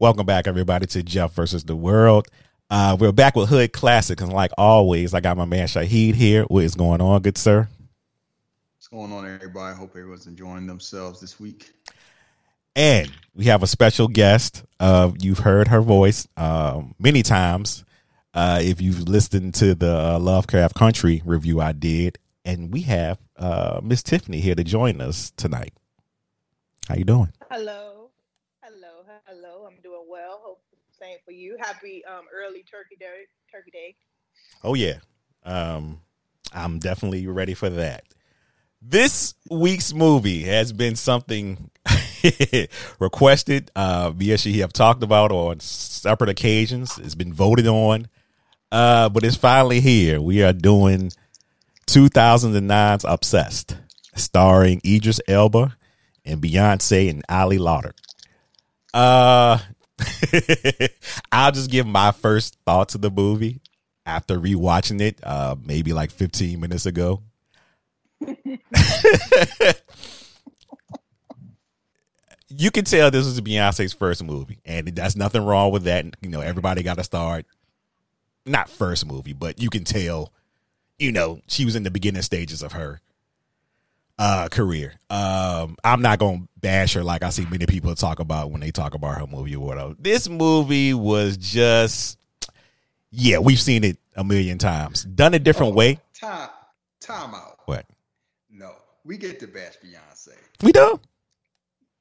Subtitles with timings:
[0.00, 2.26] Welcome back, everybody, to Jeff versus the World.
[2.68, 6.42] Uh, we're back with Hood Classic, and like always, I got my man Shahid here.
[6.44, 7.68] What is going on, good sir?
[8.74, 9.76] What's going on, everybody?
[9.76, 11.70] Hope everyone's enjoying themselves this week.
[12.74, 14.64] And we have a special guest.
[14.80, 17.84] Uh, you've heard her voice um, many times.
[18.34, 23.18] Uh, if you've listened to the uh, Lovecraft Country review I did, and we have
[23.36, 25.72] uh, Miss Tiffany here to join us tonight.
[26.88, 27.32] How you doing?
[27.48, 27.74] Hello, hello, hello.
[27.74, 27.93] I'm doing
[30.34, 30.42] well.
[30.44, 30.60] Hope
[30.98, 31.56] same for you.
[31.60, 33.24] Happy um, early Turkey Day.
[33.50, 33.96] Turkey Day.
[34.62, 34.98] Oh yeah,
[35.44, 36.00] um,
[36.52, 38.04] I'm definitely ready for that.
[38.80, 41.70] This week's movie has been something
[42.98, 43.70] requested.
[43.74, 46.98] Uh, me she have talked about on separate occasions.
[46.98, 48.08] It's been voted on,
[48.70, 50.20] uh, but it's finally here.
[50.20, 51.12] We are doing
[51.86, 53.76] 2009's Obsessed,
[54.14, 55.76] starring Idris Elba
[56.24, 57.92] and Beyonce and Ali Larter.
[58.92, 59.58] Uh,
[61.32, 63.60] I'll just give my first thoughts of the movie
[64.06, 67.22] after rewatching it, uh, maybe like 15 minutes ago.
[72.48, 76.04] you can tell this was Beyonce's first movie, and that's nothing wrong with that.
[76.20, 77.46] You know, everybody got to start,
[78.46, 80.32] not first movie, but you can tell,
[80.98, 83.00] you know, she was in the beginning stages of her
[84.18, 84.94] uh career.
[85.10, 88.70] Um, I'm not gonna bash her like I see many people talk about when they
[88.70, 89.94] talk about her movie or whatever.
[89.98, 92.18] This movie was just,
[93.10, 95.98] yeah, we've seen it a million times, done a different Oh, way.
[96.18, 96.48] Time,
[97.00, 97.58] time out.
[97.66, 97.86] What
[98.50, 98.72] No,
[99.04, 100.34] we get to bash Beyonce.
[100.62, 101.00] we do?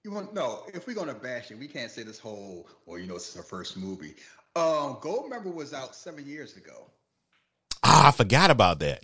[0.04, 0.64] You want no?
[0.74, 2.68] If we're gonna bash it, we can't say this whole.
[2.86, 4.16] Well, you know, this is her first movie.
[4.56, 6.90] Um, Goldmember was out seven years ago.
[7.84, 9.04] Ah, I forgot about that.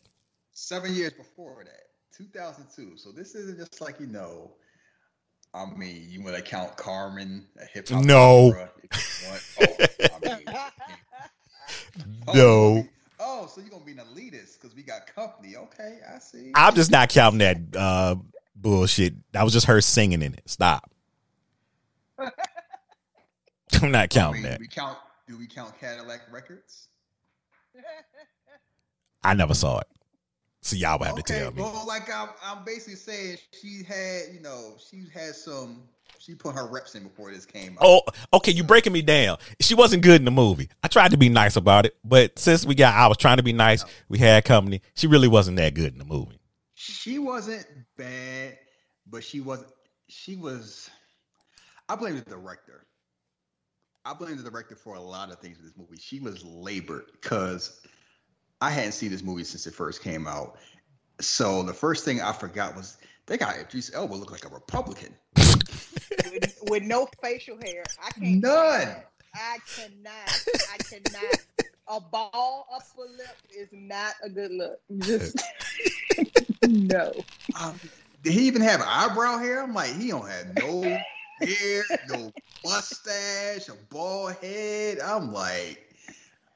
[0.51, 2.97] Seven years before that, 2002.
[2.97, 4.51] So this isn't just like you know.
[5.53, 8.03] I mean, you want to count Carmen, a hip hop?
[8.03, 8.49] No.
[8.49, 10.11] opera, if you want.
[10.21, 10.45] Oh, I mean,
[12.27, 12.87] oh, No.
[13.19, 15.55] Oh, so you're gonna be an elitist because we got company.
[15.55, 16.51] Okay, I see.
[16.55, 18.15] I'm just not counting that uh
[18.55, 19.13] bullshit.
[19.33, 20.43] That was just her singing in it.
[20.45, 20.89] Stop.
[22.19, 24.59] I'm not I counting mean, that.
[24.59, 24.97] we count.
[25.27, 26.87] Do we count Cadillac Records?
[29.23, 29.87] I never saw it.
[30.61, 31.61] So y'all would have to tell me.
[31.61, 35.83] well, like I'm, I'm basically saying she had, you know, she had some.
[36.17, 37.77] She put her reps in before this came out.
[37.81, 38.01] Oh,
[38.33, 38.51] okay.
[38.51, 39.37] You breaking me down.
[39.61, 40.67] She wasn't good in the movie.
[40.83, 43.43] I tried to be nice about it, but since we got, I was trying to
[43.43, 43.85] be nice.
[44.09, 44.81] We had company.
[44.95, 46.39] She really wasn't that good in the movie.
[46.75, 47.65] She wasn't
[47.97, 48.57] bad,
[49.07, 49.71] but she wasn't.
[50.09, 50.89] She was.
[51.87, 52.85] I blame the director.
[54.03, 55.97] I blame the director for a lot of things in this movie.
[55.99, 57.79] She was labored because
[58.61, 60.57] I hadn't seen this movie since it first came out.
[61.21, 65.15] So the first thing I forgot was they got Idris Elba look like a Republican.
[65.35, 67.83] with, with no facial hair.
[68.03, 68.41] I can't.
[68.41, 68.95] None.
[69.35, 70.45] I cannot.
[70.71, 71.35] I cannot.
[71.87, 74.79] A ball upper lip is not a good look.
[74.99, 75.37] Just
[76.67, 77.11] no.
[77.59, 77.79] Um,
[78.23, 79.63] did he even have eyebrow hair?
[79.63, 80.81] I'm like, he don't have no
[81.41, 82.31] hair, no
[82.63, 84.99] mustache, a bald head.
[84.99, 85.88] I'm like,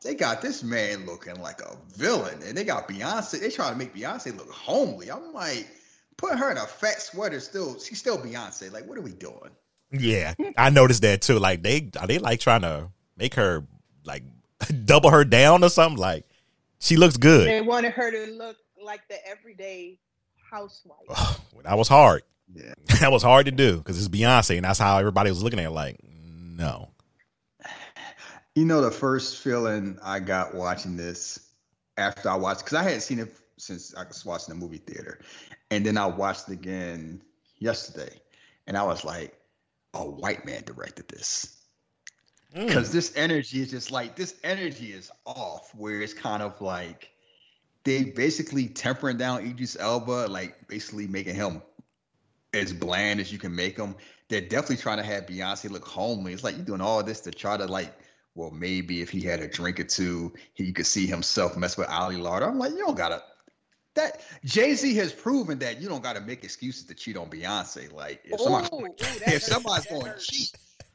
[0.03, 3.39] they got this man looking like a villain, and they got Beyonce.
[3.39, 5.11] They trying to make Beyonce look homely.
[5.11, 5.67] I'm like,
[6.17, 7.39] put her in a fat sweater.
[7.39, 8.71] Still, she's still Beyonce.
[8.71, 9.51] Like, what are we doing?
[9.91, 11.37] Yeah, I noticed that too.
[11.39, 13.65] Like they are they like trying to make her
[14.05, 14.23] like
[14.85, 15.99] double her down or something.
[15.99, 16.25] Like
[16.79, 17.47] she looks good.
[17.47, 19.99] They wanted her to look like the everyday
[20.49, 21.39] housewife.
[21.63, 22.23] that was hard.
[22.53, 22.73] Yeah.
[22.99, 25.65] That was hard to do because it's Beyonce, and that's how everybody was looking at
[25.65, 25.71] it.
[25.71, 26.92] Like, no.
[28.55, 31.49] You know, the first feeling I got watching this
[31.97, 35.19] after I watched, because I hadn't seen it since I was watching the movie theater.
[35.71, 37.21] And then I watched it again
[37.57, 38.19] yesterday.
[38.67, 39.39] And I was like,
[39.93, 41.61] a white man directed this.
[42.55, 42.67] Mm.
[42.67, 47.09] Because this energy is just like, this energy is off, where it's kind of like
[47.83, 51.61] they basically tempering down Idris Elba, like basically making him
[52.53, 53.95] as bland as you can make him.
[54.29, 56.33] They're definitely trying to have Beyonce look homely.
[56.33, 57.93] It's like you're doing all this to try to like
[58.35, 61.87] well, maybe if he had a drink or two, he could see himself mess with
[61.89, 62.47] Ali Larter.
[62.47, 63.21] I'm like, you don't gotta.
[63.95, 67.93] That Jay Z has proven that you don't gotta make excuses to cheat on Beyonce.
[67.93, 70.51] Like if somebody's, Ooh, ooh, that if somebody's going to cheat,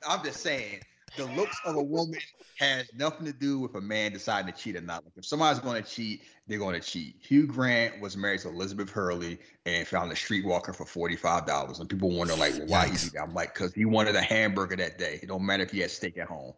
[0.08, 0.80] I'm just saying
[1.16, 2.18] the looks of a woman
[2.58, 5.04] has nothing to do with a man deciding to cheat or not.
[5.04, 7.14] Like if somebody's going to cheat, they're going to cheat.
[7.20, 11.78] Hugh Grant was married to Elizabeth Hurley and found a streetwalker for forty five dollars,
[11.78, 13.22] and people wonder like, well, why he did that?
[13.22, 15.20] I'm like, because he wanted a hamburger that day.
[15.22, 16.52] It don't matter if he had steak at home.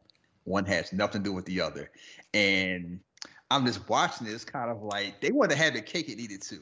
[0.44, 1.90] One has nothing to do with the other,
[2.34, 3.00] and
[3.50, 6.30] I'm just watching this kind of like they want to have the cake and eat
[6.30, 6.60] it too.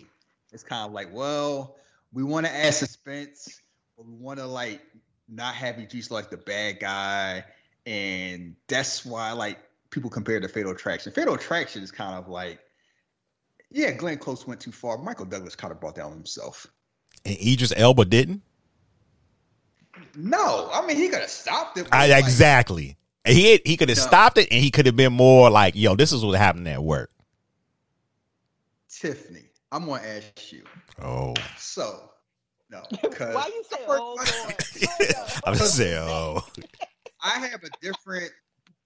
[0.52, 1.76] It's kind of like, well,
[2.12, 3.60] we want to add suspense,
[3.96, 4.80] but we want to like
[5.28, 7.44] not have Idris like the bad guy,
[7.86, 9.58] and that's why like
[9.90, 11.12] people compare to Fatal Attraction.
[11.12, 12.58] Fatal Attraction is kind of like,
[13.70, 14.98] yeah, Glenn Close went too far.
[14.98, 16.66] Michael Douglas kind of brought down himself.
[17.24, 18.42] And Idris Elba didn't.
[20.14, 21.88] No, I mean he could have stopped it.
[21.92, 22.96] I, like, exactly.
[23.24, 24.06] And He he could have No.
[24.06, 26.82] stopped it, and he could have been more like, "Yo, this is what happened at
[26.82, 27.10] work."
[28.88, 30.64] Tiffany, I'm gonna ask you.
[31.00, 32.10] Oh, So,
[32.70, 34.28] no, because oh, Why you say, oh Lord?
[34.28, 35.98] Hold up, I'm just oh, saying.
[35.98, 36.46] Oh,
[37.22, 38.30] I have a different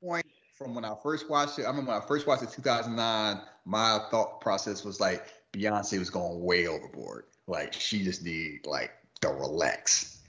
[0.02, 0.26] point
[0.56, 1.64] from when I first watched it.
[1.64, 3.40] I remember when I first watched it, 2009.
[3.64, 7.25] My thought process was like Beyonce was going way overboard.
[7.46, 8.90] Like she just need like
[9.20, 10.20] to relax.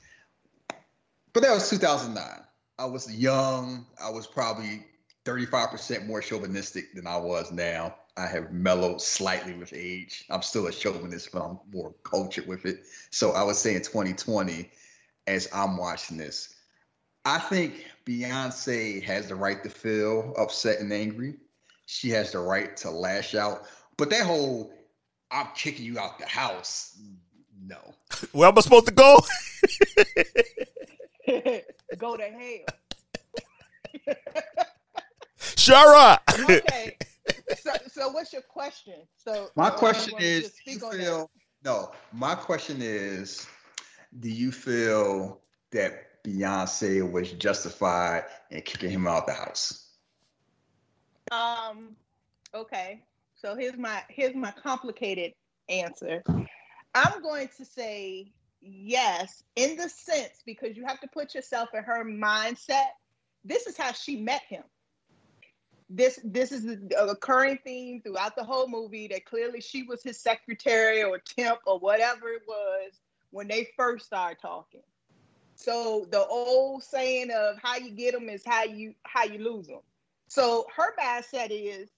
[1.33, 2.23] But that was 2009.
[2.83, 3.85] I was young.
[4.03, 4.85] I was probably
[5.23, 7.95] 35% more chauvinistic than I was now.
[8.17, 10.25] I have mellowed slightly with age.
[10.29, 12.83] I'm still a chauvinist, but I'm more cultured with it.
[13.09, 14.69] So I would say in 2020,
[15.27, 16.55] as I'm watching this,
[17.23, 21.35] I think Beyonce has the right to feel upset and angry.
[21.85, 23.63] She has the right to lash out.
[23.95, 24.73] But that whole
[25.31, 26.99] I'm kicking you out the house,
[27.65, 27.77] no.
[28.33, 29.21] where am I supposed to go?
[31.97, 34.15] Go to hell.
[35.39, 36.19] Shara.
[36.49, 36.97] Okay.
[37.57, 38.95] so, so what's your question?
[39.15, 41.03] So My so question is do you speak on that.
[41.03, 41.31] feel
[41.63, 43.47] no, my question is
[44.19, 45.41] do you feel
[45.71, 49.91] that Beyonce was justified in kicking him out the house?
[51.31, 51.95] Um,
[52.53, 53.03] okay.
[53.35, 55.33] So here's my here's my complicated
[55.69, 56.23] answer.
[56.95, 58.31] I'm going to say
[58.63, 62.87] yes, in the sense because you have to put yourself in her mindset.
[63.43, 64.63] This is how she met him.
[65.89, 70.19] This this is a recurring theme throughout the whole movie that clearly she was his
[70.19, 72.93] secretary or temp or whatever it was
[73.31, 74.81] when they first started talking.
[75.55, 79.67] So the old saying of how you get them is how you how you lose
[79.67, 79.81] them.
[80.27, 81.89] So her mindset is,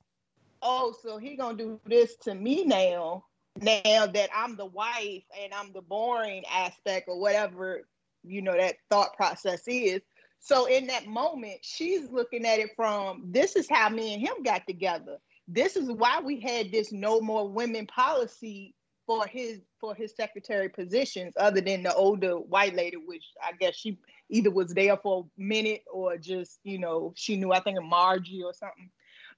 [0.61, 3.23] oh, so he gonna do this to me now.
[3.61, 7.87] Now that I'm the wife and I'm the boring aspect or whatever,
[8.23, 10.01] you know, that thought process is.
[10.39, 14.43] So in that moment, she's looking at it from this is how me and him
[14.43, 15.17] got together.
[15.47, 18.75] This is why we had this no more women policy
[19.07, 23.75] for his for his secretary positions, other than the older white lady, which I guess
[23.75, 23.97] she
[24.29, 27.85] either was there for a minute or just you know she knew I think of
[27.85, 28.89] Margie or something.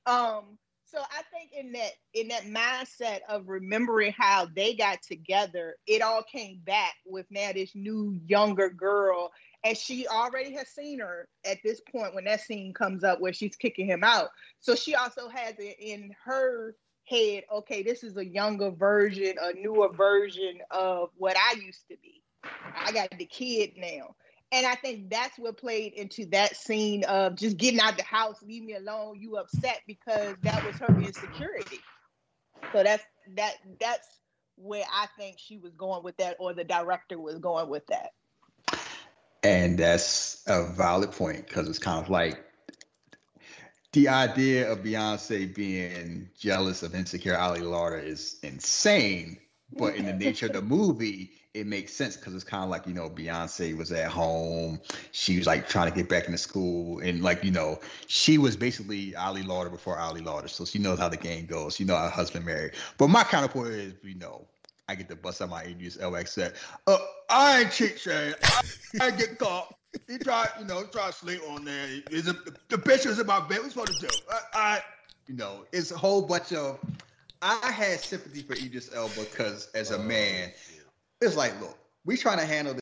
[0.05, 0.57] Um,
[0.89, 6.01] so I think in that in that mindset of remembering how they got together, it
[6.01, 9.31] all came back with now this new younger girl,
[9.63, 13.33] and she already has seen her at this point when that scene comes up where
[13.33, 14.29] she's kicking him out.
[14.59, 19.53] So she also has it in her head, okay, this is a younger version, a
[19.53, 22.21] newer version of what I used to be.
[22.75, 24.15] I got the kid now.
[24.51, 28.41] And I think that's what played into that scene of just getting out the house,
[28.41, 31.79] leave me alone, you upset because that was her insecurity.
[32.71, 33.03] So that's
[33.35, 34.07] that that's
[34.55, 38.11] where I think she was going with that, or the director was going with that.
[39.43, 42.43] And that's a valid point because it's kind of like
[43.91, 49.37] the idea of Beyonce being jealous of insecure Ali Larter is insane.
[49.77, 52.85] But in the nature of the movie, it makes sense because it's kind of like,
[52.85, 54.79] you know, Beyonce was at home.
[55.11, 56.99] She was like trying to get back into school.
[56.99, 60.49] And like, you know, she was basically Ali Larter before Ali Larter.
[60.49, 61.75] So she knows how the game goes.
[61.75, 62.73] She know her husband married.
[62.97, 64.45] But my counterpoint is, you know,
[64.87, 66.53] I get to bust out my Idris Elba accent.
[66.85, 66.97] Uh,
[67.29, 68.33] I ain't cheat, Shane.
[68.43, 68.61] I,
[69.01, 69.75] I get caught.
[70.07, 71.87] He tried, you know, try to sleep on there.
[72.11, 72.25] Is
[72.69, 73.59] the pictures in my bed.
[73.59, 74.13] What's supposed to do?
[74.31, 74.81] I, I,
[75.27, 76.79] you know, it's a whole bunch of.
[77.41, 80.51] I had sympathy for Idris Elba because as a man,
[81.21, 82.75] it's like, look, we trying to handle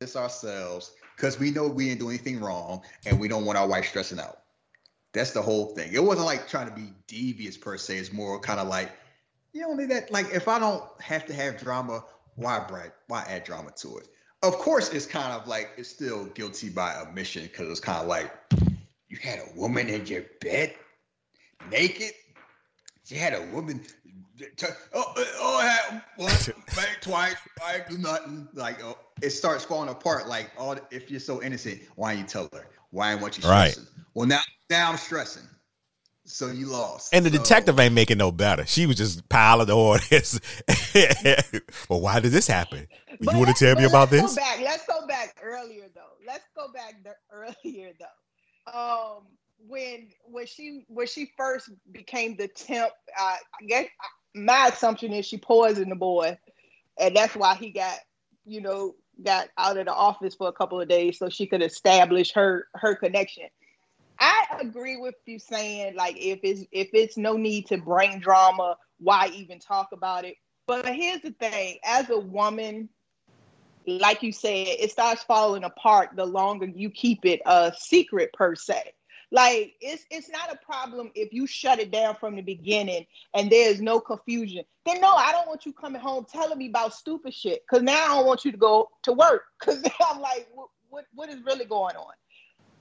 [0.00, 3.66] this ourselves because we know we didn't do anything wrong and we don't want our
[3.66, 4.38] wife stressing out.
[5.12, 5.92] That's the whole thing.
[5.92, 7.96] It wasn't like trying to be devious per se.
[7.96, 8.92] It's more kind of like,
[9.52, 10.10] you don't need that.
[10.12, 12.92] Like, if I don't have to have drama, why bright?
[13.06, 14.08] Why add drama to it?
[14.42, 18.06] Of course, it's kind of like it's still guilty by omission because it's kind of
[18.06, 18.30] like
[19.08, 20.74] you had a woman in your bed
[21.70, 22.12] naked.
[23.08, 23.80] You had a woman.
[24.56, 27.36] T- oh, oh, I had once, bang, twice.
[27.64, 28.48] I do nothing.
[28.52, 30.28] Like oh, it starts falling apart.
[30.28, 32.68] Like, oh, if you're so innocent, why didn't you tell her?
[32.90, 33.72] Why didn't want you Right.
[33.72, 33.92] stressing?
[34.14, 35.42] Well, now, now I'm stressing.
[36.24, 37.14] So you lost.
[37.14, 38.66] And the So- detective ain't making no better.
[38.66, 40.40] She was just piling the orders.
[41.88, 42.86] well, why did this happen?
[43.20, 44.34] But you want to tell me but about let's this?
[44.34, 44.60] Go back.
[44.60, 46.00] Let's go back earlier though.
[46.26, 48.78] Let's go back the, earlier though.
[48.78, 49.22] Um,
[49.68, 53.86] when when she when she first became the temp, uh, I guess
[54.34, 56.38] my assumption is she poisoned the boy,
[56.98, 57.98] and that's why he got
[58.44, 61.62] you know got out of the office for a couple of days so she could
[61.62, 63.44] establish her her connection.
[64.18, 68.76] I agree with you saying like if it's if it's no need to bring drama,
[68.98, 70.36] why even talk about it?
[70.66, 72.88] But here's the thing: as a woman,
[73.86, 78.54] like you said, it starts falling apart the longer you keep it a secret per
[78.54, 78.92] se.
[79.32, 83.50] Like it's it's not a problem if you shut it down from the beginning and
[83.50, 84.64] there's no confusion.
[84.84, 87.66] Then no, I don't want you coming home telling me about stupid shit.
[87.68, 89.42] Cause now I don't want you to go to work.
[89.60, 92.12] Cause I'm like, what, what what is really going on?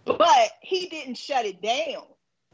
[0.06, 2.04] But he didn't shut it down.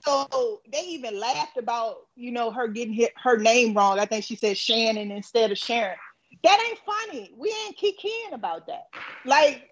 [0.04, 4.00] So they even laughed about, you know, her getting hit, her name wrong.
[4.00, 5.98] I think she said Shannon instead of Sharon.
[6.44, 7.32] That ain't funny.
[7.38, 8.88] We ain't kicking about that.
[9.26, 9.70] Like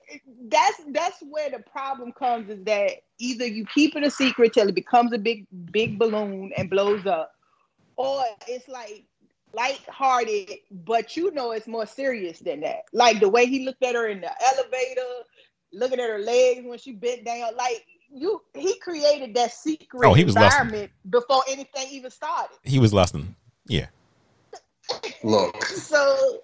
[0.47, 4.69] that's that's where the problem comes is that either you keep it a secret till
[4.69, 7.31] it becomes a big big balloon and blows up,
[7.95, 9.05] or it's like
[9.53, 12.83] light-hearted, but you know it's more serious than that.
[12.93, 15.01] Like the way he looked at her in the elevator,
[15.73, 17.83] looking at her legs when she bent down, like
[18.13, 22.57] you he created that secret Oh, he was environment before anything even started.
[22.63, 23.35] He was lusting.
[23.65, 23.87] Yeah.
[25.23, 26.43] Look, So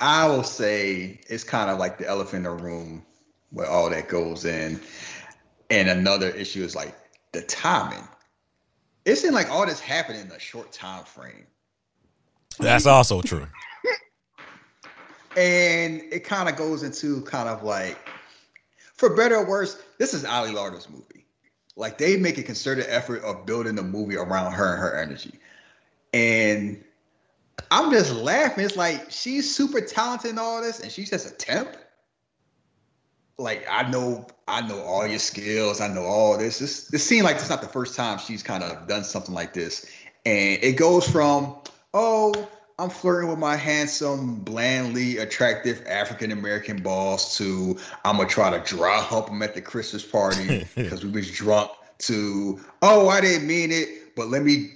[0.00, 3.04] I will say it's kind of like the elephant in the room
[3.50, 4.80] where all that goes in.
[5.70, 6.94] And another issue is like
[7.32, 8.06] the timing.
[9.04, 11.46] It seemed like all this happened in a short time frame.
[12.58, 13.46] That's also true.
[15.36, 17.96] And it kind of goes into kind of like,
[18.94, 21.26] for better or worse, this is Ali Larter's movie.
[21.76, 25.38] Like they make a concerted effort of building the movie around her and her energy.
[26.12, 26.82] And
[27.70, 28.64] I'm just laughing.
[28.64, 31.76] It's like she's super talented in all this, and she's just a temp.
[33.38, 35.80] Like I know, I know all your skills.
[35.80, 36.58] I know all this.
[36.58, 39.52] This this seems like it's not the first time she's kind of done something like
[39.52, 39.86] this,
[40.24, 41.56] and it goes from
[41.94, 42.48] oh,
[42.78, 48.64] I'm flirting with my handsome, blandly attractive African American boss to I'm gonna try to
[48.64, 51.70] dry hump him at the Christmas party because we was drunk.
[52.02, 54.70] To oh, I didn't mean it, but let me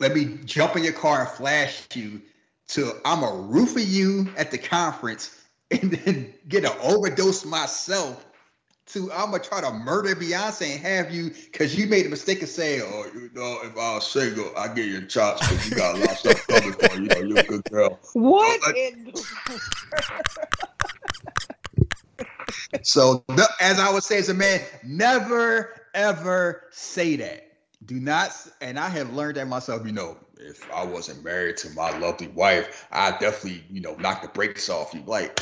[0.00, 2.22] let me jump in your car and flash you.
[2.68, 5.38] To I'm a roof of you at the conference
[5.70, 8.24] and then get an overdose myself.
[8.88, 12.42] To I'm gonna try to murder Beyonce and have you because you made a mistake
[12.42, 15.76] of saying, "Oh, you know, if I was single, I get your chops because you
[15.76, 17.02] got a lot of stuff coming for you.
[17.02, 18.60] You know, you're a good girl." what
[22.82, 23.24] So,
[23.60, 27.53] as I would say as a man, never ever say that.
[27.86, 29.86] Do not, and I have learned that myself.
[29.86, 34.22] You know, if I wasn't married to my lovely wife, I definitely, you know, knock
[34.22, 35.02] the brakes off you.
[35.06, 35.38] Like,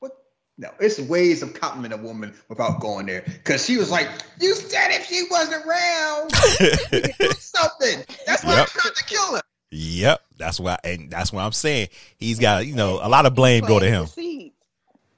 [0.00, 0.12] what?
[0.56, 3.22] No, it's ways of complimenting a woman without going there.
[3.26, 4.08] Because she was like,
[4.40, 6.30] "You said if she wasn't around,
[7.20, 8.60] do something." That's why Yep.
[8.62, 9.42] I tried to kill her.
[9.70, 10.20] Yep.
[10.38, 11.88] That's why and that's what I'm saying.
[12.16, 14.06] He's got, you know, a lot of blame go to him.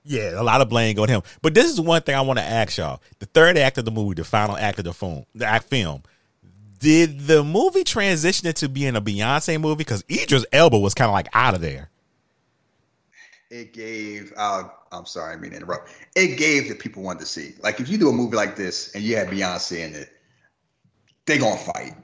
[0.03, 1.23] Yeah, a lot of blame go to him.
[1.43, 3.01] But this is one thing I want to ask y'all.
[3.21, 6.03] The third act of the movie, the final act of the film, the act film.
[6.81, 9.77] Did the movie transition into being a Beyonce movie?
[9.77, 11.91] Because Idris Elba was kind of like out of there.
[13.51, 15.91] it gave uh, I'm sorry, I mean to interrupt.
[16.17, 17.55] It gave the people wanted to see.
[17.63, 20.11] Like if you do a movie like this and you have Beyonce in it,
[21.27, 21.95] they gonna fight.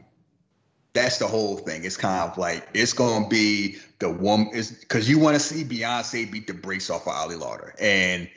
[0.93, 1.85] That's the whole thing.
[1.85, 5.65] It's kind of like it's gonna be the woman is because you want to see
[5.65, 7.73] Beyonce beat the brakes off of Ali Larter.
[7.81, 8.29] And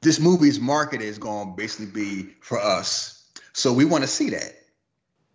[0.00, 3.28] this movie's market is gonna basically be for us.
[3.52, 4.59] So we want to see that.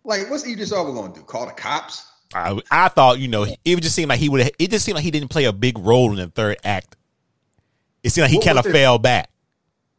[0.06, 1.22] Like, what's Idris Elba gonna do?
[1.22, 2.06] Call the cops?
[2.32, 4.50] I, I thought, you know, it just seemed like he would.
[4.58, 6.96] It just seemed like he didn't play a big role in the third act.
[8.02, 9.30] It seemed like he kind of fell back.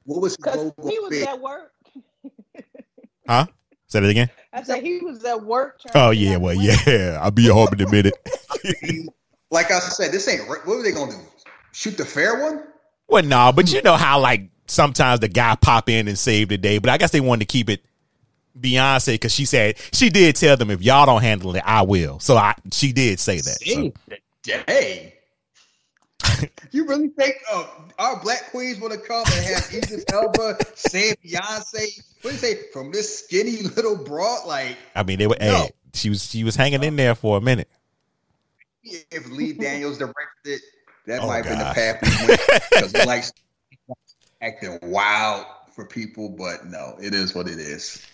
[0.06, 1.24] What was his Because role he was be?
[1.24, 1.74] at work.
[3.30, 3.46] Huh?
[3.88, 4.30] Say that again.
[4.54, 5.82] I said he was at work.
[5.94, 7.20] Oh yeah, well out yeah.
[7.22, 8.14] I'll be home in a minute.
[9.52, 11.18] like I said, this ain't what were they gonna do?
[11.74, 12.64] Shoot the fair one?
[13.10, 16.58] Well, no, but you know how like sometimes the guy pop in and save the
[16.58, 17.84] day, but I guess they wanted to keep it
[18.62, 22.20] Beyonce because she said she did tell them if y'all don't handle it, I will.
[22.20, 23.60] So I she did say that.
[23.64, 24.18] So, Save the
[24.66, 25.14] day.
[26.72, 27.66] you really think uh,
[28.00, 32.02] our black queens want to come and have Idris Elba save Beyonce?
[32.22, 34.46] What do you say from this skinny little broad?
[34.48, 35.38] Like I mean, they were.
[35.40, 35.46] No.
[35.64, 37.70] Hey, she was she was hanging in there for a minute.
[38.84, 40.62] if Lee Daniels directed it,
[41.06, 43.24] that Oh, might have been the path because we like
[44.42, 46.30] acting wild for people.
[46.30, 48.06] But no, it is what it is.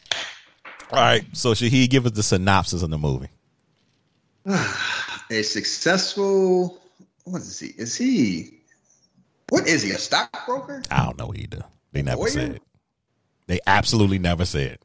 [0.92, 1.26] All right.
[1.34, 3.30] So should he give us the synopsis of the movie?
[4.46, 6.82] a successful.
[7.24, 7.68] What is he?
[7.78, 8.60] Is he?
[9.50, 9.92] What is he?
[9.92, 10.84] A stockbroker?
[10.92, 11.64] I don't know either.
[11.92, 12.60] They never said.
[13.48, 14.80] They absolutely never said.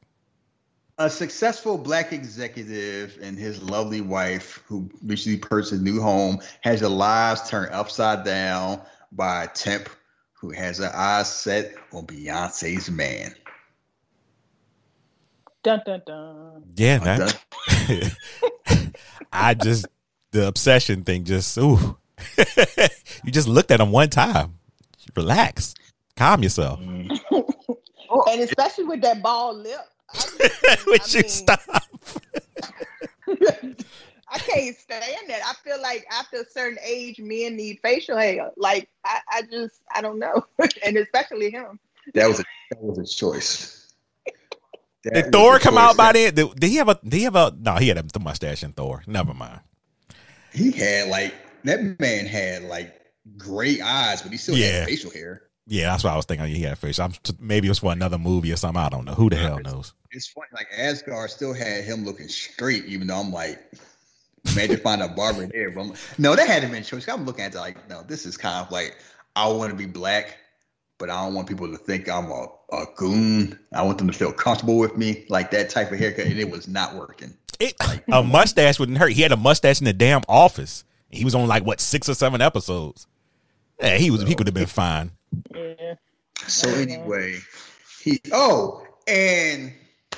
[0.98, 6.80] A successful black executive and his lovely wife, who recently purchased a new home, has
[6.80, 8.80] their lives turned upside down
[9.12, 9.88] by a temp
[10.32, 13.34] who has her eyes set on Beyonce's man.
[15.62, 16.64] Dun dun dun.
[16.76, 18.92] Yeah, I'm that,
[19.32, 19.86] I just
[20.32, 21.24] the obsession thing.
[21.24, 21.96] Just ooh,
[23.24, 24.54] you just looked at him one time.
[25.16, 25.74] Relax,
[26.16, 26.80] calm yourself.
[26.80, 27.18] Mm.
[28.30, 29.80] And especially with that bald lip.
[30.14, 31.60] I just- Would I you mean- stop?
[34.30, 35.40] I can't stand that.
[35.44, 38.50] I feel like after a certain age, men need facial hair.
[38.56, 40.44] Like I, I just, I don't know,
[40.84, 41.78] and especially him.
[42.14, 43.77] That was a that was a choice.
[45.12, 46.34] That Did Thor come out by then?
[46.34, 46.98] Did, did he have a?
[47.02, 47.54] Did he have a?
[47.58, 49.02] No, he had a mustache in Thor.
[49.06, 49.60] Never mind.
[50.52, 51.34] He had like
[51.64, 52.94] that man had like
[53.36, 54.80] gray eyes, but he still Yeah.
[54.80, 55.42] had facial hair.
[55.66, 56.46] Yeah, that's what I was thinking.
[56.46, 57.04] He had facial.
[57.04, 58.80] I'm maybe it was for another movie or something.
[58.82, 59.12] I don't know.
[59.12, 59.92] Who the hell knows?
[60.10, 63.58] It's funny, like Asgard still had him looking straight, even though I'm like,
[64.52, 65.70] imagine find a barber there.
[65.70, 67.06] But I'm, no, that hadn't been choice.
[67.06, 68.96] I'm looking at it like, no, this is kind of like
[69.36, 70.38] I want to be black,
[70.98, 73.58] but I don't want people to think I'm a, a goon.
[73.72, 76.50] I want them to feel comfortable with me, like that type of haircut, and it
[76.50, 77.34] was not working.
[77.60, 77.74] It,
[78.12, 79.12] a mustache wouldn't hurt.
[79.12, 80.84] He had a mustache in the damn office.
[81.10, 83.06] He was on like what six or seven episodes.
[83.80, 84.22] Yeah, he was.
[84.22, 85.12] He could have been fine.
[85.54, 85.94] Yeah.
[86.46, 87.38] So anyway,
[88.02, 89.72] he oh, and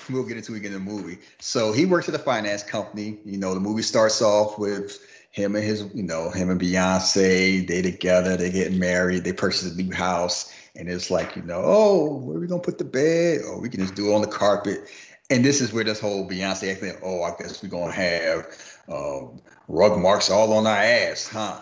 [0.09, 1.19] we'll get into it in the movie.
[1.39, 3.19] So he works at a finance company.
[3.25, 4.99] You know, the movie starts off with
[5.31, 7.67] him and his, you know, him and Beyonce.
[7.67, 8.37] They together.
[8.37, 9.25] They get married.
[9.25, 12.79] They purchase a new house, and it's like, you know, oh, where we gonna put
[12.79, 13.43] the bed?
[13.43, 14.89] Or we can just do it on the carpet.
[15.31, 16.95] And this is where this whole Beyonce thing.
[17.03, 18.47] Oh, I guess we're gonna have
[18.89, 21.61] um, rug marks all on our ass, huh?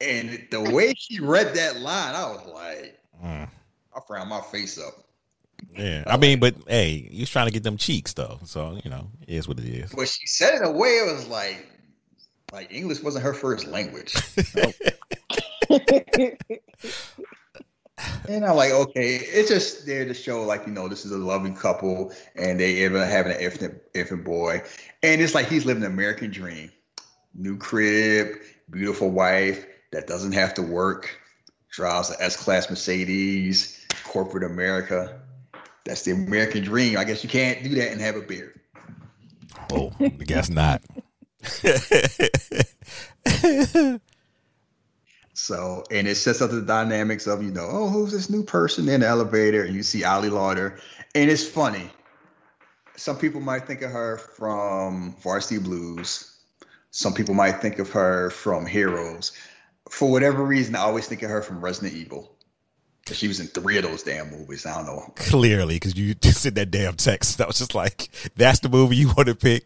[0.00, 2.98] And the way she read that line, I was like.
[3.22, 3.48] Mm,
[3.94, 4.94] I frowned my face up.
[5.76, 8.40] yeah, I mean, but hey, he was trying to get them cheeks though.
[8.44, 9.92] So you know, it is what it is.
[9.92, 11.66] But she said it in a way it was like,
[12.52, 14.14] like English wasn't her first language.
[18.28, 21.18] and I'm like, okay, it's just there to show like, you know, this is a
[21.18, 24.62] loving couple and they ever having an infant, infant boy.
[25.02, 26.70] And it's like he's living the American dream.
[27.34, 28.36] New crib,
[28.70, 31.18] beautiful wife that doesn't have to work,
[31.70, 35.20] drives an S-class Mercedes, corporate America.
[35.84, 36.98] That's the American dream.
[36.98, 38.58] I guess you can't do that and have a beard.
[39.72, 40.82] Oh, I guess not.
[45.40, 48.86] So, and it sets up the dynamics of, you know, oh, who's this new person
[48.90, 49.64] in the elevator?
[49.64, 50.78] And you see Ali Larter.
[51.14, 51.90] And it's funny.
[52.96, 56.36] Some people might think of her from Varsity Blues.
[56.90, 59.32] Some people might think of her from Heroes.
[59.88, 62.36] For whatever reason, I always think of her from Resident Evil.
[63.10, 64.66] she was in three of those damn movies.
[64.66, 65.12] I don't know.
[65.16, 67.40] Clearly, because you just said that damn text.
[67.40, 69.64] I was just like, that's the movie you want to pick.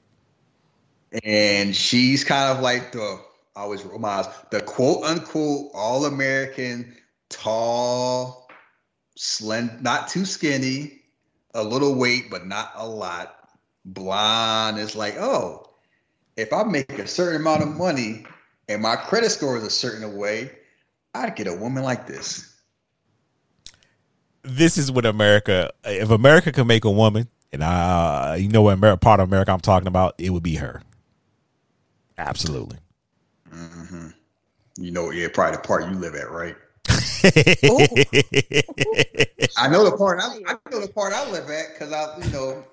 [1.24, 3.20] And she's kind of like the
[3.56, 6.96] I always roll my eyes, the quote unquote all American,
[7.28, 8.48] tall,
[9.16, 11.02] slim, not too skinny,
[11.54, 13.36] a little weight, but not a lot.
[13.84, 15.70] Blonde is like, oh,
[16.36, 18.26] if I make a certain amount of money
[18.68, 20.50] and my credit score is a certain way,
[21.14, 22.50] I'd get a woman like this.
[24.42, 25.70] This is what America.
[25.84, 29.60] If America could make a woman, and uh, you know what part of America I'm
[29.60, 30.82] talking about, it would be her.
[32.18, 32.78] Absolutely.
[33.54, 34.08] Hmm
[34.76, 36.56] You know, yeah, probably the part you live at, right?
[39.56, 42.30] I know the part I, I know the part I live at because I, you
[42.32, 42.64] know,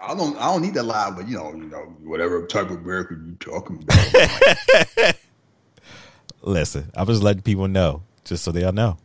[0.00, 2.78] I don't I don't need to lie, but you know, you know, whatever type of
[2.78, 5.14] America you talking about.
[6.42, 8.98] Listen, I'm just letting people know, just so they all know.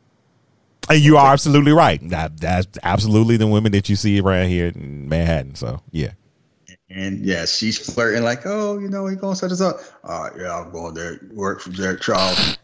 [0.90, 2.02] And you are absolutely right.
[2.10, 5.56] That that's absolutely the women that you see around here in Manhattan.
[5.56, 6.12] So yeah.
[6.90, 9.76] And yeah, she's flirting like, oh, you know, he going such and such.
[10.04, 12.58] All right, yeah, I'm going there, work for Jack Charles.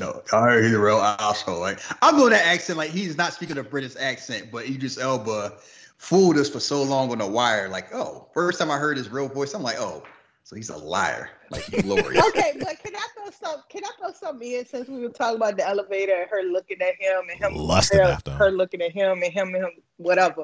[0.00, 1.60] No, I heard he's a real asshole.
[1.60, 5.54] Like I'm doing that accent like he's not speaking a British accent, but Idris Elba
[5.96, 7.68] fooled us for so long on the wire.
[7.68, 10.02] Like, oh, first time I heard his real voice, I'm like, oh,
[10.42, 11.30] so he's a liar.
[11.50, 12.24] Like he's glorious.
[12.28, 13.62] okay, but can I throw some?
[13.68, 16.80] Can I throw something in since we were talking about the elevator and her looking
[16.80, 18.36] at him and him Lusting her, after him.
[18.38, 20.42] her looking at him and him and him whatever.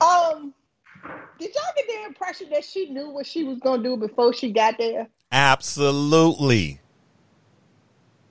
[0.00, 0.54] Um,
[1.38, 4.52] did y'all get the impression that she knew what she was gonna do before she
[4.52, 5.08] got there?
[5.32, 6.80] Absolutely.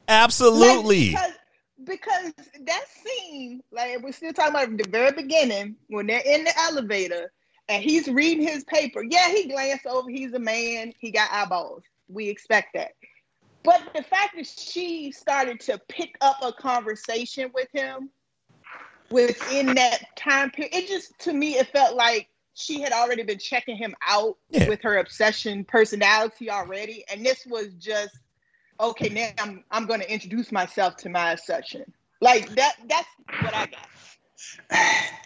[0.07, 1.11] Absolutely.
[1.11, 1.33] Like,
[1.83, 2.33] because, because
[2.65, 7.31] that scene, like we're still talking about the very beginning when they're in the elevator
[7.69, 9.03] and he's reading his paper.
[9.03, 10.09] Yeah, he glanced over.
[10.09, 10.93] He's a man.
[10.99, 11.83] He got eyeballs.
[12.07, 12.91] We expect that.
[13.63, 18.09] But the fact that she started to pick up a conversation with him
[19.09, 23.39] within that time period, it just to me it felt like she had already been
[23.39, 24.67] checking him out Yeah.
[24.69, 28.17] with her obsession personality already, and this was just
[28.79, 29.09] okay.
[29.09, 31.91] Now I'm I'm going to introduce myself to my obsession.
[32.21, 32.75] Like that.
[32.87, 33.07] That's
[33.41, 33.87] what I got.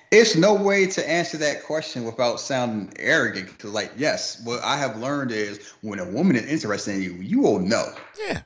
[0.09, 3.47] It's no way to answer that question without sounding arrogant.
[3.47, 7.13] Because, like, yes, what I have learned is when a woman is interested in you,
[7.15, 7.93] you will know.
[8.25, 8.41] Yeah.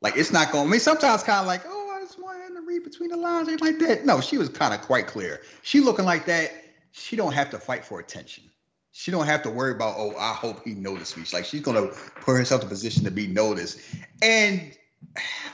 [0.00, 0.68] Like, it's not going.
[0.68, 3.48] I mean, sometimes kind of like, oh, I just wanted to read between the lines,
[3.48, 4.06] ain't like that.
[4.06, 5.40] No, she was kind of quite clear.
[5.62, 6.52] She looking like that.
[6.92, 8.44] She don't have to fight for attention.
[8.92, 11.24] She don't have to worry about, oh, I hope he noticed me.
[11.32, 13.80] Like, she's gonna put herself in a position to be noticed.
[14.22, 14.76] And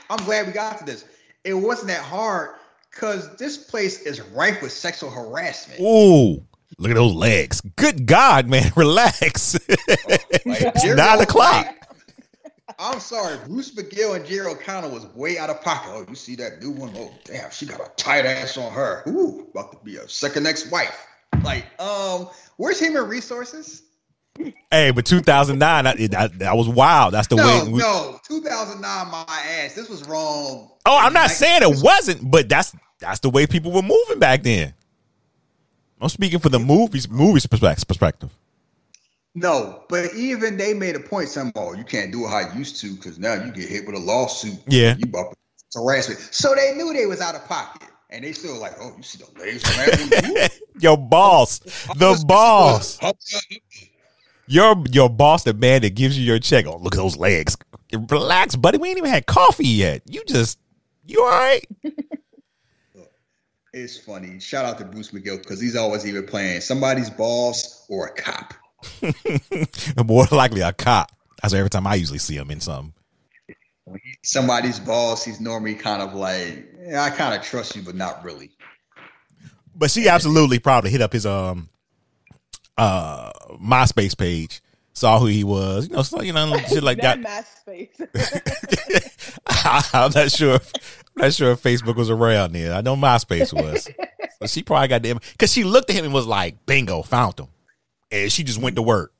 [0.09, 1.05] I'm glad we got to this.
[1.43, 2.55] It wasn't that hard
[2.91, 5.79] because this place is rife with sexual harassment.
[5.79, 6.43] Ooh.
[6.79, 7.61] Look at those legs.
[7.75, 8.71] Good God, man.
[8.75, 9.55] Relax.
[9.55, 9.75] Oh,
[10.29, 11.65] it's Jerry nine o'clock.
[11.65, 11.73] like-
[12.79, 15.89] I'm sorry, Bruce McGill and Jerry O'Connell was way out of pocket.
[15.91, 16.91] Oh, you see that new one?
[16.95, 19.01] Oh, damn, she got a tight ass on her.
[19.07, 21.07] Ooh, about to be a second ex-wife.
[21.43, 23.83] Like, um, where's human resources?
[24.71, 27.13] Hey, but 2009, that, was wild.
[27.13, 27.71] That's the No, way.
[27.71, 29.73] we- no, 2009, my ass.
[29.73, 30.69] This was wrong.
[30.85, 34.19] Oh, I'm not Like, saying it wasn't, but that's that's the way people were moving
[34.19, 34.73] back then.
[35.99, 38.29] I'm speaking for the movies, movies perspective.
[39.33, 41.29] No, but even they made a point.
[41.29, 43.85] Saying, "Oh, you can't do it how you used to because now you get hit
[43.85, 44.59] with a lawsuit.
[44.67, 44.95] Yeah.
[44.97, 45.05] you
[45.75, 49.03] harassment." So they knew they was out of pocket, and they still like, "Oh, you
[49.03, 52.99] see the legs Your boss, the boss,
[54.47, 56.65] your your boss, the man that gives you your check.
[56.65, 57.57] Oh, look at those legs.
[58.09, 58.77] Relax, buddy.
[58.77, 60.01] We ain't even had coffee yet.
[60.05, 60.59] You just,
[61.05, 61.65] you all right?
[63.73, 64.39] It's funny.
[64.39, 68.53] Shout out to Bruce McGill because he's always either playing somebody's boss or a cop.
[70.05, 71.11] More likely a cop.
[71.41, 72.93] That's every time I usually see him in some.
[74.23, 78.51] Somebody's boss, he's normally kind of like, I kind of trust you, but not really.
[79.75, 81.69] But she absolutely probably hit up his um
[82.77, 84.61] uh MySpace page,
[84.93, 87.21] saw who he was, you know, so you know, shit like that.
[87.21, 89.13] that MySpace.
[89.93, 90.55] I'm not sure.
[90.55, 90.73] If,
[91.17, 92.71] I'm not sure if Facebook was around then.
[92.71, 93.89] I know MySpace was.
[94.39, 97.39] So she probably got them because she looked at him and was like, "Bingo, found
[97.39, 97.47] him,"
[98.11, 99.11] and she just went to work.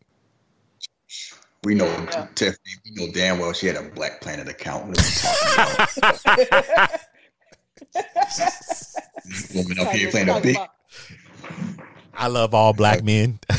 [1.63, 2.27] We know Yeah.
[2.35, 2.75] Tiffany.
[2.85, 4.95] We know damn well she had a Black Planet account.
[9.53, 10.57] woman up here playing a big
[12.13, 13.39] I love all black men.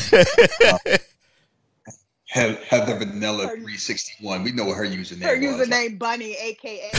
[2.31, 4.43] He- Heather Vanilla Her- 361.
[4.45, 5.67] We know what her username Her was.
[5.67, 6.91] username Bunny, aka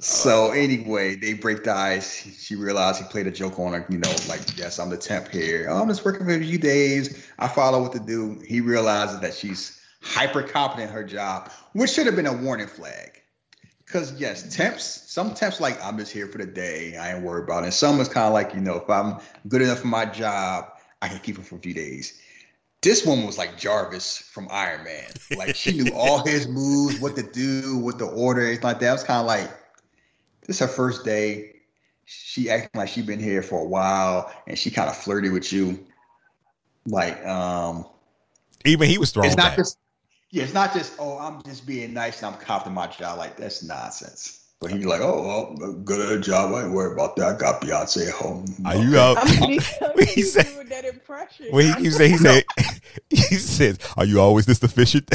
[0.00, 2.26] So anyway, they break the ice.
[2.40, 3.84] She realized he played a joke on her.
[3.90, 5.66] You know, like, yes, I'm the temp here.
[5.68, 7.26] Oh, I'm just working for a few days.
[7.38, 8.40] I follow what to do.
[8.46, 12.68] He realizes that she's hyper competent in her job, which should have been a warning
[12.68, 13.17] flag.
[13.88, 16.94] Because yes, temps, some temps like I'm just here for the day.
[16.98, 17.66] I ain't worried about it.
[17.66, 19.16] And some is kind of like, you know, if I'm
[19.48, 20.66] good enough for my job,
[21.00, 22.20] I can keep it for a few days.
[22.82, 25.06] This woman was like Jarvis from Iron Man.
[25.38, 28.90] Like she knew all his moves, what to do, what to order, anything like that.
[28.90, 29.48] I was kind of like,
[30.46, 31.54] this is her first day.
[32.04, 35.50] She acting like she been here for a while, and she kind of flirted with
[35.50, 35.86] you.
[36.86, 37.86] Like, um,
[38.64, 39.56] Even he was thrown it's not back.
[39.56, 39.78] just,
[40.30, 43.18] yeah, it's not just, oh, I'm just being nice and I'm confident in my job.
[43.18, 44.44] Like, that's nonsense.
[44.60, 46.52] But he's like, oh, well, good at a job.
[46.52, 47.26] I ain't worried about that.
[47.28, 48.44] I got Beyonce at home.
[48.64, 49.16] Are you out?
[49.20, 49.60] I mean,
[50.14, 51.46] He said- doing that impression.
[51.52, 52.44] Well, he, he said, he said,
[53.08, 55.08] he said, "Are you always this deficient?"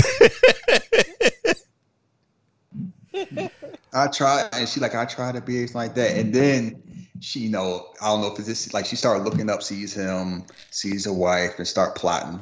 [3.94, 6.18] I try, and she like, I try to be like that.
[6.18, 6.82] And then
[7.20, 9.94] she, you know, I don't know if it's this, like she started looking up, sees
[9.94, 12.42] him, sees a wife, and start plotting.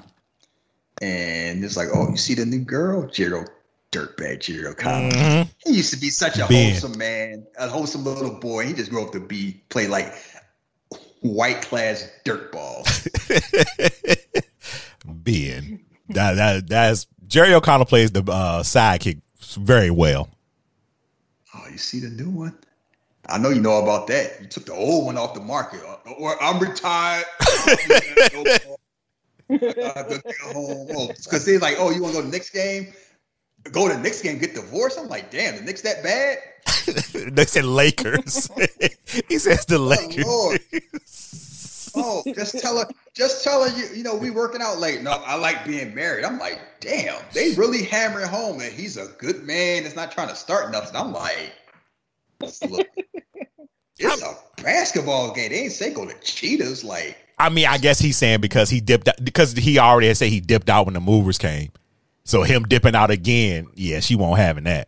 [1.01, 3.43] And it's like, oh, you see the new girl, Jerry,
[3.91, 5.11] dirtbag Jerry O'Connell.
[5.11, 5.49] Mhm.
[5.65, 6.71] He used to be such a Ben.
[6.71, 8.65] wholesome man, a wholesome little boy.
[8.67, 10.13] He just grew up to be play like
[11.21, 12.85] white class dirtball.
[15.05, 19.21] Ben, that that that's Jerry O'Connell plays the uh, sidekick
[19.57, 20.29] very well.
[21.55, 22.55] Oh, you see the new one?
[23.27, 24.41] I know you know about that.
[24.41, 25.81] You took the old one off the market.
[25.87, 27.25] Uh, Or I'm retired.
[29.51, 32.93] Uh, because they're like, oh, you want to go to the next game?
[33.71, 34.97] Go to the next game, get divorced.
[34.99, 36.37] I'm like, damn, the Knicks that bad?
[37.33, 38.49] they said Lakers.
[39.29, 40.25] he says the Oh, Lakers.
[40.25, 40.61] Lord.
[41.93, 45.01] Oh, just tell her, just tell her, you, you know, we working out late.
[45.01, 46.23] No, I like being married.
[46.23, 49.85] I'm like, damn, they really hammering home that he's a good man.
[49.85, 50.95] It's not trying to start nothing.
[50.95, 51.53] I'm like,
[52.39, 52.87] look,
[53.99, 55.49] it's a basketball game.
[55.51, 56.85] They ain't say go to cheetahs.
[56.85, 60.17] Like, I mean, I guess he's saying because he dipped out, because he already had
[60.17, 61.71] said he dipped out when the movers came.
[62.23, 64.87] So him dipping out again, yeah, she won't having that.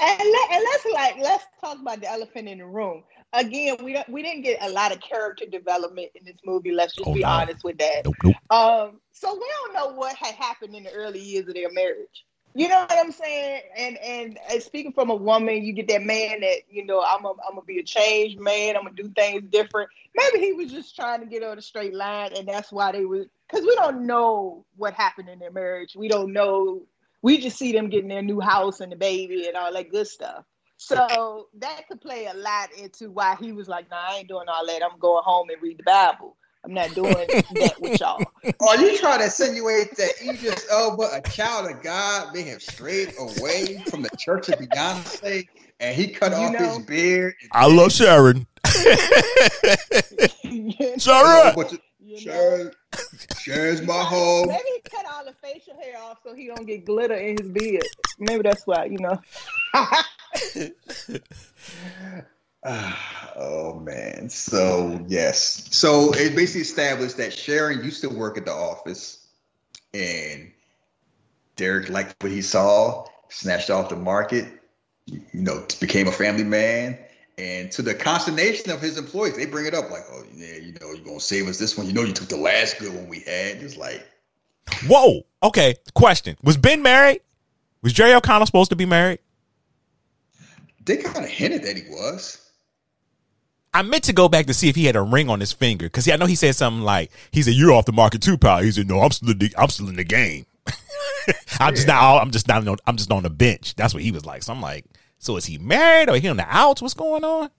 [0.00, 3.04] And, let, and let's like let's talk about the elephant in the room.
[3.32, 6.72] Again, we don't we didn't get a lot of character development in this movie.
[6.72, 7.28] Let's just Oh, be no.
[7.28, 8.02] honest with that.
[8.04, 8.34] Nope, nope.
[8.50, 12.24] Um, so we don't know what had happened in the early years of their marriage.
[12.58, 13.60] You know what I'm saying?
[13.76, 17.28] And and speaking from a woman, you get that man that you know I'm a,
[17.28, 18.76] I'm gonna be a changed man.
[18.76, 19.90] I'm gonna do things different.
[20.16, 23.04] Maybe he was just trying to get on a straight line, and that's why they
[23.04, 23.26] were.
[23.48, 25.94] Because we don't know what happened in their marriage.
[25.94, 26.82] We don't know.
[27.22, 30.08] We just see them getting their new house and the baby and all that good
[30.08, 30.44] stuff.
[30.78, 34.48] So that could play a lot into why he was like, "Nah, I ain't doing
[34.48, 34.82] all that.
[34.82, 36.36] I'm going home and read the Bible."
[36.68, 38.20] I'm not doing that with y'all.
[38.44, 42.42] Are oh, you trying to insinuate that Idris Elba, oh, a child of God, may
[42.42, 45.48] have strayed away from the Church of Beyonce,
[45.80, 47.36] and he cut You off know- his beard?
[47.52, 48.46] I love Sharon.
[50.98, 51.00] Sharon.
[51.00, 52.20] Oh, but you- You know?
[52.20, 52.70] Sharon,
[53.40, 54.48] Sharon's my home.
[54.48, 57.48] Maybe he cut all the facial hair off so he don't get glitter in his
[57.48, 57.82] beard.
[58.18, 59.18] Maybe that's why, you know.
[62.64, 64.28] oh man.
[64.28, 65.68] So yes.
[65.70, 69.26] So it basically established that Sharon used to work at the office
[69.94, 70.50] and
[71.56, 74.46] Derek liked what he saw, snatched off the market,
[75.06, 76.98] you know, became a family man.
[77.36, 80.72] And to the consternation of his employees, they bring it up like, oh yeah, you
[80.80, 81.86] know, you're gonna save us this one.
[81.86, 83.58] You know you took the last good one we had.
[83.62, 84.04] It's like
[84.86, 85.22] Whoa.
[85.42, 85.76] Okay.
[85.94, 87.20] Question: Was Ben married?
[87.80, 89.20] Was Jerry O'Connell supposed to be married?
[90.88, 92.47] they kind of hinted that he was.
[93.74, 95.86] I meant to go back to see if he had a ring on his finger
[95.86, 98.58] because I know he said something like he said you're off the market too, pal.
[98.58, 100.46] He said no, I'm still in the, I'm still in the game.
[101.60, 102.22] I'm just not.
[102.22, 102.66] I'm just not.
[102.66, 103.74] On, I'm just on the bench.
[103.76, 104.42] That's what he was like.
[104.42, 104.84] So I'm like,
[105.18, 106.80] so is he married or he on the outs?
[106.82, 107.50] What's going on?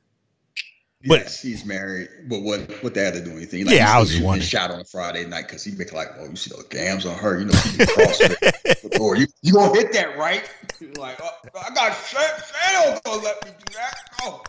[1.08, 2.10] But- yes, he's married.
[2.28, 3.62] But what what that had to do anything?
[3.68, 4.48] Yeah, he's I was supposed just to get wondering.
[4.48, 7.40] Shot on Friday night because he make like, oh, you see those gams on her.
[7.40, 9.16] You know, she cross the door.
[9.16, 10.44] You you gonna hit that right?
[10.82, 13.94] You're like, oh, I got Shan- Shannon gonna let me do that.
[14.24, 14.44] Oh,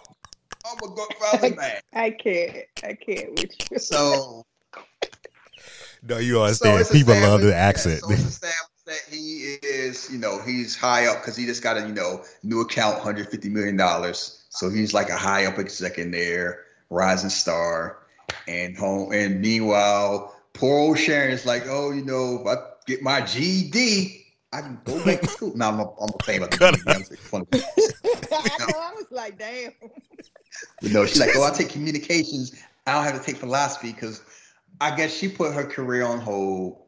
[0.71, 1.81] I'm a good family man.
[1.93, 2.57] I can't.
[2.85, 3.79] I can't with you.
[3.79, 4.47] So
[6.03, 6.81] No, you understand.
[6.81, 8.01] it's People love established- the yeah, accent.
[8.01, 8.39] so it's
[8.87, 12.25] that he is, you know, he's high up because he just got a, you know,
[12.43, 14.43] new account, 150 million dollars.
[14.49, 17.99] So he's like a high up exec in there, rising star,
[18.49, 19.13] and home.
[19.13, 22.57] And meanwhile, poor old Sharon is like, oh, you know, if I
[22.87, 25.53] get my GED, I can go back to school.
[25.57, 26.91] No, I'm a, I'm a fan about the GED.
[26.91, 27.65] I'm making fun of it.
[28.33, 28.67] I know.
[28.81, 29.71] I was like, damn.
[30.83, 32.55] You know, she's like, oh, I'll take communications.
[32.87, 34.23] I don't have to take philosophy because
[34.81, 36.79] I guess she put her career on hold,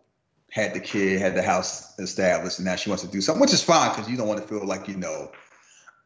[0.51, 3.53] had the kid, had the house established, and now she wants to do something, which
[3.53, 5.31] is fine because you don't want to feel like, you know,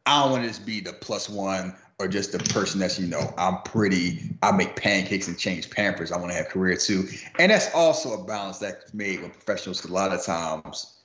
[0.04, 3.06] I don't want to just be the plus one or just the person that's, you
[3.06, 6.12] know, I'm pretty, I make pancakes and change pampers.
[6.12, 7.08] I want to have career too.
[7.38, 9.84] And that's also a balance that's made with professionals.
[9.84, 11.00] A lot of times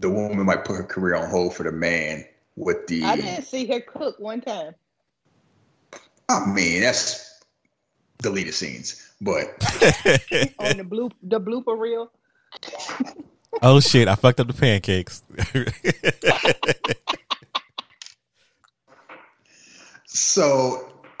[0.00, 2.24] the woman might put her career on hold for the man
[2.56, 4.74] with the, I didn't see her cook one time.
[6.34, 7.40] Oh, I mean, that's
[8.22, 9.40] deleted scenes, but
[10.58, 12.10] on the bloop the blooper reel.
[13.60, 14.08] oh shit!
[14.08, 15.22] I fucked up the pancakes.
[20.06, 20.90] so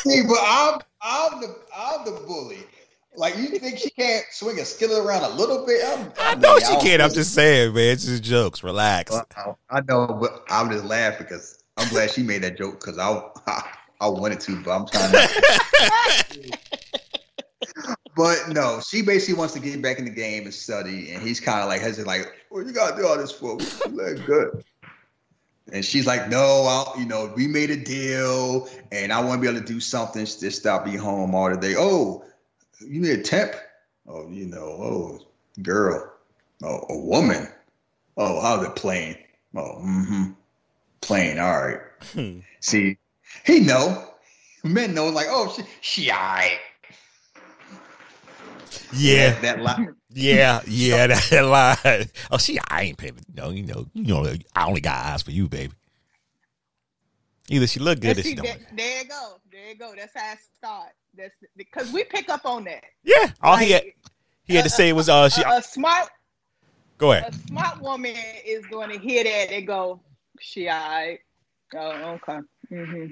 [0.00, 2.58] see, but I'm I'm the I'm the bully.
[3.16, 5.82] Like you think she can't swing a skillet around a little bit?
[5.86, 6.82] I'm, I know mean, she can't.
[6.82, 7.00] can.
[7.00, 7.92] I'm just saying, man.
[7.92, 8.62] It's just jokes.
[8.62, 9.10] Relax.
[9.14, 12.98] I, I know, but I'm just laughing because I'm glad she made that joke because
[12.98, 16.58] I, I I wanted to, but I'm trying not.
[18.14, 21.40] But no, she basically wants to get back in the game and study, and he's
[21.40, 23.56] kind of like hesitant, like, "Well, you gotta do all this for?
[23.56, 24.64] We good."
[25.72, 29.40] And she's like, "No, I'll, you know, we made a deal, and I want to
[29.40, 30.26] be able to do something.
[30.26, 31.74] Just stop being home all the day.
[31.76, 32.24] Oh,
[32.80, 33.54] you need a temp?
[34.06, 35.18] Oh, you know, oh,
[35.62, 36.12] girl,
[36.62, 37.48] oh, a woman.
[38.18, 39.16] Oh, how's it playing?
[39.54, 40.32] Oh, mm-hmm,
[41.02, 41.38] playing.
[41.38, 41.78] All right.
[42.14, 42.38] Hmm.
[42.60, 42.96] See,
[43.44, 44.08] he know.
[44.64, 46.58] Men know, like, oh, she, she all right.
[48.94, 49.86] Yeah, That lie.
[50.10, 51.06] yeah, yeah.
[51.08, 52.08] That, that line.
[52.30, 52.58] Oh, she.
[52.70, 53.18] I ain't paying.
[53.34, 54.34] No, you know, you know.
[54.54, 55.72] I only got eyes for you, baby.
[57.48, 58.44] Either she look good or That's- she don't.
[58.46, 59.40] there, there you go.
[59.50, 59.92] There you go.
[59.96, 60.90] That's how it start.
[61.16, 62.84] That's because we pick up on that.
[63.02, 63.30] Yeah.
[63.42, 63.84] All he had,
[64.44, 66.08] he had to say was, "Uh, she." a, a smart
[66.98, 67.34] Go ahead.
[67.34, 68.14] a smart woman
[68.46, 70.00] is going to hear that and go,
[70.42, 71.18] "She I.
[71.74, 72.38] Oh, okay.
[72.68, 73.06] hmm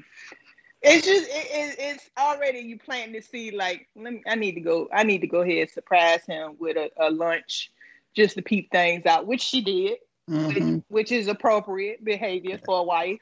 [0.82, 3.54] It's just it, it, it's already you planting the seed.
[3.54, 4.88] Like, let me, I need to go.
[4.92, 7.70] I need to go ahead and surprise him with a, a lunch,
[8.14, 10.82] just to peep things out, which she did, which, Mhm.
[10.88, 13.20] which is appropriate behavior for a wife.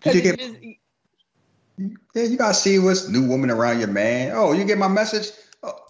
[0.00, 0.56] Did 'Cause you get- just,
[2.14, 4.32] Yeah, you gotta see what's new woman around your man.
[4.34, 5.30] Oh, you get my message?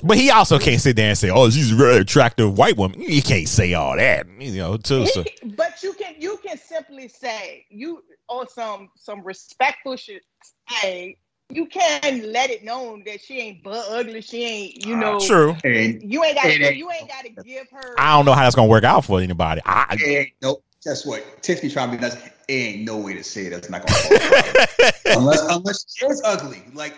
[0.03, 3.01] But he also can't sit there and say, "Oh, she's a very attractive white woman."
[3.01, 4.77] You can't say all that, you know.
[4.77, 5.07] Too.
[5.07, 5.25] So.
[5.57, 10.23] But you can you can simply say you on some some respectful shit.
[10.69, 11.19] Hey,
[11.51, 14.21] you can let it known that she ain't but ugly.
[14.21, 15.17] She ain't, you know.
[15.17, 15.57] Uh, true.
[15.65, 16.47] And You ain't got.
[16.47, 17.95] It You ain't got to give her.
[17.99, 19.61] I don't know how that's gonna work out for anybody.
[19.65, 20.63] I, it ain't nope.
[20.85, 22.17] That's what Tiffany trying to be nuts.
[22.49, 23.51] It ain't no way to say it.
[23.51, 26.63] that's not gonna unless unless she is ugly.
[26.75, 26.95] Like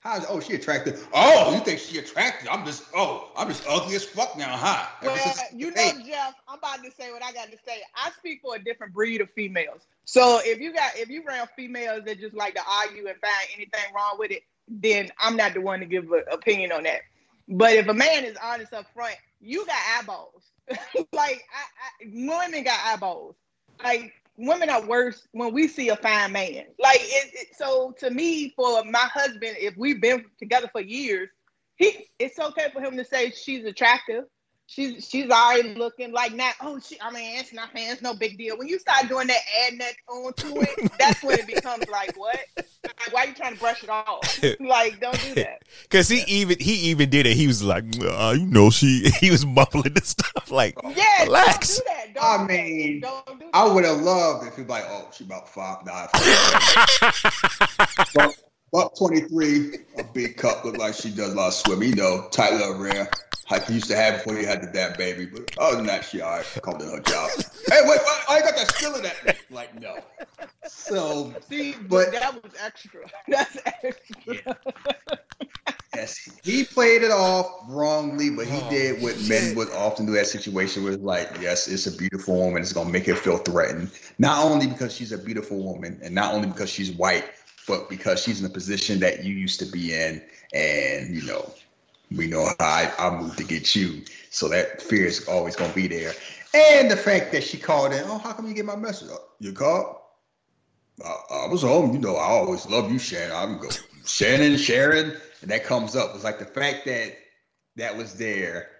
[0.00, 1.08] how's oh she attractive?
[1.12, 2.48] Oh, you think she attractive?
[2.50, 4.86] I'm just oh I'm just ugly as fuck now, huh?
[5.02, 7.82] Well, you know, Jeff, I'm about to say what I got to say.
[7.94, 9.86] I speak for a different breed of females.
[10.04, 13.48] So if you got if you around females that just like to argue and find
[13.54, 17.00] anything wrong with it, then I'm not the one to give an opinion on that.
[17.48, 20.42] But if a man is honest up front, you got eyeballs.
[21.12, 23.36] like I, I, women got eyeballs.
[23.82, 26.64] Like women are worse when we see a fine man.
[26.78, 31.28] Like it, it, so to me, for my husband, if we've been together for years,
[31.76, 34.24] he it's okay for him to say she's attractive.
[34.70, 36.56] She's she's already looking like that.
[36.60, 37.00] Oh, she.
[37.00, 37.70] I mean, it's not.
[37.74, 38.58] It's no big deal.
[38.58, 42.38] When you start doing that, adding that onto it, that's when it becomes like, what?
[42.84, 44.42] Like, why are you trying to brush it off?
[44.60, 45.62] like, don't do that.
[45.90, 47.34] Cause he even he even did it.
[47.34, 51.78] He was like, uh, you know, she he was mumbling the stuff like, Yeah, Relax.
[51.80, 52.14] don't do that.
[52.14, 53.48] Don't I mean, don't that.
[53.54, 56.08] I would have loved if he like oh she about five nine.
[58.14, 58.34] Buck,
[58.70, 61.88] Buck 23, a big cup, look like she does a lot of swimming.
[61.88, 63.08] You know, tight little rear.
[63.50, 65.26] Like you used to have before you had the dad baby.
[65.26, 66.58] But other than that, she all right.
[66.62, 67.30] Called in her job.
[67.70, 69.36] hey, wait, wait, I got that skill in that.
[69.50, 69.96] Like, no.
[70.66, 73.00] So, See, but- that was extra.
[73.28, 74.58] That's extra.
[75.94, 80.12] yes, he played it off wrongly, but he oh, did what men would often do
[80.12, 82.60] that situation was like, yes, it's a beautiful woman.
[82.60, 83.90] It's going to make her feel threatened.
[84.18, 87.24] Not only because she's a beautiful woman and not only because she's white,
[87.66, 90.22] but because she's in a position that you used to be in.
[90.54, 91.52] And, you know,
[92.10, 94.02] we know how I, I to get you.
[94.30, 96.12] So that fear is always going to be there.
[96.54, 99.08] And the fact that she called in, oh, how come you get my message?
[99.12, 99.96] Oh, you called?
[101.04, 101.92] I, I was home.
[101.92, 103.36] You know, I always love you, Shannon.
[103.36, 103.68] I'm go
[104.06, 106.14] Shannon, Sharon, and that comes up.
[106.14, 107.16] It's like the fact that
[107.76, 108.70] that was there.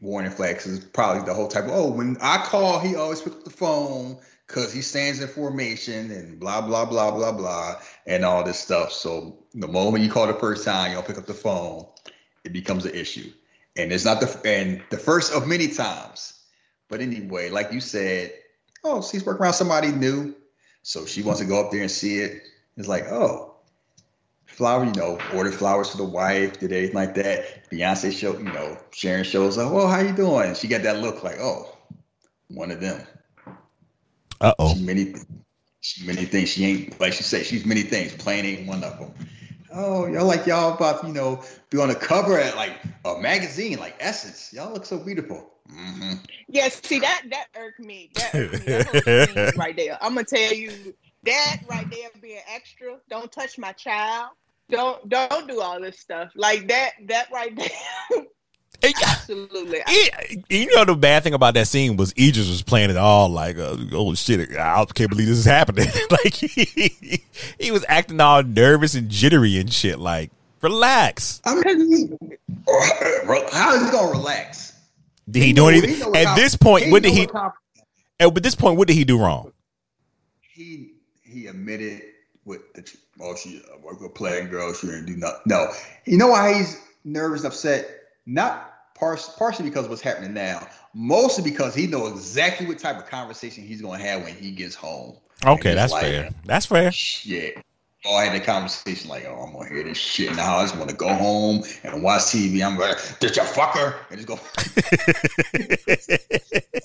[0.00, 3.32] Warning flags is probably the whole type of oh, when I call, he always pick
[3.32, 8.24] up the phone because he stands in formation and blah blah blah blah blah and
[8.24, 8.92] all this stuff.
[8.92, 11.86] So the moment you call the first time, don't pick up the phone,
[12.44, 13.30] it becomes an issue.
[13.76, 16.40] And it's not the and the first of many times.
[16.88, 18.32] But anyway, like you said,
[18.84, 20.34] oh, she's working around somebody new.
[20.82, 22.42] So she wants to go up there and see it.
[22.76, 23.54] It's like, oh,
[24.46, 27.70] flower, you know, order flowers for the wife, did anything like that.
[27.70, 29.72] Beyonce show, you know, Sharon shows up.
[29.72, 30.54] Oh, how you doing?
[30.54, 31.76] She got that look like, oh,
[32.48, 33.00] one of them.
[34.40, 34.74] uh oh.
[34.74, 35.14] She many,
[35.80, 36.50] she many things.
[36.50, 37.46] She ain't like she said.
[37.46, 38.14] She's many things.
[38.14, 39.14] Plain ain't one of them.
[39.74, 43.78] Oh, y'all like y'all about you know be on the cover at like a magazine
[43.78, 44.52] like Essence.
[44.52, 45.52] Y'all look so beautiful.
[45.70, 46.14] hmm
[46.48, 48.10] Yes, see that that irked me.
[48.14, 49.34] That, irked.
[49.34, 49.98] Me right there.
[50.00, 52.98] I'm gonna tell you that right there being extra.
[53.08, 54.30] Don't touch my child.
[54.70, 56.92] Don't don't do all this stuff like that.
[57.06, 58.22] That right there.
[58.84, 59.78] Absolutely.
[59.88, 63.28] Yeah, you know the bad thing about that scene was Idris was playing it all
[63.28, 65.88] like, uh, oh shit, I can't believe this is happening.
[66.10, 67.22] like he,
[67.58, 69.98] he was acting all nervous and jittery and shit.
[69.98, 71.40] Like, relax.
[71.44, 72.18] I mean,
[73.52, 74.72] how is he gonna relax?
[75.30, 75.90] Did he, He do anything?
[75.94, 77.28] he know what At com- this point, what did he?
[78.20, 79.52] At this point, what did he do wrong?
[80.54, 80.92] he
[81.22, 82.02] he admitted
[82.44, 82.84] with the
[83.20, 85.40] oh she uh, work with playing girl she didn't do nothing.
[85.46, 85.68] No,
[86.04, 87.88] you know why he's nervous, upset?
[88.26, 88.71] Not par-
[89.02, 93.64] partially because of what's happening now, mostly because he knows exactly what type of conversation
[93.64, 95.16] he's gonna have when he gets home.
[95.44, 96.30] Okay, that's like, fair.
[96.44, 96.92] That's fair.
[96.92, 97.58] Shit.
[98.04, 100.56] Oh, I had a conversation like, oh, I'm gonna hear this shit now.
[100.56, 102.64] I just want to go home and watch TV.
[102.64, 103.96] I'm like, did you fucker?
[104.10, 104.40] And just go.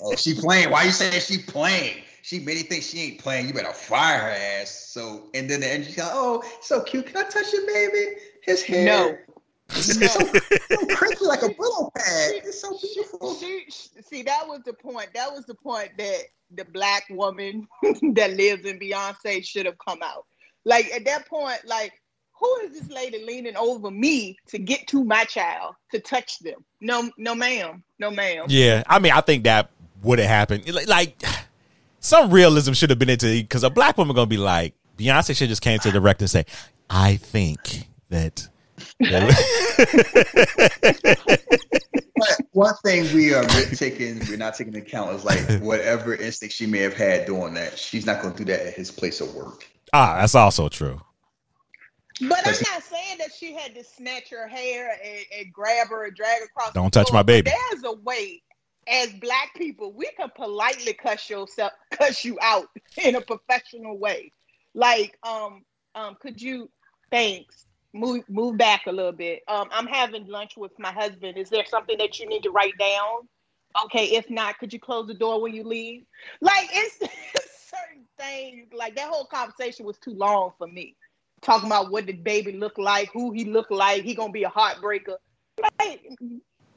[0.00, 0.70] oh, she playing.
[0.70, 2.02] Why you saying she playing?
[2.22, 3.48] She many think she ain't playing.
[3.48, 4.70] You better fire her ass.
[4.70, 7.06] So, and then the end, she's like, oh, so cute.
[7.06, 8.16] Can I touch your baby?
[8.42, 8.86] His hair.
[8.86, 9.18] No.
[9.70, 12.32] It's so, so crispy like a Brillo pad.
[12.44, 13.34] It's so beautiful.
[13.34, 15.08] She, she, see, that was the point.
[15.14, 16.18] That was the point that
[16.50, 17.68] the black woman
[18.14, 20.24] that lives in Beyonce should have come out.
[20.64, 21.92] Like at that point, like
[22.38, 26.64] who is this lady leaning over me to get to my child to touch them?
[26.80, 28.46] No, no, ma'am, no, ma'am.
[28.48, 29.70] Yeah, I mean, I think that
[30.02, 30.72] would have happened.
[30.72, 31.22] Like, like
[32.00, 35.48] some realism should have been into because a black woman gonna be like Beyonce should
[35.48, 36.46] just came to the director and say,
[36.88, 38.48] "I think that."
[42.18, 46.54] But one thing we are taking, we're not taking into account is like whatever instinct
[46.54, 49.20] she may have had doing that, she's not going to do that at his place
[49.20, 49.64] of work.
[49.92, 51.00] ah, that's also true.
[52.20, 56.06] But I'm not saying that she had to snatch her hair and, and grab her
[56.06, 56.72] and drag across.
[56.72, 57.20] Don't the touch floor.
[57.20, 57.52] my baby.
[57.52, 58.42] But There's a way,
[58.88, 62.66] as black people, we can politely cuss yourself, cuss you out
[63.04, 64.32] in a professional way.
[64.74, 65.64] Like, um,
[65.94, 66.68] um, could you,
[67.10, 67.67] Thanks.
[67.94, 69.42] Move move back a little bit.
[69.48, 71.38] Um, I'm having lunch with my husband.
[71.38, 73.28] Is there something that you need to write down?
[73.84, 76.04] Okay, if not, could you close the door when you leave?
[76.40, 76.96] Like it's,
[77.34, 78.68] it's certain things.
[78.72, 80.96] Like that whole conversation was too long for me.
[81.40, 84.50] Talking about what did baby look like, who he looked like, he gonna be a
[84.50, 85.16] heartbreaker.
[85.80, 86.02] Like,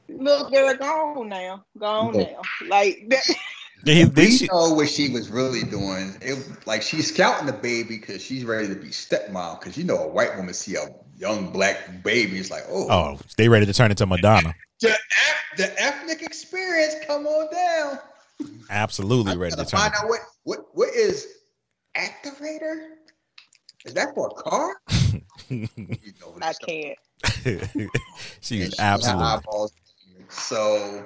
[0.08, 2.30] look, they're gone now, gone Look.
[2.30, 2.42] now.
[2.66, 3.36] Like that.
[3.84, 6.16] He, We she, know what she was really doing.
[6.20, 9.58] It like she's scouting the baby because she's ready to be stepmom.
[9.58, 10.86] Because you know a white woman see a
[11.22, 14.52] young black baby, it's like, oh, oh, they ready to turn into Madonna.
[14.80, 16.96] the eth- the ethnic experience.
[17.06, 17.98] Come on down.
[18.68, 19.80] Absolutely I ready to turn.
[19.80, 21.28] find out what what what is
[21.96, 22.88] activator.
[23.84, 24.74] Is that for a car?
[25.48, 25.68] You
[26.20, 26.66] know, I stuff.
[26.66, 26.98] can't.
[28.40, 29.68] She's she absolutely.
[30.30, 31.04] So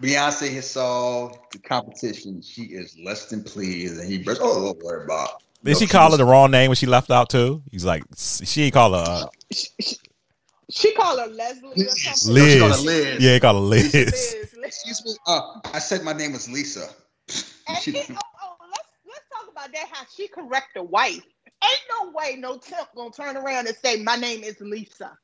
[0.00, 2.40] Beyonce has saw the competition.
[2.40, 4.40] She is less than pleased, and he burst.
[4.42, 5.42] Oh, don't worry about.
[5.64, 7.62] Did No, she call her was- the wrong name when she left out too?
[7.70, 9.96] He's like, she ain't call her uh, She, she,
[10.70, 12.34] she called her Leslie or something.
[12.34, 13.04] No, she called Liz.
[13.04, 13.22] her Liz.
[13.24, 13.94] Yeah, he called her Liz.
[13.94, 14.64] Liz, Liz.
[14.64, 15.12] Excuse me.
[15.26, 15.40] Uh,
[15.72, 16.88] I said my name was Lisa.
[17.68, 19.88] And She- she, oh, oh, let's let's talk about that.
[19.92, 21.22] How she correct the wife.
[21.64, 25.18] Ain't no way no temp gonna turn around and say my name is Lisa.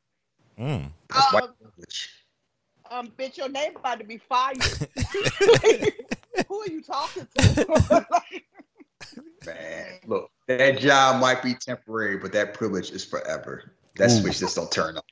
[0.58, 0.90] Mm.
[1.08, 1.54] That's Um,
[2.90, 4.58] um, bitch, your name about to be fired.
[6.48, 8.06] Who are you talking to?
[9.46, 13.72] Man, look, that job might be temporary, but that privilege is forever.
[13.96, 14.20] That Ooh.
[14.20, 15.02] switch just don't turn on.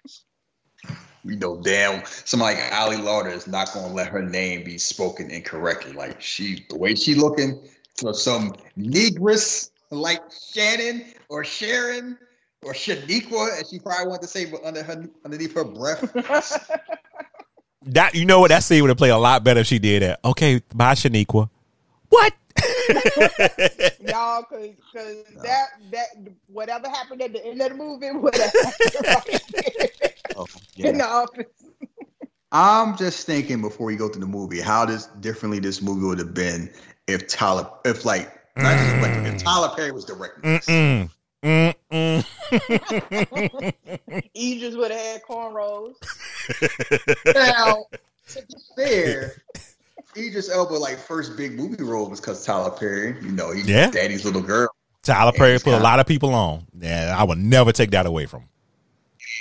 [1.25, 5.31] We know damn somebody like Ali Larter is not gonna let her name be spoken
[5.31, 5.93] incorrectly.
[5.93, 7.61] Like she, the way she looking
[7.97, 10.21] for some negress like
[10.53, 12.19] Shannon or Sharon
[12.63, 16.71] or Shaniqua, and she probably wanted to say, but under her underneath her breath.
[17.87, 18.49] That you know what?
[18.49, 20.21] That scene would have played a lot better if she did that.
[20.25, 21.51] Okay, bye, Shaniqua.
[22.11, 22.33] What?
[24.01, 26.09] Y'all, cause, cause that that
[26.47, 28.53] whatever happened at the end of the movie would have
[29.05, 30.47] right Oh,
[30.77, 31.47] there in the office.
[32.51, 36.19] I'm just thinking before we go through the movie, how this differently this movie would
[36.19, 36.71] have been
[37.07, 39.43] if Tyler, if like not just like if mm.
[39.43, 40.67] Tyler Perry was directing this.
[40.67, 41.11] Mm-mm.
[41.43, 42.25] Mm-mm.
[44.37, 45.95] Idris would have had cornrows.
[47.35, 47.87] Now,
[48.29, 49.43] to be fair,
[50.17, 53.91] Idris Elba like first big movie role was because Tyler Perry, you know, he's Yeah.
[53.91, 54.69] daddy's little girl,
[55.03, 56.67] Tyler Perry put a lot of people on.
[56.79, 58.49] Yeah, I would never take that away from him.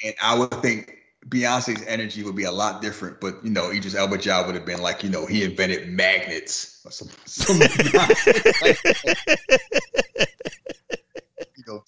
[0.06, 0.98] and I would think
[1.30, 3.20] Beyonce's energy would be a lot different.
[3.22, 6.82] But you know, Idris Elba job would have been like, you know, he invented magnets
[6.86, 7.68] or some, some know,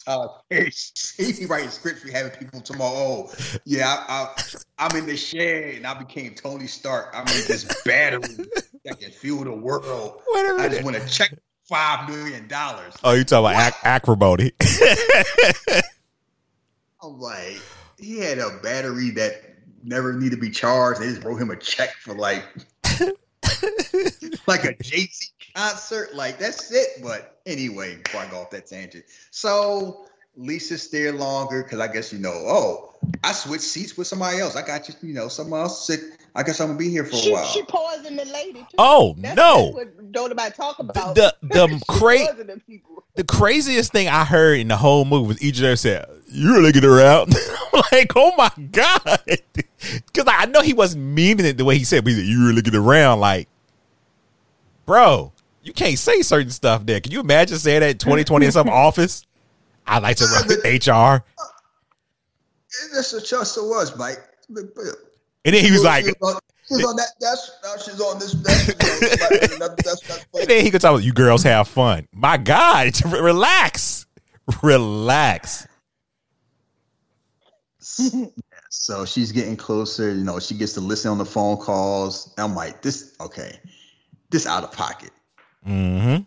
[0.06, 0.72] Uh, Perry,
[1.18, 2.94] he writing scripts, we having people tomorrow.
[2.94, 3.34] Oh,
[3.66, 4.36] yeah, I,
[4.78, 7.12] I'm in the shed, and I became Tony Stark.
[7.14, 8.46] I'm in this battery
[8.86, 10.22] that can fuel the world.
[10.36, 11.34] I just want to check
[11.64, 12.94] five million dollars.
[13.04, 14.52] Oh, you talking about ac- acrimony?
[17.02, 17.62] I'm like,
[17.98, 21.02] he had a battery that never needed to be charged.
[21.02, 22.44] They just wrote him a check for like,
[24.48, 26.16] like a Jay Z concert.
[26.16, 27.02] Like that's it.
[27.02, 32.12] But anyway, before I go off that tangent, so Lisa stayed longer because I guess
[32.14, 32.94] you know, oh,
[33.24, 34.56] I switched seats with somebody else.
[34.56, 36.02] I got you, you know, someone else sick.
[36.36, 37.46] I guess I'm gonna be here for a She, while.
[37.46, 38.76] she poisoned the lady too.
[38.80, 39.66] oh That's, no!
[39.66, 41.14] that's what don't nobody talk about.
[41.16, 43.04] The the She cra- poisoned them people.
[43.14, 46.84] the craziest thing I heard in the whole movie was Idris said, "You really get
[46.86, 47.36] around."
[47.74, 49.20] I'm like, "Oh my god!"
[50.08, 52.48] Because I know he wasn't meaning it the way he said, but he said, "You
[52.48, 53.48] really get around." Like,
[54.86, 55.32] bro,
[55.64, 57.00] you can't say certain stuff there.
[57.00, 59.26] Can you imagine saying that in 2020 in some office?
[59.86, 61.24] I like to run HR,
[62.94, 64.18] That's what just it was, Mike.
[64.50, 66.40] and then he was like, She was
[66.84, 67.12] on, on that.
[67.20, 68.32] That's now she's on this.
[68.34, 72.08] That's, that's, that's, that's, and then he could talk about you girls have fun.
[72.14, 74.06] My God, relax,
[74.62, 75.68] relax.
[78.70, 80.14] So she's getting closer.
[80.14, 82.34] You know, she gets to listen on the phone calls.
[82.38, 83.60] I'm like, this okay,
[84.30, 85.12] this out of pocket.
[85.68, 86.24] Mm-hmm.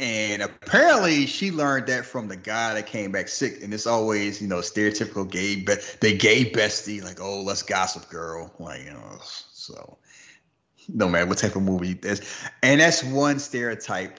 [0.00, 3.62] And apparently, she learned that from the guy that came back sick.
[3.62, 8.08] And it's always, you know, stereotypical gay, but the gay bestie, like, oh, let's gossip,
[8.08, 8.52] girl.
[8.58, 9.98] Like, you know, so
[10.88, 12.20] no matter what type of movie it is.
[12.62, 14.18] And that's one stereotype.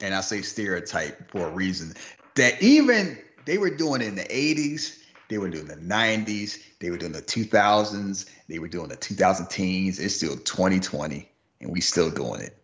[0.00, 1.94] And I say stereotype for a reason
[2.34, 4.98] that even they were doing in the 80s,
[5.28, 9.46] they were doing the 90s, they were doing the 2000s, they were doing the 2000
[9.48, 9.98] teens.
[9.98, 11.30] It's still 2020,
[11.66, 12.56] and we still doing it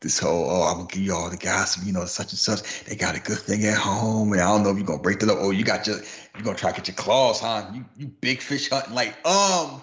[0.00, 2.84] this whole oh I'm gonna give you all the gossip, you know, such and such.
[2.84, 5.20] They got a good thing at home, and I don't know if you're gonna break
[5.20, 5.36] the law.
[5.38, 7.70] Oh, you got your you're gonna try to get your claws, huh?
[7.72, 9.82] You you big fish hunting, like um,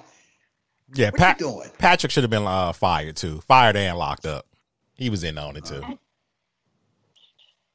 [0.96, 1.70] Yeah, what Pat, you doing?
[1.78, 4.48] Patrick should have been uh, fired too, fired and locked up.
[4.96, 5.84] He was in on it too.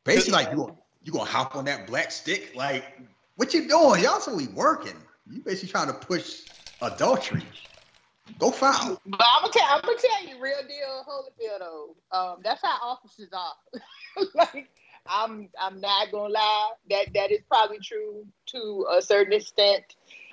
[0.05, 0.74] Basically, like you gonna
[1.05, 2.55] you gonna hop on that black stick?
[2.57, 2.84] Like,
[3.36, 4.03] what you doing?
[4.03, 4.96] Y'all be working.
[5.30, 6.40] You basically trying to push
[6.80, 7.44] adultery.
[8.39, 9.01] Go foul.
[9.07, 11.59] But I'm gonna tell, I'm gonna tell you, real deal, Holyfield.
[11.59, 14.25] Though, um, that's how officers are.
[14.35, 14.68] like,
[15.07, 16.70] I'm, I'm not gonna lie.
[16.91, 19.85] That that is probably true to a certain extent.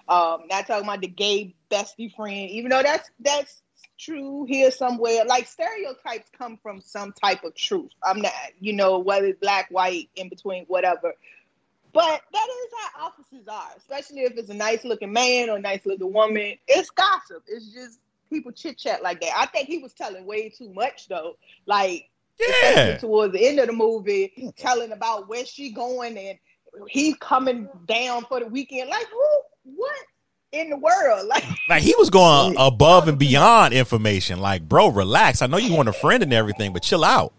[0.07, 3.61] Um, not talking about the gay bestie friend, even though that's that's
[3.99, 5.25] true here somewhere.
[5.25, 7.91] Like stereotypes come from some type of truth.
[8.03, 11.13] I'm not, you know, whether black, white, in between, whatever.
[11.91, 15.61] But that is how offices are, especially if it's a nice looking man or a
[15.61, 16.55] nice looking woman.
[16.67, 17.43] It's gossip.
[17.47, 19.31] It's just people chit chat like that.
[19.35, 21.35] I think he was telling way too much though.
[21.65, 22.09] Like
[22.39, 22.97] Yeah.
[22.97, 26.37] towards the end of the movie, telling about where she going and
[26.87, 28.89] he's coming down for the weekend.
[28.89, 29.27] Like who?
[29.75, 29.95] What
[30.51, 31.27] in the world?
[31.27, 34.39] Like Like he was going above and beyond information.
[34.39, 35.41] Like, bro, relax.
[35.41, 37.33] I know you want a friend and everything, but chill out.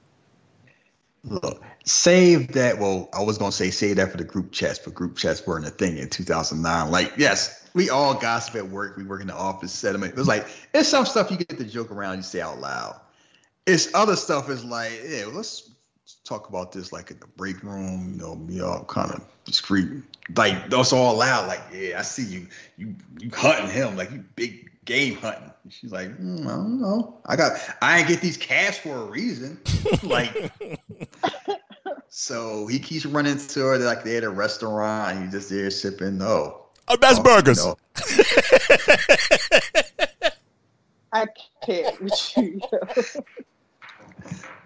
[1.24, 2.78] Look, save that.
[2.78, 5.66] Well, I was gonna say save that for the group chats, but group chats weren't
[5.66, 6.90] a thing in 2009.
[6.90, 8.96] Like, yes, we all gossip at work.
[8.96, 10.12] We work in the office settlement.
[10.12, 12.98] It was like it's some stuff you get to joke around, you say out loud.
[13.66, 15.70] It's other stuff is like, yeah, let's
[16.24, 18.12] talk about this like in the break room.
[18.12, 19.88] You know, be all kind of discreet.
[20.34, 21.48] Like that's all loud.
[21.48, 22.46] Like, yeah, I see you.
[22.78, 25.50] You you hunting him like you big game hunting.
[25.68, 27.18] She's like, mm, I don't know.
[27.26, 27.58] I got.
[27.82, 29.60] I ain't get these calves for a reason.
[30.02, 30.52] like.
[32.08, 35.14] So he keeps running to her like they're at a restaurant.
[35.14, 36.18] And he's just there sipping.
[36.18, 37.64] No, Oh, best Oh, burgers.
[37.64, 37.76] no.
[41.12, 41.26] I
[41.64, 42.60] can't with you.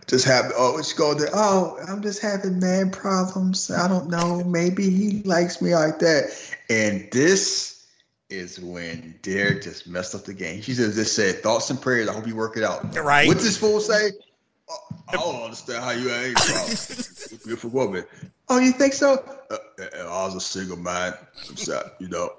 [0.06, 1.30] Just have oh, it's go there.
[1.32, 3.70] Oh, I'm just having man problems.
[3.70, 4.44] I don't know.
[4.44, 6.30] Maybe he likes me like that.
[6.68, 7.73] And this
[8.30, 10.62] is when Derek just messed up the game.
[10.62, 12.08] She just, just said thoughts and prayers.
[12.08, 12.96] I hope you work it out.
[12.96, 13.28] Right.
[13.28, 14.12] What's this fool say?
[14.68, 17.28] Oh, I don't understand how you had any problems.
[17.44, 18.04] Beautiful woman.
[18.48, 19.22] Oh, you think so?
[19.50, 21.14] Uh, uh, I was a single man.
[21.48, 22.30] I'm sad, you know.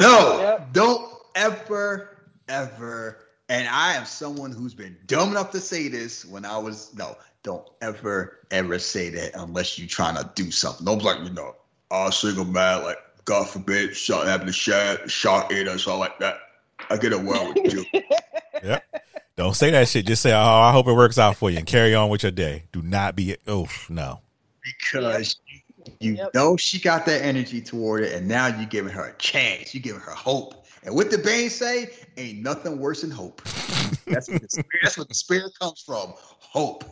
[0.00, 0.72] No, Yep.
[0.72, 2.16] don't ever,
[2.48, 3.18] ever.
[3.48, 7.16] And I am someone who's been dumb enough to say this when I was no.
[7.42, 10.84] Don't ever, ever say that unless you're trying to do something.
[10.84, 11.54] Nobody's like, you know,
[11.92, 16.00] I was single man, like God forbid, shot happened to shot, shot in or something
[16.00, 16.38] like that.
[16.88, 17.84] I get it well with you.
[18.64, 18.84] Yep.
[19.36, 20.06] Don't say that shit.
[20.06, 22.32] Just say, "Oh, I hope it works out for you," and carry on with your
[22.32, 22.64] day.
[22.72, 23.36] Do not be.
[23.46, 24.20] Oh no.
[24.64, 25.36] because
[26.00, 26.34] you Yep.
[26.34, 29.74] know she got that energy toward it, and now you're giving her a chance.
[29.74, 30.66] You're giving her hope.
[30.84, 33.42] And what the Bane say, ain't nothing worse than hope.
[34.06, 36.14] That's what spirit, that's what the spirit comes from.
[36.16, 36.84] Hope,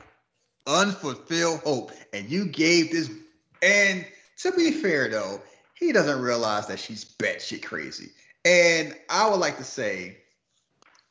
[0.67, 1.93] unfulfilled hope.
[2.13, 3.11] And you gave this.
[3.63, 4.05] And
[4.39, 5.41] to be fair, though,
[5.75, 8.11] he doesn't realize that she's batshit crazy.
[8.45, 10.19] And I would like to say,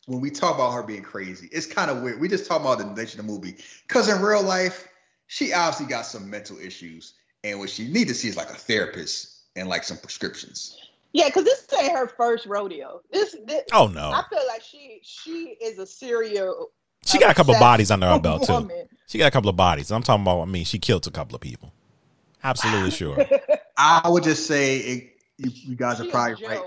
[0.06, 2.20] when we talk about her being crazy, it's kind of weird.
[2.20, 3.58] We just talk about the nature of the movie
[3.88, 4.88] because in real life,
[5.28, 8.56] she obviously got some mental issues, and what she need to see is like a
[8.56, 10.78] therapist and like some prescriptions.
[11.14, 13.02] yeah, because this ain't her first rodeo.
[13.12, 14.12] This, this Oh no.
[14.12, 16.72] I feel like she she is a serial.
[17.06, 18.70] She got a couple of bodies under her belt too.
[19.08, 19.92] She got a couple of bodies.
[19.92, 20.42] I'm talking about.
[20.42, 21.74] I mean, she killed a couple of people.
[22.44, 23.26] Absolutely sure.
[23.78, 26.62] I would just say it, you, you guys are She is probably right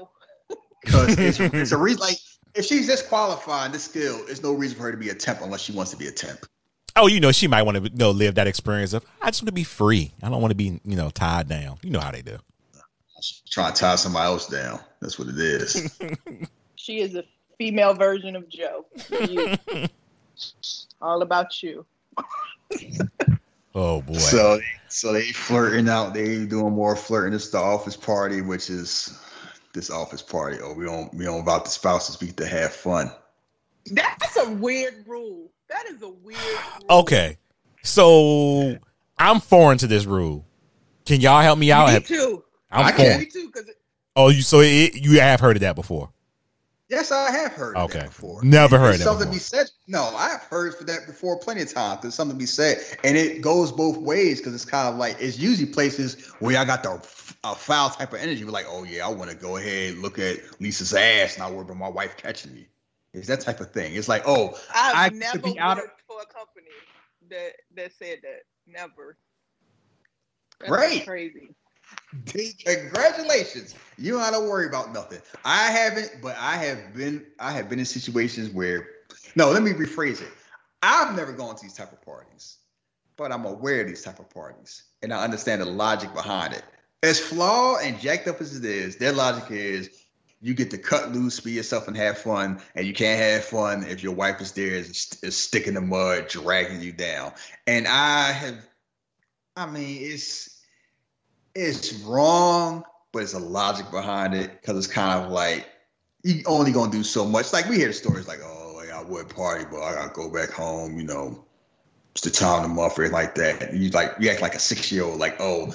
[0.82, 2.00] because it's, it's a reason.
[2.00, 2.18] Like
[2.54, 5.60] if she's disqualified, this skill, there's no reason for her to be a temp unless
[5.60, 6.46] she wants to be a temp.
[6.96, 9.42] Oh, you know, she might want to you know live that experience of I just
[9.42, 10.12] want to be free.
[10.22, 11.78] I don't want to be you know tied down.
[11.82, 12.38] You know how they do.
[13.20, 14.78] She's trying to tie somebody else down.
[15.00, 15.98] That's what it is.
[16.86, 17.24] She is a
[17.58, 18.86] female version of Joe.
[19.10, 19.56] You.
[21.02, 21.84] All about you.
[23.78, 24.14] Oh boy.
[24.14, 24.58] so,
[24.88, 26.14] so they flirting out.
[26.14, 27.34] They doing more flirting.
[27.34, 29.20] It's the office party, which is
[29.74, 30.56] this office party.
[30.62, 32.18] Oh, we don't we don't about the spouses.
[32.18, 33.10] We get to have fun.
[33.92, 35.50] That's a weird rule.
[35.68, 36.38] That is a weird.
[36.40, 37.00] Rule.
[37.00, 37.36] okay.
[37.82, 38.78] So
[39.18, 40.46] I'm foreign to this rule.
[41.04, 41.92] Can y'all help me out?
[41.92, 42.42] Me too.
[42.70, 43.10] I'm I foreign.
[43.10, 43.20] can't.
[43.20, 43.50] Me too.
[43.52, 43.70] Because
[44.16, 46.10] Oh, you so it, you have heard of that before?
[46.88, 47.98] Yes, I have heard of Okay.
[47.98, 48.44] that before.
[48.44, 49.32] Never heard There's that something before.
[49.34, 49.70] be said.
[49.88, 52.02] No, I've heard for that before plenty of times.
[52.02, 55.16] There's something to be said, and it goes both ways because it's kind of like
[55.18, 56.92] it's usually places where I got the
[57.42, 58.44] a foul type of energy.
[58.44, 61.62] We're like, oh yeah, I want to go ahead look at Lisa's ass, not worry
[61.62, 62.68] about my wife catching me.
[63.12, 63.94] It's that type of thing.
[63.96, 66.66] It's like, oh, I've I could never be out of- worked for a company
[67.30, 68.42] that that said that.
[68.68, 69.16] Never.
[70.60, 71.04] That's Great.
[71.06, 71.54] Crazy.
[72.24, 73.74] Congratulations.
[73.98, 75.20] You don't have to worry about nothing.
[75.44, 77.26] I haven't, but I have been.
[77.38, 78.88] I have been in situations where.
[79.34, 80.32] No, let me rephrase it.
[80.82, 82.58] I've never gone to these type of parties,
[83.16, 86.62] but I'm aware of these type of parties, and I understand the logic behind it.
[87.02, 89.90] As flawed and jacked up as it is, their logic is
[90.40, 92.60] you get to cut loose, be yourself, and have fun.
[92.74, 96.28] And you can't have fun if your wife is there, is, is sticking the mud,
[96.28, 97.32] dragging you down.
[97.66, 98.66] And I have,
[99.56, 100.55] I mean, it's
[101.56, 105.66] it's wrong, but it's a logic behind it because it's kind of like
[106.22, 107.52] you only gonna do so much.
[107.52, 110.50] Like we hear stories like, oh, like I would party, but I gotta go back
[110.50, 110.98] home.
[110.98, 111.44] You know,
[112.12, 113.62] it's the time the month or like that.
[113.62, 115.74] And you like you act like a six year old, like oh,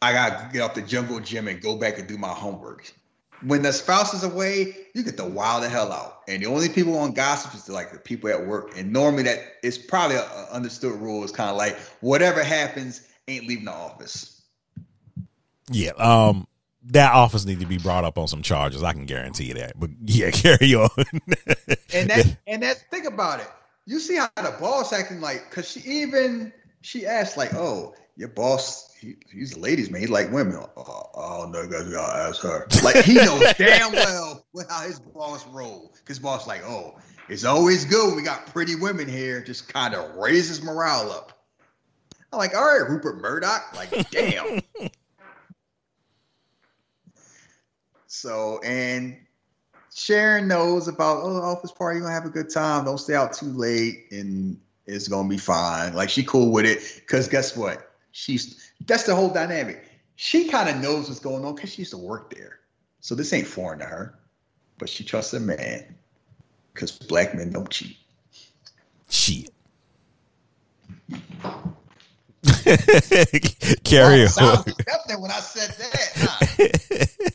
[0.00, 2.90] I gotta get off the jungle gym and go back and do my homework.
[3.42, 6.22] When the spouse is away, you get the wild the hell out.
[6.28, 8.78] And the only people on gossip is like the people at work.
[8.78, 11.22] And normally that is probably an understood rule.
[11.24, 14.33] It's kind of like whatever happens, ain't leaving the office.
[15.70, 15.92] Yeah.
[15.92, 16.46] Um
[16.88, 18.82] that office needs to be brought up on some charges.
[18.82, 19.78] I can guarantee you that.
[19.78, 20.90] But yeah, carry on.
[21.92, 23.48] and that and that think about it.
[23.86, 28.28] You see how the boss acting like because she even she asked like, "Oh, your
[28.28, 30.00] boss, he, he's a ladies man.
[30.00, 32.66] He like women." Oh, oh no, guys, gotta ask her.
[32.82, 35.92] Like he knows damn well how his boss roll.
[35.98, 36.98] Because boss like, "Oh,
[37.28, 38.16] it's always good.
[38.16, 41.32] We got pretty women here." Just kind of raises morale up.
[42.32, 44.60] I'm like, "All right, Rupert Murdoch." Like, damn.
[48.14, 49.16] So, and
[49.92, 52.84] Sharon knows about oh office party, you're gonna have a good time.
[52.84, 54.56] Don't stay out too late, and
[54.86, 55.94] it's gonna be fine.
[55.94, 57.90] Like she cool with it, cause guess what?
[58.12, 59.90] She's that's the whole dynamic.
[60.14, 62.60] She kind of knows what's going on because she used to work there.
[63.00, 64.16] So this ain't foreign to her.
[64.78, 65.96] But she trusts a man.
[66.74, 67.96] Cause black men don't cheat.
[69.10, 69.50] Shit.
[73.84, 75.20] Carry well, on.
[75.20, 76.12] when I said that.
[76.14, 77.30] Huh?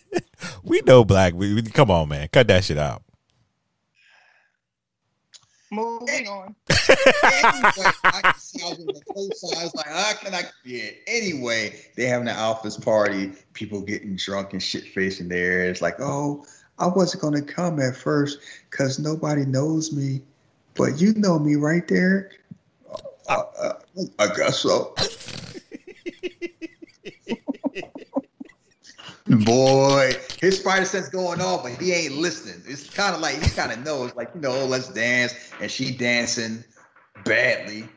[0.70, 1.34] we know black.
[1.34, 2.28] We, we, come on, man.
[2.30, 3.04] Cut that shit out.
[5.72, 6.56] Moving on.
[6.72, 10.90] anyway, I can see I was the co like, how can I yeah.
[11.06, 15.66] Anyway, they having an office party, people getting drunk and shit facing there.
[15.66, 16.46] It's like, oh,
[16.80, 18.40] I wasn't gonna come at first
[18.70, 20.22] because nobody knows me.
[20.74, 22.32] But you know me right there.
[23.28, 23.74] Uh, uh,
[24.18, 24.96] I guess so.
[29.30, 30.12] Boy,
[30.42, 32.64] his spider sense going on, but he ain't listening.
[32.68, 35.70] It's kind of like he kind of knows, like you know, oh, let's dance, and
[35.70, 36.64] she dancing
[37.26, 37.88] badly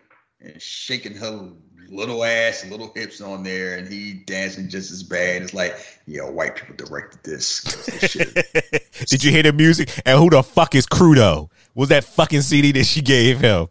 [0.40, 1.50] and shaking her
[1.88, 5.42] little ass and little hips on there, and he dancing just as bad.
[5.42, 5.74] It's like,
[6.06, 7.62] yeah, white people directed this.
[7.62, 8.12] this
[9.06, 9.90] Did you hear the music?
[10.04, 11.50] And who the fuck is Crudo?
[11.74, 13.68] Was that fucking CD that she gave him?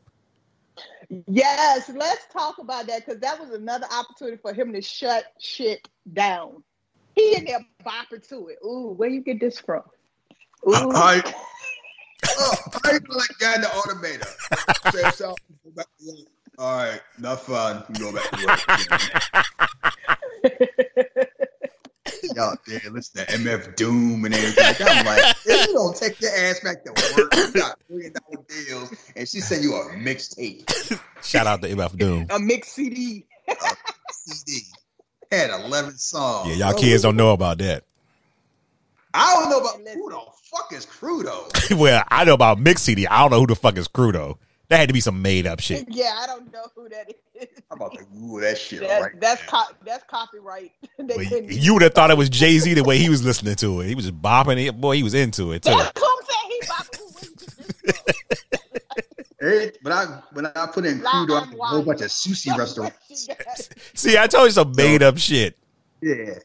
[1.28, 5.88] Yes, let's talk about that because that was another opportunity for him to shut shit
[6.12, 6.64] down.
[7.16, 8.60] He in there bopping to it.
[8.66, 9.84] Ooh, where you get this from?
[10.68, 10.92] Ooh.
[10.94, 11.34] I, I,
[12.28, 12.56] oh,
[12.86, 14.92] I like that in the automator.
[14.94, 16.28] Say so, go back to work.
[16.58, 17.78] All right, not fun.
[17.78, 18.60] Uh, go back to work.
[22.36, 24.88] Y'all there listen to MF Doom and everything.
[24.88, 28.46] I'm like, if you don't take your ass back to work, you got million dollar
[28.48, 31.00] deals, and she sent you a mixtape.
[31.24, 32.28] Shout out to MF Doom.
[32.30, 33.26] A mixed CD.
[33.48, 33.54] a
[34.12, 34.62] CD
[35.32, 36.50] had 11 songs.
[36.50, 37.84] Yeah, y'all kids don't know about that.
[39.14, 40.22] I don't know about who the
[40.52, 41.78] fuck is Crudo.
[41.78, 43.08] well, I know about Mix CD.
[43.08, 44.38] I don't know who the fuck is Crudo.
[44.70, 45.86] That had to be some made up shit.
[45.90, 47.48] Yeah, I don't know who that is.
[47.70, 50.72] I'm about to Google that shit that, right That's co- that's copyright.
[51.00, 53.88] you would have thought it was Jay Z the way he was listening to it.
[53.88, 54.80] He was just bopping it.
[54.80, 55.72] Boy, he was into it too.
[55.72, 58.16] That's he bopping.
[59.92, 62.98] But I when I put in Crudo, a whole bunch of sushi restaurants.
[63.94, 65.58] See, I told you some made up shit.
[66.02, 66.36] Yeah.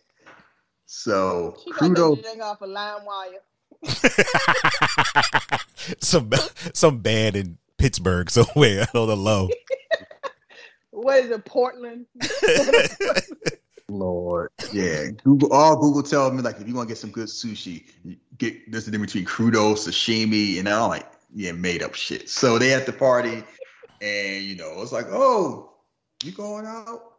[0.86, 3.42] So she Crudo off a line wire.
[6.00, 6.30] some
[6.72, 9.48] some band in Pittsburgh somewhere on the low.
[10.90, 12.06] what is it, Portland?
[13.88, 15.06] Lord, yeah.
[15.22, 17.84] Google all Google tells me like if you want to get some good sushi,
[18.38, 22.28] get this the difference between crudo, sashimi, and I'm like, yeah, made up shit.
[22.28, 23.42] So they at the party,
[24.00, 25.72] and you know, it's like, oh,
[26.24, 27.12] you going out?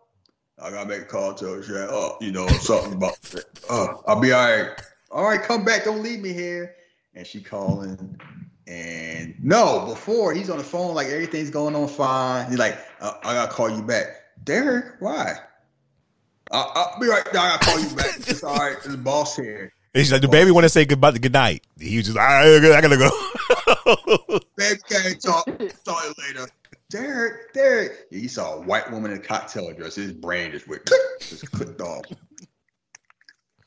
[0.60, 1.88] I gotta make a call to her.
[1.90, 3.18] Oh, you know, something about.
[3.70, 4.70] Oh, I'll be all right.
[5.12, 5.86] All right, come back.
[5.86, 6.76] Don't leave me here.
[7.14, 8.20] And she calling,
[8.68, 12.50] and no, before he's on the phone, like everything's going on fine.
[12.50, 14.08] He's like, I, I gotta call you back,
[14.44, 15.00] Derek.
[15.00, 15.36] Why?
[16.52, 17.42] I'll, I'll be right there.
[17.42, 18.16] I gotta call you back.
[18.20, 18.78] It's all right.
[18.86, 19.74] A boss here.
[19.96, 21.66] She's like, the baby want to say goodbye, good night.
[21.80, 23.10] He was just, I gotta go.
[24.56, 25.46] baby can't talk.
[25.86, 26.48] Talk later.
[26.90, 28.08] Derek, Derek.
[28.12, 29.96] Yeah, he saw a white woman in a cocktail dress.
[29.96, 30.90] His brain just went,
[31.20, 32.06] just clicked off.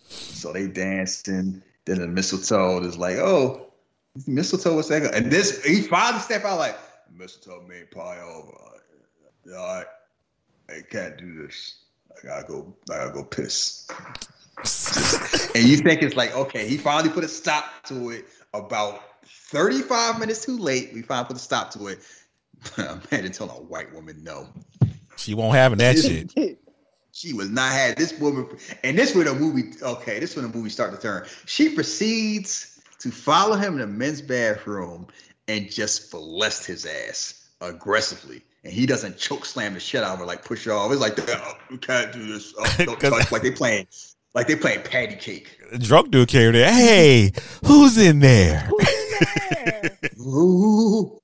[0.08, 1.62] So they dancing.
[1.84, 3.72] Then the mistletoe is like, oh,
[4.26, 5.14] mistletoe was that?
[5.14, 6.78] And this, he finally step out like,
[7.14, 8.52] mistletoe made pie over.
[9.46, 9.86] Right,
[10.68, 11.80] I can't do this.
[12.10, 12.74] I gotta go.
[12.90, 13.88] I gotta go piss.
[15.54, 19.02] and you think it's like, okay, he finally put a stop to it about
[19.50, 20.90] 35 minutes too late.
[20.92, 22.00] We finally put a stop to it.
[23.10, 24.48] Man, to a white woman no.
[25.16, 26.58] She won't have that shit.
[27.12, 28.46] She was not had this woman,
[28.84, 29.72] and this when the movie.
[29.82, 31.26] Okay, this when the movie start to turn.
[31.44, 35.08] She proceeds to follow him in the men's bathroom
[35.48, 38.42] and just molest his ass aggressively.
[38.62, 40.92] And he doesn't choke slam the shit out of her, like push her off.
[40.92, 42.54] It's like, oh, we can't do this.
[42.56, 43.32] Oh, don't touch.
[43.32, 43.86] Like they playing,
[44.34, 45.58] like they playing patty cake.
[45.78, 46.72] Drunk dude came there.
[46.72, 47.32] Hey,
[47.66, 48.70] who's in there?
[49.20, 49.90] Who's?
[50.20, 51.20] Ooh,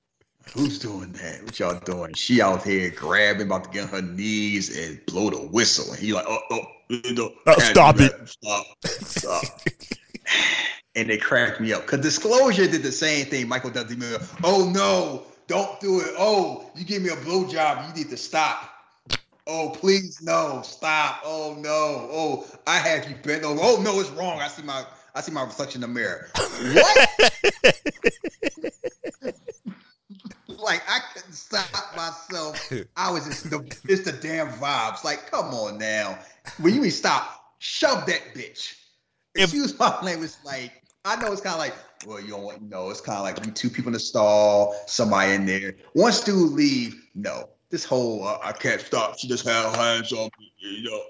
[0.53, 1.43] who's doing that?
[1.43, 2.13] What y'all doing?
[2.13, 5.91] She out here grabbing, about to get on her knees and blow the whistle.
[5.91, 6.61] And he like, oh, oh,
[7.11, 8.13] no, Oh, stop it.
[8.27, 9.43] Stop, stop.
[10.95, 13.47] and they cracked me up because Disclosure did the same thing.
[13.47, 14.27] Michael to.
[14.43, 16.13] Oh no, don't do it.
[16.17, 17.87] Oh, you give me a blowjob.
[17.89, 18.73] You need to stop.
[19.49, 21.21] Oh, please no, stop.
[21.23, 22.09] Oh no.
[22.11, 23.59] Oh, I have you bent over.
[23.61, 24.39] Oh no, it's wrong.
[24.39, 24.85] I see my
[25.17, 26.29] I see my reflection in the mirror.
[26.73, 27.09] What?
[30.59, 32.71] like I couldn't stop myself.
[32.95, 35.03] I was just the it's the damn vibes.
[35.03, 36.17] Like, come on now.
[36.59, 38.75] When you mean stop, shove that bitch.
[39.35, 40.31] If- Excuse my language.
[40.43, 40.71] Like,
[41.05, 41.73] I know it's kind of like,
[42.05, 42.89] well, you don't want no.
[42.89, 45.75] It's kind of like we two people in the stall, somebody in there.
[45.93, 47.49] Once dude leave, no.
[47.69, 49.17] This whole uh, I can't stop.
[49.19, 50.51] She just had her hands on me.
[50.57, 51.01] You know,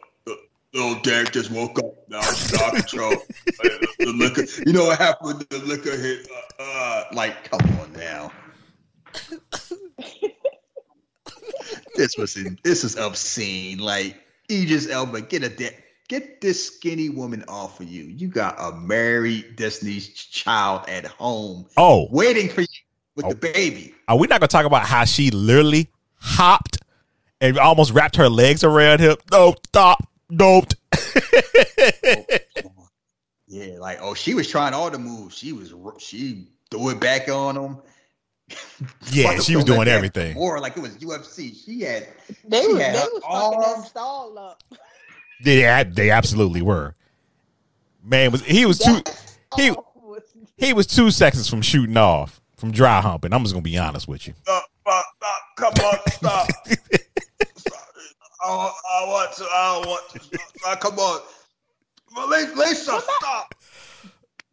[0.74, 1.94] little Derek just woke up.
[2.10, 2.30] Now out
[2.78, 3.14] of control.
[3.14, 4.44] Uh, the liquor.
[4.66, 5.46] You know what happened?
[5.50, 6.28] when The liquor hit.
[6.60, 8.32] Uh, uh, like, come on now.
[11.96, 13.80] this was in, this is obscene.
[13.80, 14.16] Like
[14.52, 15.76] Idris Elba, get a de-
[16.08, 18.04] get this skinny woman off of you.
[18.04, 22.68] You got a married Destiny's child at home Oh, waiting for you
[23.16, 23.30] with Oh.
[23.30, 23.94] the baby.
[24.08, 25.90] are we not gonna talk about how she literally
[26.20, 26.78] hopped
[27.42, 29.18] and almost wrapped her legs around him?
[29.32, 30.74] No, stop, don't.
[33.50, 35.38] Yeah, like oh, she was trying all the moves.
[35.38, 37.78] She was she threw it back on him.
[39.10, 40.36] Yeah, she was doing everything.
[40.38, 41.56] Or like it was UFC.
[41.66, 42.08] She had
[42.46, 43.88] They She was, had they her was fucking that arms.
[43.88, 44.64] stall up.
[45.42, 46.96] Yeah, they absolutely were.
[48.04, 49.20] Man was he was two That
[49.56, 50.24] he- was-
[50.58, 53.32] he was two seconds from shooting off from dry humping.
[53.34, 54.34] I'm just gonna be honest with you.
[54.44, 56.48] stop, stop, stop, come on, stop.
[58.48, 61.22] I, want- I want to, I want to, come on.
[62.30, 63.54] Lisa, Lisa, stop.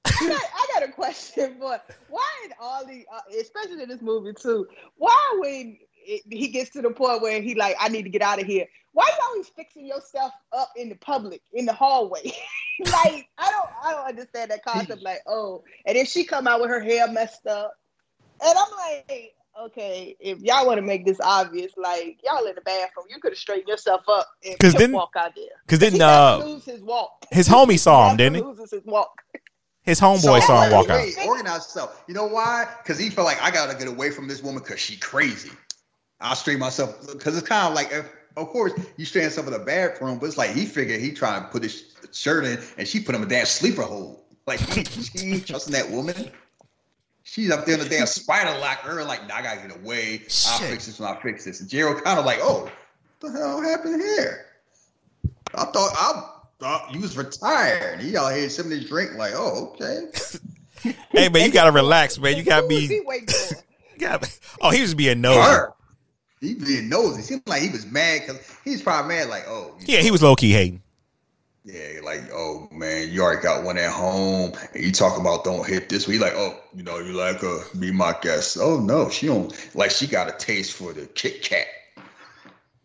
[0.07, 4.03] I got, I got a question, but why in all the, uh, especially in this
[4.03, 4.67] movie too,
[4.97, 8.23] why when it, he gets to the point where he like, I need to get
[8.23, 12.23] out of here, why you always fixing yourself up in the public, in the hallway?
[12.85, 15.03] like, I don't, I don't understand that concept.
[15.03, 17.75] Like, oh, and then she come out with her hair messed up,
[18.45, 22.61] and I'm like, okay, if y'all want to make this obvious, like y'all in the
[22.63, 25.45] bathroom, you could have straightened yourself up and 'Cause just didn't- walk out there.
[25.69, 27.25] Cause He didn't uh lose his walk.
[27.31, 28.43] his homie saw him, Never didn't he?
[28.43, 29.23] Loses his walk.
[29.83, 30.97] His homeboy So, saw him wait, walk out.
[30.99, 32.03] wait, Organize yourself.
[32.09, 32.67] You know why?
[32.83, 35.51] Because he felt like I gotta get away from this woman because she crazy.
[36.21, 38.07] I'll straighten myself because it's kind of like, if,
[38.39, 41.43] of course, you straighten yourself in the bathroom, but it's like he figured he trying
[41.43, 44.23] to put his shirt in, and she put him in a damn sleeper hold.
[44.47, 44.83] Like he,
[45.19, 46.31] he ain't trusting that woman.
[47.25, 48.79] She's up there in the damn spider lock.
[48.81, 50.21] Her like, nah, I gotta get away.
[50.23, 50.71] I'll Shit.
[50.71, 51.61] fix this when I fix this.
[51.61, 52.71] And Gerald kind of like, oh,
[53.21, 54.47] what the hell happened here?
[55.55, 58.01] I thought I thought you was retired.
[58.01, 60.07] He out here sipping his drink, like, oh, okay.
[61.13, 62.37] Hey man, you gotta relax, man.
[62.37, 63.01] You gotta Who was he be.
[63.07, 63.55] waiting for?
[63.95, 64.29] You gotta,
[64.61, 65.41] oh, he was being nosy.
[65.41, 65.73] Her.
[66.41, 67.23] He being nosy.
[67.23, 70.23] Seemed like he was mad because he's probably mad, like, oh, you Yeah, he was
[70.23, 70.83] low key hating.
[71.67, 75.67] Yeah, like, oh man, you already got one at home, and you talk about don't
[75.67, 76.07] hit this.
[76.07, 78.59] We like, oh, you know, you like her, be my guest.
[78.61, 79.91] Oh no, she don't like.
[79.91, 81.67] She got a taste for the Kit Kat.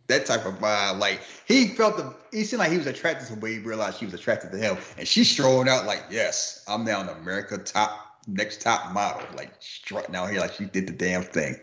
[0.07, 0.97] That type of vibe.
[0.97, 2.15] Like he felt the.
[2.31, 4.77] He seemed like he was attracted to but he realized she was attracted to him,
[4.97, 9.51] and she's strolling out like, yes, I'm now an America top next top model, like
[9.59, 11.59] strutting out here like she did the damn thing.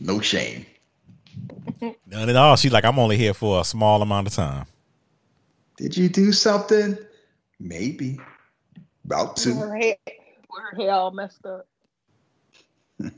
[0.00, 0.66] No shame.
[1.80, 2.56] None at all.
[2.56, 4.66] She's like, I'm only here for a small amount of time.
[5.76, 6.98] Did you do something?
[7.60, 8.18] Maybe.
[9.04, 9.54] About to.
[9.54, 11.66] Her hair, her hair all messed up,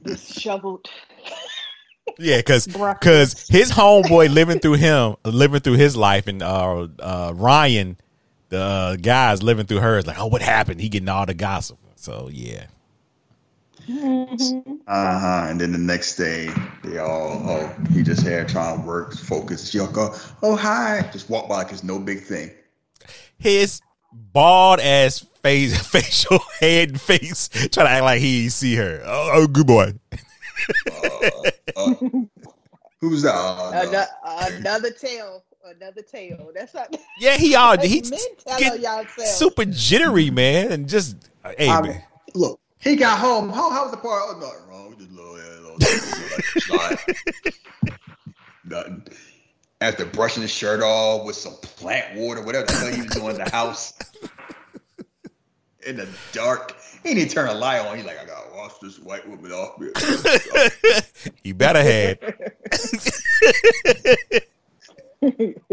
[0.03, 0.89] disheveled.
[2.19, 2.67] Yeah, cause
[3.01, 7.97] cause his homeboy living through him, living through his life, and uh, uh, Ryan,
[8.49, 10.07] the uh, guy's living through hers.
[10.07, 10.81] Like, oh, what happened?
[10.81, 11.79] He getting all the gossip.
[11.95, 12.67] So yeah,
[13.89, 14.81] Mhm.
[14.87, 15.47] Uh huh.
[15.49, 16.51] And then the next day,
[16.85, 19.71] they all, oh, he just here trying to work, focus.
[19.71, 21.09] She'll go, oh, hi.
[21.13, 22.51] Just walk by like it's no big thing.
[23.39, 23.81] his
[24.13, 29.01] bald ass face, facial head face, trying to act like he see her.
[29.05, 29.93] Oh, oh good boy.
[30.91, 31.31] Uh,
[31.77, 31.95] uh,
[33.01, 33.35] who's that?
[33.35, 33.71] Uh.
[33.73, 34.07] Another,
[34.57, 36.51] another tale, another tale.
[36.55, 36.95] That's not.
[37.21, 41.17] Yeah, he all Like, he men tell get on y'all super jittery, man, and just
[41.57, 42.03] hey I'm- man.
[42.35, 43.51] Look, he got home.
[43.51, 44.25] How, how was the party?
[44.29, 44.91] Oh, nothing wrong.
[44.91, 46.99] We just little, yeah, little, little, like, slide.
[48.65, 49.07] Nothing.
[49.81, 53.37] after brushing his shirt off with some plant water, whatever the hell he was doing
[53.37, 53.93] in the house.
[55.87, 56.77] in the dark.
[57.03, 57.97] He didn't turn a light on.
[57.97, 59.79] He's like, I gotta wash this white woman off.
[59.79, 59.89] me.
[61.45, 62.19] you better had.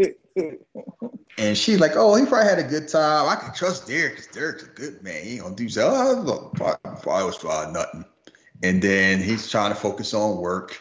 [0.36, 3.28] and she's like, "Oh, he probably had a good time.
[3.28, 5.24] I can trust Derek because Derek's a good man.
[5.24, 5.90] He ain't gonna do so.
[5.92, 8.04] Oh, probably was trying nothing."
[8.62, 10.80] And then he's trying to focus on work.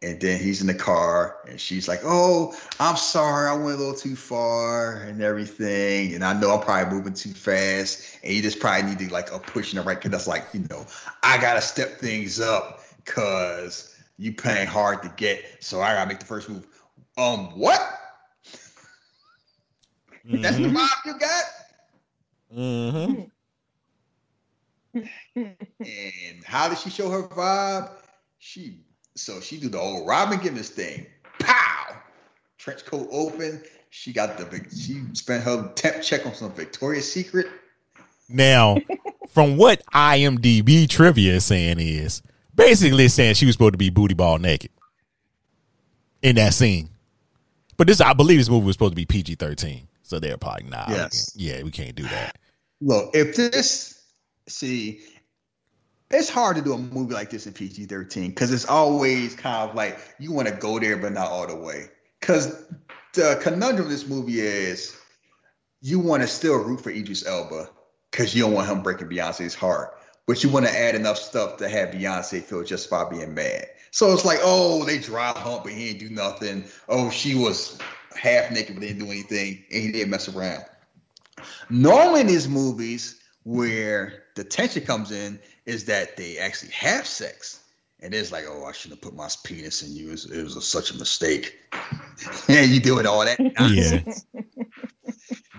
[0.00, 3.82] And then he's in the car, and she's like, "Oh, I'm sorry, I went a
[3.82, 8.40] little too far and everything, and I know I'm probably moving too fast, and you
[8.40, 10.86] just probably need to like a push in the right." Cause that's like, you know,
[11.24, 16.20] I gotta step things up because you paying hard to get, so I gotta make
[16.20, 16.64] the first move.
[17.16, 18.07] Um, what?
[20.26, 20.42] Mm-hmm.
[20.42, 20.76] That's the mm-hmm.
[20.76, 21.44] vibe you got.
[22.56, 23.22] Mm-hmm.
[25.80, 27.90] and how did she show her vibe?
[28.38, 28.80] She
[29.16, 31.06] so she do the old Robin Givens thing.
[31.40, 31.96] Pow!
[32.56, 33.62] Trench coat open.
[33.90, 37.46] She got the she spent her temp check on some Victoria's Secret.
[38.28, 38.76] Now,
[39.28, 42.22] from what IMDb trivia is saying is
[42.54, 44.70] basically saying she was supposed to be booty ball naked
[46.22, 46.90] in that scene.
[47.76, 50.64] But this, I believe, this movie was supposed to be PG thirteen, so they're probably
[50.70, 50.88] not.
[50.88, 51.32] Yes.
[51.36, 52.38] yeah, we can't do that.
[52.80, 54.02] Look, if this,
[54.48, 55.00] see,
[56.10, 59.68] it's hard to do a movie like this in PG 13 because it's always kind
[59.68, 61.90] of like you want to go there, but not all the way.
[62.20, 62.66] Because
[63.12, 64.96] the conundrum of this movie is
[65.82, 67.68] you want to still root for Idris Elba
[68.10, 71.58] because you don't want him breaking Beyonce's heart, but you want to add enough stuff
[71.58, 73.66] to have Beyonce feel just by being mad.
[73.90, 76.64] So it's like, oh, they dry hump, but he didn't do nothing.
[76.88, 77.78] Oh, she was
[78.18, 80.64] half naked, but didn't do anything, and he didn't mess around.
[81.70, 87.60] Normally in these movies where the tension comes in is that they actually have sex.
[88.00, 90.08] And it's like, oh, I shouldn't have put my penis in you.
[90.08, 91.58] It was, it was a, such a mistake.
[92.48, 93.40] yeah, you doing all that.
[93.58, 94.24] Nonsense.
[94.32, 94.42] Yeah.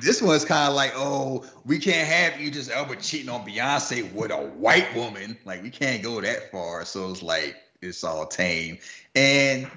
[0.02, 4.14] this one's kind of like, oh, we can't have you just Elba cheating on Beyonce
[4.14, 5.38] with a white woman.
[5.44, 6.86] Like, we can't go that far.
[6.86, 8.78] So it's like, it's all tame.
[9.16, 9.70] And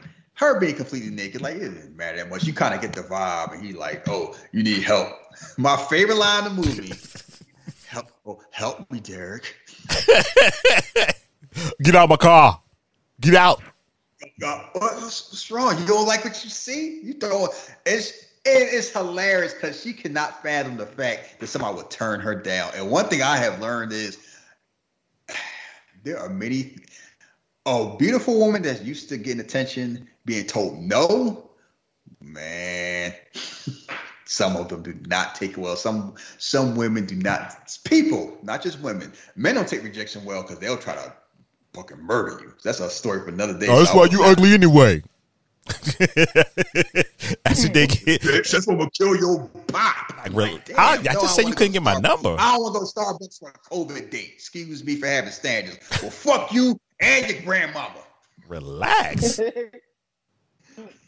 [0.42, 2.44] her being completely naked, like, it didn't matter that much.
[2.44, 3.54] You kind of get the vibe.
[3.54, 5.08] And he like, oh, you need help.
[5.56, 6.92] My favorite line in the movie
[7.92, 9.54] help, oh, help me, Derek.
[11.82, 12.60] Get out of my car.
[13.20, 13.62] Get out.
[14.42, 15.78] Uh, uh, what's, what's, wrong?
[15.78, 17.00] You don't like what you see?
[17.02, 17.52] You don't.
[17.84, 22.34] It's it is hilarious because she cannot fathom the fact that somebody would turn her
[22.34, 22.72] down.
[22.74, 24.18] And one thing I have learned is
[26.02, 26.76] there are many
[27.66, 31.50] a beautiful woman that's used to getting attention being told no.
[32.20, 33.14] Man.
[34.24, 35.76] Some of them do not take it well.
[35.76, 37.76] Some some women do not.
[37.84, 39.12] People, not just women.
[39.36, 41.12] Men don't take rejection well because they'll try to
[41.74, 42.54] fucking murder you.
[42.64, 43.66] That's a story for another day.
[43.68, 45.02] Oh, that's why you ugly anyway.
[45.64, 46.04] Hmm.
[47.44, 48.22] that's what they get.
[48.22, 50.12] That's what will kill your pop.
[50.16, 50.54] Like, really?
[50.54, 52.34] Like, I, I just said you couldn't get my number.
[52.38, 54.32] I don't want to go to Starbucks for a COVID date.
[54.34, 55.78] Excuse me for having standards.
[56.02, 58.00] Well, fuck you and your grandmama.
[58.48, 59.38] Relax.
[59.38, 59.70] and,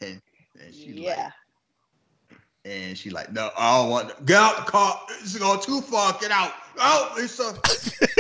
[0.01, 0.23] and
[0.75, 1.31] yeah.
[2.31, 5.01] Like, and she like, no, I don't want to get out the car.
[5.21, 6.17] It's going too far.
[6.21, 6.53] Get out.
[6.79, 7.59] Oh, it's Lisa.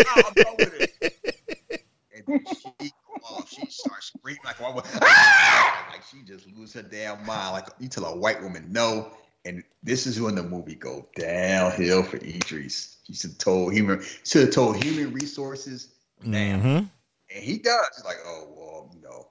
[0.07, 1.85] oh, I'm done with it.
[2.14, 2.45] And then
[2.81, 2.93] she
[3.25, 3.49] off.
[3.49, 5.89] She starts screaming like, ah!
[5.91, 7.53] like she just lose her damn mind.
[7.53, 9.11] Like you tell a white woman no.
[9.47, 12.97] And this is when the movie go downhill for Idris.
[13.05, 15.89] He should have told human should have told human resources.
[16.25, 16.87] Mm-hmm.
[17.35, 17.89] And he does.
[17.97, 19.28] He's like, oh well, you know,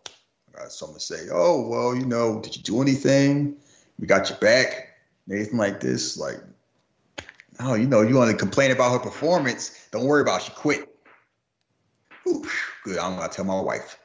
[0.53, 1.27] I got something to say.
[1.31, 3.55] Oh well, you know, did you do anything?
[3.99, 4.93] We got your back
[5.31, 6.39] anything like this, like,
[7.59, 10.45] oh, you know, you want to complain about her performance, don't worry about it.
[10.45, 10.89] She quit.
[12.27, 12.43] Ooh,
[12.83, 12.97] good.
[12.97, 13.99] I'm gonna tell my wife.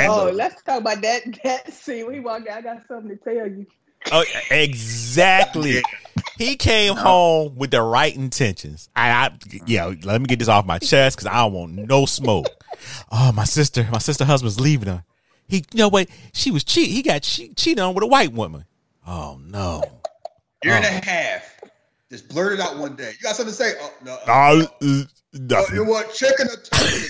[0.00, 1.22] oh, let's talk about that.
[1.42, 2.58] That scene we walked out.
[2.58, 3.66] I got something to tell you.
[4.10, 5.82] Oh, exactly.
[6.42, 8.88] He came home with the right intentions.
[8.94, 9.30] I, I
[9.66, 12.46] yeah, let me get this off my chest because I don't want no smoke.
[13.10, 15.04] oh, my sister, my sister husband's leaving her.
[15.48, 16.08] He, you know what?
[16.32, 16.90] She was cheat.
[16.90, 18.64] He got che- cheated on with a white woman.
[19.06, 19.82] Oh no.
[20.64, 20.76] Year oh.
[20.76, 21.00] and a oh.
[21.02, 21.60] half.
[22.10, 23.12] Just blurted out one day.
[23.12, 23.72] You got something to say?
[23.80, 24.18] Oh no.
[24.26, 25.02] Uh, uh,
[25.56, 27.08] uh, you want chicken or turkey?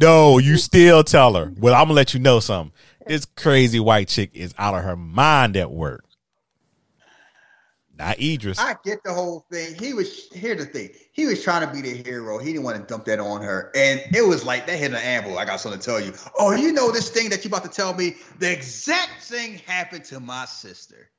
[0.00, 1.52] no, you still tell her.
[1.58, 2.72] Well, I'm gonna let you know something.
[3.06, 6.04] This crazy white chick is out of her mind at work.
[7.98, 8.58] Not Idris.
[8.58, 9.76] I get the whole thing.
[9.78, 10.90] He was here's the thing.
[11.12, 12.38] He was trying to be the hero.
[12.38, 13.70] He didn't want to dump that on her.
[13.76, 15.38] And it was like that hit an amble.
[15.38, 16.12] I got something to tell you.
[16.38, 18.16] Oh, you know this thing that you about to tell me?
[18.38, 21.10] The exact thing happened to my sister.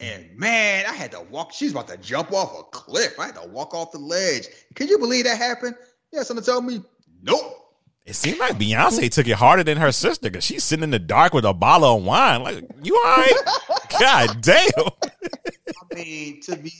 [0.00, 1.52] And man, I had to walk.
[1.52, 3.18] She's about to jump off a cliff.
[3.18, 4.46] I had to walk off the ledge.
[4.74, 5.74] Can you believe that happened?
[6.12, 6.82] Yeah, something to tell me?
[7.22, 7.61] Nope.
[8.04, 10.98] It seemed like Beyonce took it harder than her sister because she's sitting in the
[10.98, 12.42] dark with a bottle of wine.
[12.42, 13.32] Like, you all right?
[14.00, 14.66] God damn.
[14.76, 16.72] I mean, to be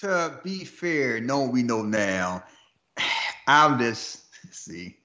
[0.00, 2.44] to be fair, knowing we know now,
[3.46, 4.22] I'm just
[4.54, 4.96] see.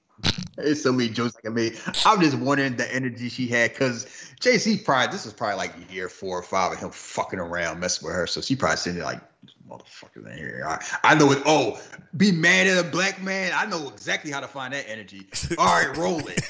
[0.56, 1.78] There's so many jokes I can make.
[2.06, 4.06] I'm just wondering the energy she had because
[4.40, 7.80] Jay Z probably this was probably like year four or five of him fucking around,
[7.80, 8.26] messing with her.
[8.26, 9.20] So she probably sitting there like,
[9.68, 10.64] motherfuckers in here.
[10.66, 11.42] I, I know it.
[11.46, 11.80] Oh,
[12.16, 13.52] be mad at a black man.
[13.54, 15.26] I know exactly how to find that energy.
[15.58, 16.40] All right, roll it.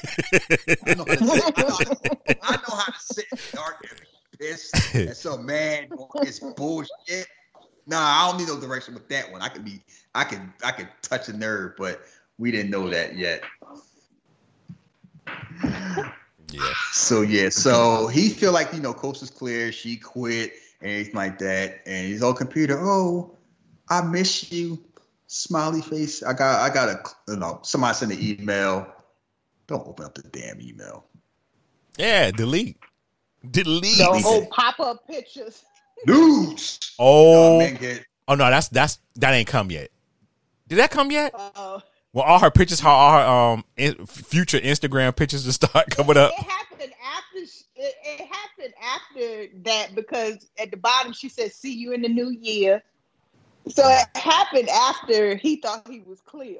[0.85, 3.85] I know how to sit, I know, I know how to sit in the dark
[3.89, 7.27] and be pissed at some man on his bullshit.
[7.85, 9.41] Nah, I don't need no direction with that one.
[9.41, 9.81] I could be,
[10.13, 12.01] I could, I could touch a nerve, but
[12.37, 13.43] we didn't know that yet.
[16.49, 16.73] Yeah.
[16.93, 19.71] So yeah, so he feel like you know, coast is clear.
[19.71, 22.77] She quit and anything like that, and he's on computer.
[22.79, 23.35] Oh,
[23.89, 24.83] I miss you,
[25.27, 26.23] smiley face.
[26.23, 26.99] I got, I got a,
[27.31, 28.87] you know, somebody sent an email.
[29.67, 31.05] Don't open up the damn email.
[31.97, 32.77] Yeah, delete.
[33.49, 33.97] Delete.
[33.97, 35.63] The Delete whole pop up pictures.
[36.05, 36.79] Dudes.
[36.99, 39.89] Oh, man get oh no, that's that's that ain't come yet.
[40.67, 41.31] Did that come yet?
[41.35, 41.79] Uh,
[42.11, 46.17] Well, all her pictures, how all her um in, future Instagram pictures to start coming
[46.17, 46.31] up.
[46.35, 46.66] it happened after sh-
[47.77, 52.09] it, it happened after that because at the bottom she said see you in the
[52.09, 52.81] new year
[53.67, 56.59] so it happened after he thought he was clear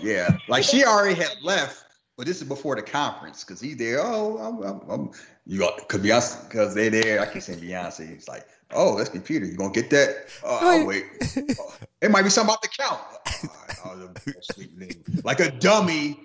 [0.00, 1.84] Yeah, like she already had left,
[2.16, 4.00] but this is before the conference because he's there.
[4.00, 5.10] Oh, I'm, I'm, I'm
[5.46, 7.20] you got because Beyonce because they there.
[7.20, 8.10] I keep saying Beyonce.
[8.10, 9.46] It's like, oh, that's computer.
[9.46, 10.26] You gonna get that?
[10.44, 11.04] Uh, oh, wait.
[11.58, 13.00] Oh, it might be something about the count.
[13.26, 15.22] All right, I'll just sleep then.
[15.24, 16.20] like a dummy.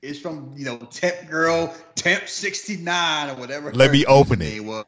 [0.00, 3.72] Is from you know Temp Girl, Temp sixty nine or whatever.
[3.72, 4.64] Let me open it.
[4.64, 4.84] was.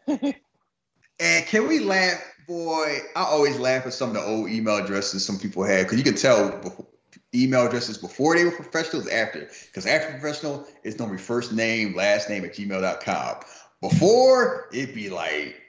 [1.21, 2.97] And can we laugh, boy?
[3.15, 6.05] I always laugh at some of the old email addresses some people had because you
[6.05, 6.87] can tell before,
[7.35, 9.51] email addresses before they were professional is after.
[9.67, 13.37] Because after professional is normally first name, last name at gmail.com.
[13.83, 15.61] Before it'd be like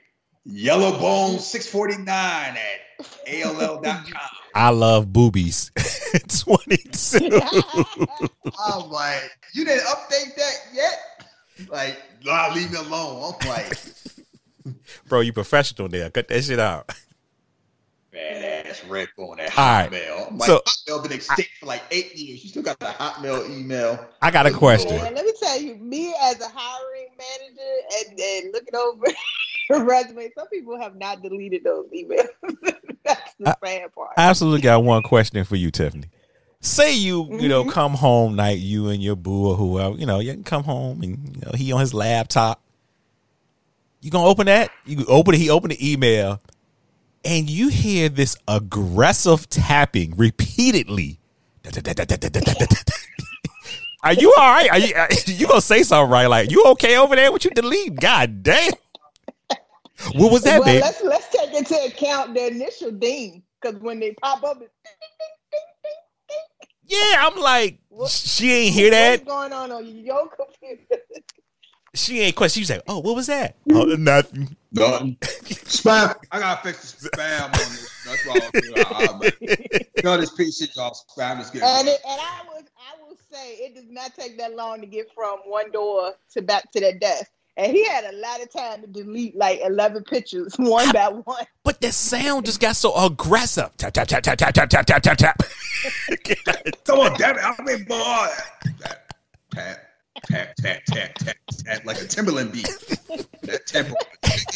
[0.48, 2.80] yellowbone649 at
[3.28, 4.04] AOL.com.
[4.54, 5.70] I love boobies.
[6.40, 7.40] Twenty two.
[8.58, 10.98] I'm like, you didn't update that yet?
[11.68, 13.34] Like, nah, leave me alone.
[13.42, 13.72] I'm like,
[15.08, 16.10] Bro, you professional there.
[16.10, 16.90] Cut that shit out.
[18.14, 19.90] badass red on that All right.
[19.90, 20.28] Hotmail.
[20.30, 22.42] I'm like, So- Hotmail been extinct for like eight years.
[22.42, 24.06] You still got the Hotmail email.
[24.20, 24.92] I got a question.
[24.92, 29.06] and let me tell you me as a hiring manager and, and looking over
[29.68, 32.28] your resume some people have not deleted those emails
[33.04, 36.04] that's the sad part I absolutely got one question for you, Tiffany.
[36.60, 37.70] Say you, you know, mm-hmm.
[37.70, 41.02] come home night, you and your boo or whoever, you know, you can come home
[41.02, 42.62] and you know he on his laptop.
[44.00, 44.70] You gonna open that?
[44.86, 45.38] You open it.
[45.38, 46.40] He opened the email,
[47.24, 51.18] and you hear this aggressive tapping repeatedly.
[54.04, 54.70] Are you all right?
[54.70, 54.94] Are you
[55.26, 56.26] you gonna say something right?
[56.26, 57.30] Like you okay over there?
[57.32, 57.96] What you delete?
[57.96, 58.72] God damn!
[60.14, 60.82] What was that, well, babe?
[60.82, 64.94] let's let's take into account the initial ding because when they pop up, it's ding,
[65.00, 66.38] ding, ding, ding,
[66.88, 67.08] ding.
[67.12, 69.20] Yeah, I'm like, What- she ain't hear that.
[69.20, 71.02] What's going on on your computer?
[71.94, 72.60] She ain't question.
[72.60, 73.56] She was like, "Oh, what was that?
[73.70, 75.16] Oh, nothing." Nothing.
[75.20, 76.14] spam.
[76.30, 77.92] I gotta fix the spam on this.
[78.06, 78.48] That's why I,
[78.80, 81.68] I, I, no, this PC y'all spam is getting.
[81.68, 84.86] And it, and I was I will say it does not take that long to
[84.86, 87.30] get from one door to back to that desk.
[87.56, 91.44] And he had a lot of time to delete like eleven pictures one by one.
[91.64, 93.76] But the sound just got so aggressive.
[93.76, 95.42] Tap tap tap tap tap tap tap tap tap tap.
[96.84, 97.44] Come on, damn it!
[97.44, 98.26] I'm in boy.
[99.54, 99.78] Tap,
[100.24, 101.36] tap, tap, tap, tap,
[101.66, 102.68] tap, like a Timbaland beat.
[103.42, 103.96] That tempo.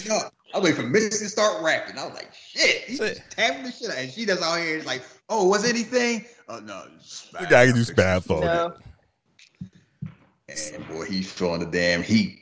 [0.02, 0.20] You know,
[0.54, 1.98] I was waiting for Missy to start rapping.
[1.98, 3.98] I was like, shit, he's tapping the shit out.
[3.98, 6.24] And she does out here like, oh, was anything?
[6.48, 8.74] Oh no, it's You gotta do spam for No.
[10.48, 12.38] And boy, he's feeling the damn heat.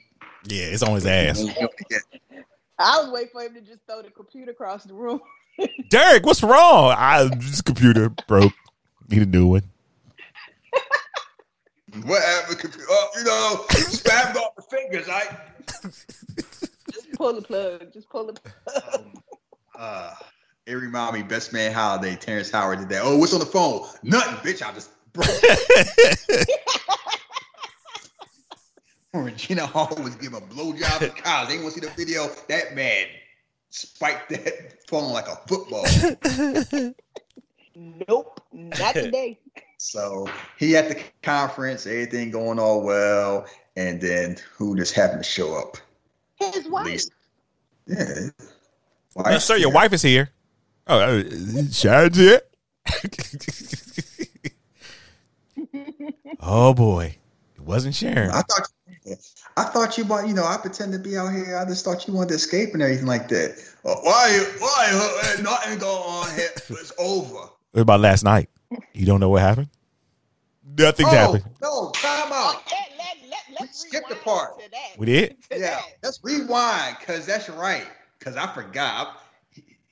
[0.47, 1.43] Yeah, it's on his ass.
[2.79, 5.21] I was waiting for him to just throw the computer across the room.
[5.89, 6.95] Derek, what's wrong?
[6.97, 8.53] I this computer broke.
[9.09, 9.63] Need a new one.
[12.05, 12.77] What happened?
[12.91, 15.09] Oh, you know, you spammed off the fingers.
[15.09, 15.37] I.
[16.93, 17.93] Just pull the plug.
[17.93, 18.83] Just pull the plug.
[18.93, 19.15] Um,
[19.79, 20.15] uh,
[20.67, 22.17] it reminded me best man holiday.
[22.17, 23.03] Terrence Howard did that.
[23.05, 23.87] Oh, what's on the phone?
[24.03, 24.63] Nothing, bitch.
[24.67, 25.29] I just broke.
[29.23, 31.47] Regina Hall was giving a blowjob to Kyle.
[31.47, 32.29] They want to see the video.
[32.49, 33.07] That man
[33.71, 35.85] spiked that phone like a football.
[37.77, 39.37] Nope, not today.
[39.79, 40.29] so
[40.61, 45.59] he at the conference, everything going all well, and then who just happened to show
[45.59, 45.77] up?
[46.37, 46.87] His wife.
[46.87, 47.11] least-
[47.89, 48.29] Yeah.
[49.17, 50.31] Uh, sir, your wife is here.
[50.87, 51.25] Oh, uh,
[51.73, 52.43] Shad's here.
[56.41, 57.17] oh boy,
[57.57, 58.31] it wasn't Sharon.
[58.31, 58.69] I thought,
[59.57, 61.59] I thought you want, you know, I pretend to be out here.
[61.59, 63.51] I just thought you wanted to escape and everything like that.
[63.85, 66.49] Uh, why, why, uh, nothing going on here.
[66.71, 67.51] It's over.
[67.73, 68.49] What about last night?
[68.93, 69.69] You don't know what happened?
[70.79, 71.45] Nothing oh, happened.
[71.61, 72.63] no, time out.
[72.71, 74.55] let, let, let, We let's skipped the part.
[74.97, 75.37] We did?
[75.51, 75.83] Yeah, that.
[76.03, 77.87] let's rewind because that's right.
[78.19, 79.21] Because I forgot.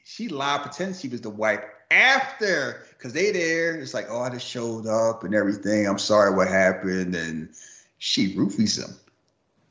[0.04, 1.60] She lied, pretending she was the wife
[1.90, 2.86] after.
[2.90, 3.76] Because they there.
[3.76, 5.86] It's like, oh, I just showed up and everything.
[5.86, 7.14] I'm sorry what happened.
[7.14, 7.50] And
[7.98, 8.96] she roofies him.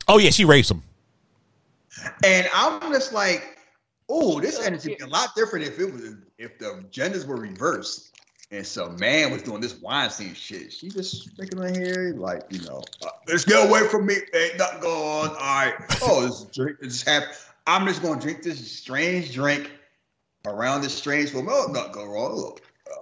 [0.08, 0.82] Oh yeah, she rapes him.
[2.24, 3.58] And I'm just like,
[4.08, 7.36] oh, this energy would be a lot different if it was if the genders were
[7.36, 8.08] reversed.
[8.50, 10.72] And so man was doing this Weinstein shit.
[10.72, 14.16] She just making her hair like, you know, uh, let's get away from me.
[14.34, 15.28] Ain't nothing going on.
[15.30, 15.74] All right.
[16.02, 17.34] Oh, this drink is happening.
[17.66, 19.70] I'm just gonna drink this strange drink
[20.46, 21.54] around this strange woman.
[21.56, 22.34] Oh, nothing go wrong.
[22.36, 22.60] Look.
[22.90, 23.00] uh,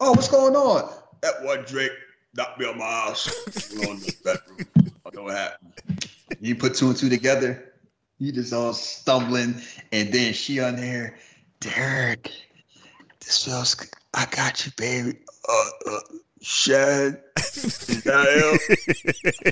[0.00, 0.92] Oh, what's going on?
[1.22, 1.92] That one drink
[2.34, 3.72] knocked me on my ass.
[3.78, 4.92] We're on the bedroom.
[5.06, 5.72] I know what happened.
[6.40, 7.72] You put two and two together.
[8.18, 9.60] You just all stumbling,
[9.92, 11.16] and then she on there,
[11.60, 12.30] Derek.
[13.20, 13.76] This feels.
[14.14, 15.18] I got you, baby.
[15.48, 16.00] Uh, uh
[16.42, 18.58] Shad, is that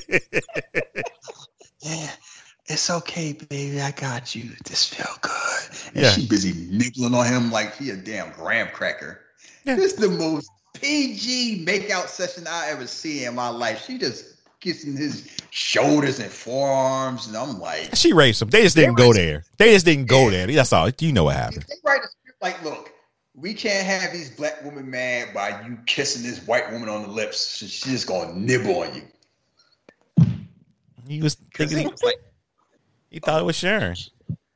[0.03, 0.23] him?
[1.83, 2.11] yeah,
[2.67, 3.81] it's okay, baby.
[3.81, 4.51] I got you.
[4.65, 5.93] This feel good.
[5.95, 6.11] And Yeah.
[6.13, 9.21] she busy nibbling on him like he a damn graham cracker.
[9.65, 9.77] Yeah.
[9.77, 13.85] This is the most PG makeout session I ever see in my life.
[13.87, 18.49] She just kissing his shoulders and forearms, and I'm like, She rapes him.
[18.49, 19.45] They just didn't go there.
[19.57, 20.47] They just didn't go there.
[20.47, 20.91] That's all.
[20.99, 21.65] You know what happened.
[21.69, 22.93] they write a script like, look,
[23.35, 27.09] we can't have these black women mad by you kissing this white woman on the
[27.09, 27.39] lips.
[27.39, 29.03] So she's just gonna nibble on you.
[31.07, 32.17] He was thinking he was like,
[33.11, 33.97] he thought it was Sharon.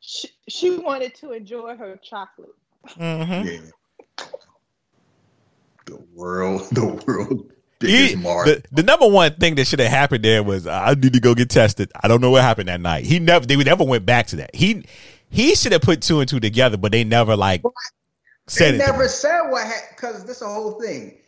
[0.00, 2.50] She, she wanted to enjoy her chocolate.
[2.98, 3.46] Mm-hmm.
[3.46, 4.26] yeah.
[5.86, 7.52] The world, the world
[7.88, 11.12] He, the, the number one thing that should have happened there was uh, I need
[11.12, 11.90] to go get tested.
[12.02, 13.04] I don't know what happened that night.
[13.04, 14.54] He never they never went back to that.
[14.54, 14.84] He
[15.30, 17.62] he should have put two and two together, but they never like
[18.46, 18.86] said They it.
[18.86, 21.18] never said what because this the whole thing.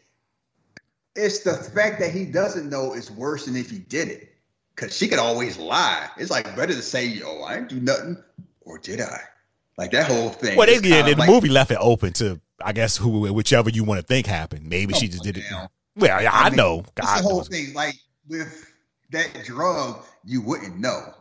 [1.16, 4.30] It's the fact that he doesn't know is worse than if he did it.
[4.76, 6.08] Cause she could always lie.
[6.16, 8.16] It's like better to say, "Yo, I didn't do nothing,"
[8.62, 9.20] or did I?
[9.78, 10.56] Like that whole thing.
[10.56, 13.70] well, they, It's yeah, the like, movie left it open to I guess who whichever
[13.70, 14.68] you want to think happened.
[14.68, 15.44] Maybe she just on did it.
[15.96, 16.80] Well, yeah, I, I mean, know.
[16.80, 17.48] It's God the whole knows.
[17.48, 17.74] thing.
[17.74, 17.94] Like
[18.28, 18.70] with
[19.10, 21.14] that drug, you wouldn't know.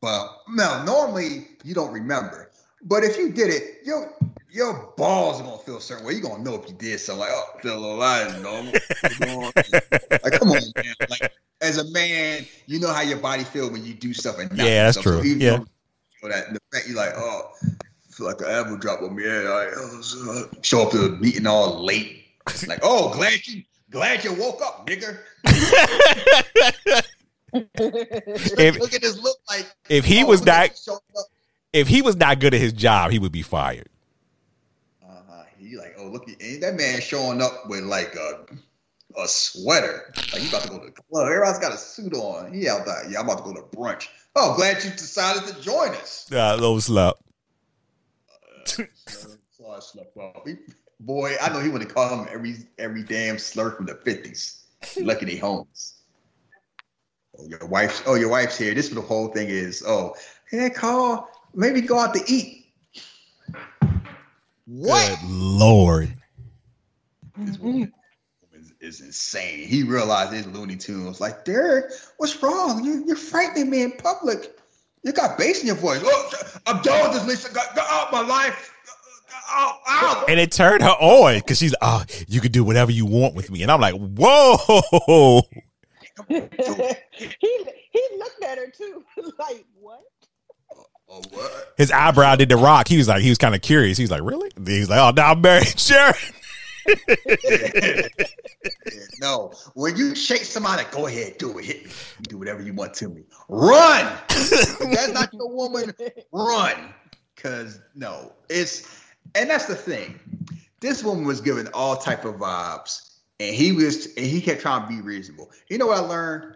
[0.00, 2.50] But no, normally you don't remember.
[2.82, 4.14] But if you did it, your
[4.50, 6.14] your balls are gonna feel a certain way.
[6.14, 7.20] You're gonna know if you did something.
[7.20, 8.72] Like, oh, feel alive, normal.
[8.72, 9.52] What's going on?
[10.10, 10.94] like, come on, man.
[11.08, 14.50] Like, as a man, you know how your body feel when you do stuff and
[14.56, 14.96] not Yeah, that's.
[14.96, 15.22] So true.
[15.22, 15.58] even Yeah.
[15.58, 15.66] you
[16.22, 19.24] know that the fact you're like, oh, I feel like an apple drop on me.
[19.24, 22.24] Yeah, like, oh, show up to the meeting all late.
[22.66, 25.18] Like, oh, glad you glad you woke up, nigga.
[27.52, 31.26] If- look at this look like if he oh, was not you showing up.
[31.72, 33.88] if he was not good at his job, he would be fired.
[35.02, 35.42] Uh-huh.
[35.58, 38.44] He like, oh look, ain't that man showing up with like a
[39.16, 40.12] a sweater.
[40.32, 41.26] Like you about to go to the club.
[41.26, 42.52] Everybody's got a suit on.
[42.52, 43.10] He out there.
[43.10, 44.08] Yeah, I'm about to go to brunch.
[44.36, 46.30] Oh, glad you decided to join us.
[46.30, 47.14] Uh, little slut.
[48.64, 50.16] So I slept.
[51.00, 53.94] He- Boy, I know he would have called him every every damn slur from the
[53.94, 54.66] fifties.
[55.00, 56.02] Lucky they homes.
[57.38, 58.74] Oh, your wife's oh, your wife's here.
[58.74, 59.82] This is the whole thing is.
[59.86, 60.14] Oh,
[60.50, 61.28] hey, call.
[61.54, 62.66] Maybe go out to eat.
[64.66, 65.18] What?
[65.20, 66.14] Good lord.
[67.38, 67.92] This woman
[68.52, 69.66] is, is insane.
[69.66, 71.20] He realized his Looney Tunes.
[71.20, 72.84] Like, Derek, what's wrong?
[72.84, 74.56] You, you're frightening me in public.
[75.02, 76.02] You got bass in your voice.
[76.04, 76.30] Oh,
[76.66, 77.54] I'm done with this, Lisa.
[77.54, 78.69] Get, get out my life.
[79.52, 80.30] Out, out.
[80.30, 83.50] And it turned her on because she's, oh, you can do whatever you want with
[83.50, 83.62] me.
[83.62, 85.42] And I'm like, whoa.
[86.28, 89.04] he he looked at her too,
[89.38, 90.02] like what?
[91.08, 91.74] Oh, what?
[91.76, 92.86] His eyebrow did the rock.
[92.86, 93.98] He was like, he was kind of curious.
[93.98, 94.50] He was like, really?
[94.64, 96.14] He's like, oh, now I'm married Sharon.
[99.20, 101.64] No, when you shake somebody, go ahead, do it.
[101.64, 101.90] Hit me.
[102.22, 103.24] Do whatever you want to me.
[103.48, 104.16] Run.
[104.28, 105.92] That's not your woman.
[106.32, 106.94] Run.
[107.36, 108.82] Cause no, it's
[109.34, 110.18] and that's the thing.
[110.80, 114.82] This woman was given all type of vibes, and he was and he kept trying
[114.82, 115.50] to be reasonable.
[115.68, 116.54] You know what I learned?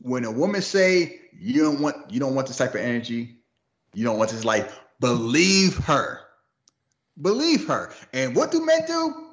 [0.00, 3.36] When a woman say you don't want you don't want this type of energy,
[3.94, 6.20] you don't want this life, believe her.
[7.20, 7.92] Believe her.
[8.12, 9.28] And what do men do?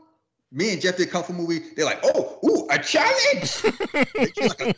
[0.51, 1.59] Me and Jeff did kung fu movie.
[1.75, 3.63] They're like, oh, ooh, a challenge.
[4.39, 4.73] like a.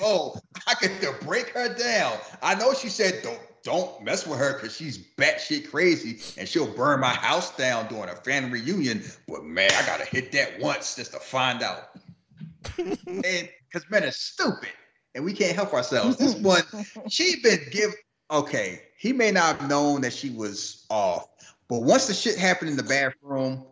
[0.00, 0.36] Oh,
[0.66, 2.16] I get to break her down.
[2.42, 6.72] I know she said don't don't mess with her because she's batshit crazy and she'll
[6.74, 9.02] burn my house down during a family reunion.
[9.28, 11.90] But man, I gotta hit that once just to find out.
[12.78, 14.68] and because men are stupid.
[15.14, 16.16] and we can't help ourselves.
[16.16, 16.62] This one,
[17.08, 17.92] she been give.
[18.30, 21.26] Okay, he may not have known that she was off,
[21.68, 23.64] but once the shit happened in the bathroom,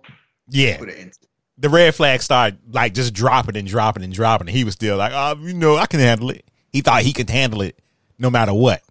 [0.49, 0.79] Yeah.
[0.79, 1.13] put it in.
[1.59, 4.49] The red flag started like just dropping and dropping and dropping.
[4.49, 6.45] And he was still like, oh, you know, I can handle it.
[6.73, 7.79] He thought he could handle it
[8.19, 8.83] no matter what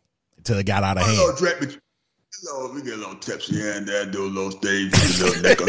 [0.47, 1.17] until it got out of hand.
[1.39, 1.77] But
[2.41, 5.41] hello, we get a little tipsy here and there, do a little stage, a little
[5.41, 5.59] neck,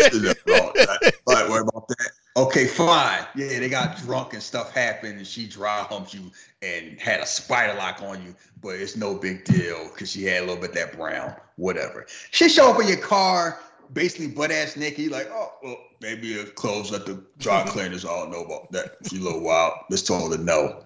[1.27, 2.11] all right, worry about that.
[2.37, 3.27] Okay, fine.
[3.35, 6.31] Yeah, they got drunk and stuff happened, and she dry humped you
[6.63, 10.45] and had a spider lock on you, but it's no big deal because she had
[10.45, 12.07] a little bit of that brown, whatever.
[12.31, 13.59] She show up in your car,
[13.93, 15.01] basically butt ass naked.
[15.01, 18.05] You like, oh, well, maybe the clothes at the dry cleaners.
[18.05, 18.97] all know about that.
[19.09, 19.73] She a little wild.
[19.91, 20.85] Let's tell her to no.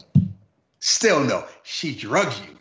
[0.80, 1.44] Still no.
[1.64, 2.56] She drugs you.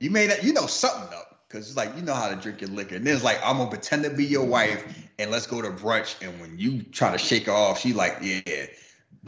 [0.00, 2.60] You may not, you know something up because it's like you know how to drink
[2.60, 2.96] your liquor.
[2.96, 4.84] And then it's like I'm gonna pretend to be your wife
[5.18, 6.16] and let's go to brunch.
[6.26, 8.66] And when you try to shake her off, she like, yeah,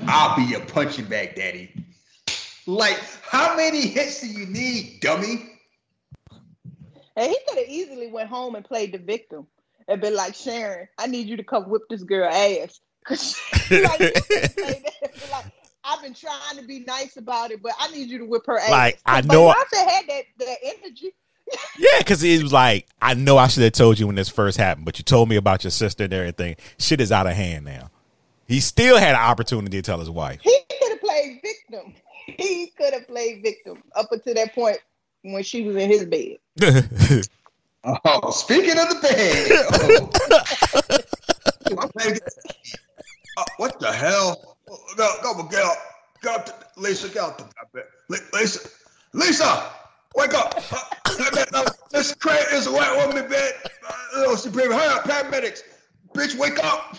[0.07, 1.73] I'll be your punching bag, daddy.
[2.67, 5.51] Like, how many hits do you need, dummy?
[7.17, 9.47] And he could have easily went home and played the victim
[9.89, 12.81] and been like, Sharon, I need you to come whip this girl ass.
[13.05, 15.47] Cause like, that like,
[15.85, 18.59] I've been trying to be nice about it, but I need you to whip her
[18.59, 18.71] ass.
[18.71, 21.13] Like, I But know I- Beyonce had that, that energy.
[21.79, 24.57] Yeah, because it was like, I know I should have told you when this first
[24.57, 26.55] happened, but you told me about your sister and everything.
[26.79, 27.91] Shit is out of hand now.
[28.47, 30.39] He still had an opportunity to tell his wife.
[30.43, 31.95] He could have played victim.
[32.27, 34.79] He could have played victim up until that point
[35.23, 36.37] when she was in his bed.
[37.83, 40.95] Oh, speaking of the bed.
[41.73, 41.77] Oh.
[41.81, 42.35] I'm trying to get-
[43.39, 44.57] Oh, what the hell?
[44.71, 45.77] Oh, Go, go, get up.
[46.23, 47.85] Get up, to, Lisa, get the bed.
[48.33, 48.69] Lisa,
[49.15, 49.73] Lisa,
[50.15, 50.63] wake up.
[51.53, 53.55] Uh, This crate is a white woman in bed.
[54.17, 54.73] Uh, she breathing.
[54.73, 55.63] Hurry up, paramedics.
[56.15, 56.97] Bitch, wake up.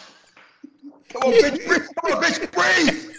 [1.13, 1.87] Come on, bitch, breathe.
[2.03, 3.15] Come on, bitch, breathe.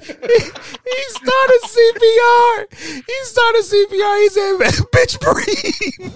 [0.00, 2.66] He started CPR.
[3.06, 4.16] He started CPR.
[4.20, 4.52] He said,
[4.92, 6.12] "Bitch, breathe."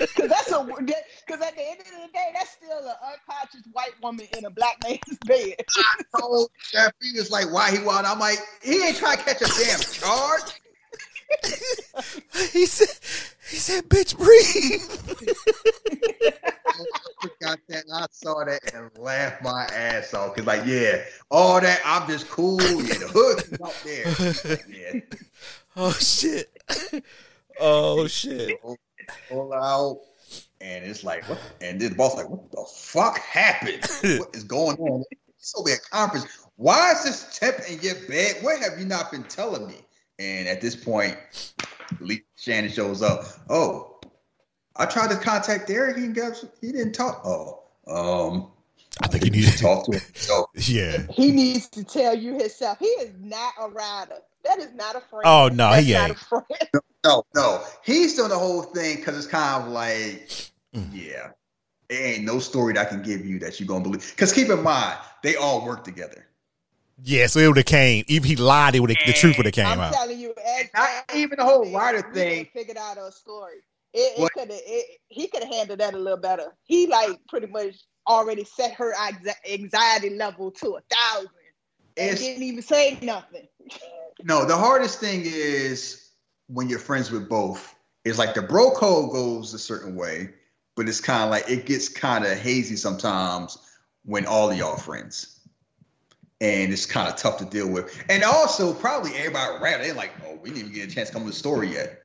[0.00, 3.92] Because that's a because at the end of the day, that's still an unconscious white
[4.02, 5.54] woman in a black man's bed.
[5.78, 8.06] I told Jeffrey was like, why he wild?
[8.06, 10.59] I'm like, he ain't trying to catch a damn charge.
[12.52, 12.88] he said,
[13.48, 14.82] "He said, bitch, breathe."
[17.22, 17.84] I got that.
[17.92, 20.34] I saw that and laughed my ass off.
[20.34, 21.80] Cause like, yeah, all that.
[21.84, 22.60] I'm just cool.
[22.60, 24.64] Yeah, the hood is out there.
[24.68, 25.00] Yeah,
[25.76, 26.50] oh shit.
[27.60, 28.60] Oh shit.
[29.28, 30.00] pull out.
[30.60, 31.40] And it's like, what?
[31.60, 33.84] And then the boss like, what the fuck happened?
[34.18, 35.04] What is going on?
[35.38, 36.26] It's over at conference.
[36.56, 38.36] Why is this temp in your bed?
[38.42, 39.76] What have you not been telling me?
[40.20, 41.16] And at this point,
[41.98, 43.24] Lee Shannon shows up.
[43.48, 43.98] Oh,
[44.76, 45.96] I tried to contact Derek.
[45.96, 47.22] He didn't, he didn't talk.
[47.24, 48.50] Oh, um,
[49.02, 50.02] I think he needs to talk to him.
[50.14, 51.06] So Yeah.
[51.10, 52.78] He needs to tell you himself.
[52.78, 54.16] He is not a rider.
[54.44, 55.24] That is not a friend.
[55.24, 56.18] Oh, no, That's he not ain't.
[56.18, 56.44] a friend.
[57.04, 60.30] no, no, he's doing the whole thing because it's kind of like,
[60.72, 60.88] Mm.
[60.92, 61.30] yeah,
[61.88, 64.08] it ain't no story that I can give you that you're gonna believe.
[64.10, 66.28] Because keep in mind, they all work together.
[67.02, 67.26] Yeah.
[67.26, 68.04] So it would have came.
[68.08, 69.92] If he lied, it would the truth would have came I'm out.
[69.92, 72.48] telling you, as Not even the whole rider we thing.
[72.52, 73.56] figured out a story.
[73.92, 74.60] It, it could have.
[75.08, 76.54] He could have handled that a little better.
[76.64, 77.74] He like pretty much
[78.06, 78.94] already set her
[79.48, 81.28] anxiety level to a thousand
[81.96, 83.46] and It's didn't even say nothing.
[84.22, 86.10] no, the hardest thing is
[86.46, 87.74] when you're friends with both.
[88.04, 90.30] It's like the bro code goes a certain way,
[90.74, 93.58] but it's kind of like it gets kind of hazy sometimes
[94.04, 95.39] when all of y'all friends.
[96.40, 98.02] And it's kind of tough to deal with.
[98.08, 101.14] And also, probably everybody around, they're like, oh, we didn't even get a chance to
[101.14, 102.02] come to the story yet.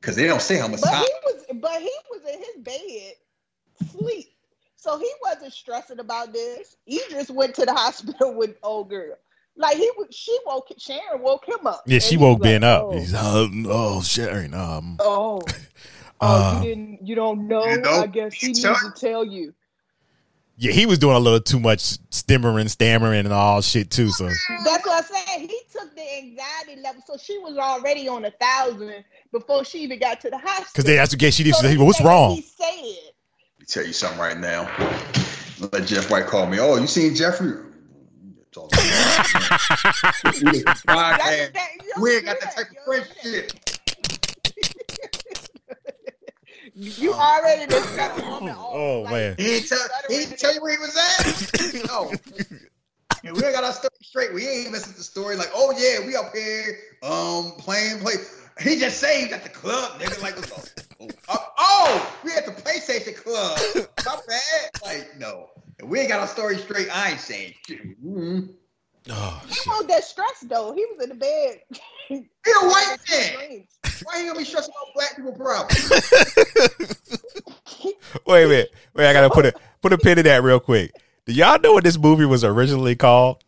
[0.00, 1.02] Because they don't say how much But time.
[1.02, 4.28] he was, but he was in his bed, sleep.
[4.76, 6.76] So he wasn't stressing about this.
[6.90, 9.16] Idris went to the hospital with old girl.
[9.56, 11.82] Like he was, she woke Sharon woke him up.
[11.86, 12.82] Yeah, she woke was Ben like, up.
[12.84, 14.54] Oh, He's uh, oh Sharon.
[14.54, 15.42] Um, oh,
[16.20, 17.64] oh, Uh, you didn't, you don't know.
[17.66, 19.54] You know, I guess he needs to tell you.
[20.56, 24.10] Yeah, he was doing a little too much stammering, stammering, and all shit too.
[24.10, 24.28] So
[24.64, 25.48] That's what I'm saying.
[25.48, 29.98] He took the anxiety level, so she was already on a thousand before she even
[29.98, 30.66] got to the hospital.
[30.72, 31.54] because they that's the case she did.
[31.54, 32.66] So She said, "What's wrong?" He said.
[32.66, 34.68] Let me tell you something right now.
[35.72, 36.58] Let Jeff White call me.
[36.60, 37.52] Oh, you seen Jeffrey?
[38.52, 38.82] Talk to me.
[40.64, 40.86] Podcast.
[40.86, 43.52] That- that- you we ain't got do that type of You don't do friendship.
[46.74, 49.34] You already discussed it on the Oh, like, man.
[49.38, 49.78] He ain't tell,
[50.08, 51.86] he ain't tell you where he was at.
[51.86, 52.12] no.
[53.24, 54.34] And we ain't got our story straight.
[54.34, 58.14] We ain't messing the story like, oh yeah, we up here um playing play.
[58.60, 60.20] He just saved at the club, nigga.
[60.22, 60.64] Like, what's up?
[61.00, 63.58] Oh, uh, oh, we at the PlayStation Club.
[64.04, 64.70] Not bad.
[64.84, 65.48] Like, no.
[65.78, 68.04] If we ain't got our story straight, I ain't saying shit.
[68.04, 68.54] Mhm.
[69.10, 69.66] Oh, He shit.
[69.66, 70.72] was that stress though.
[70.74, 71.60] He was in the bed.
[72.44, 73.66] He a white man.
[74.04, 75.90] Why you gonna be stressing about black people problems?
[78.26, 78.72] Wait a minute.
[78.94, 80.92] Wait, I gotta put a put a pin in that real quick.
[81.26, 83.42] Do y'all know what this movie was originally called?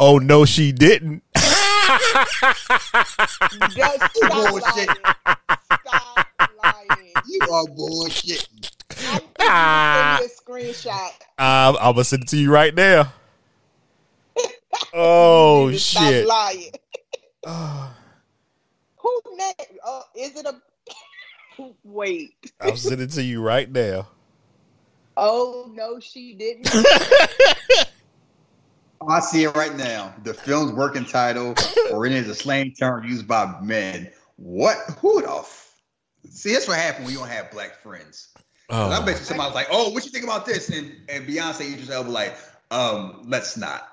[0.00, 1.22] Oh no, she didn't.
[1.34, 1.48] Just
[4.14, 4.88] stop Bullshit.
[4.88, 5.14] lying.
[5.86, 6.28] Stop
[6.62, 7.12] lying.
[7.28, 8.70] You are bullshitting.
[9.40, 11.10] I'm giving a screenshot.
[11.38, 13.12] Um, I'm gonna send it to you right now.
[14.92, 16.26] Oh You Stop shit.
[16.26, 16.72] lying.
[17.46, 17.90] Oh,
[19.24, 19.66] Who next?
[19.84, 21.64] Oh, is it a?
[21.84, 22.34] Wait.
[22.60, 24.08] I'll send it to you right now.
[25.16, 26.68] Oh no, she didn't.
[29.00, 30.12] Oh, I see it right now.
[30.24, 31.54] The film's working title,
[31.92, 34.10] or it is a slang term used by men.
[34.34, 34.76] What?
[35.00, 35.30] Who the?
[35.30, 35.72] F-
[36.28, 38.28] see, that's what happened when you don't have black friends.
[38.68, 41.28] 'Cause I Oh, bet you somebody's like, "Oh, what you think about this?" And and
[41.28, 42.36] Beyonce Idris Elba like,
[42.72, 43.86] "Um, let's not."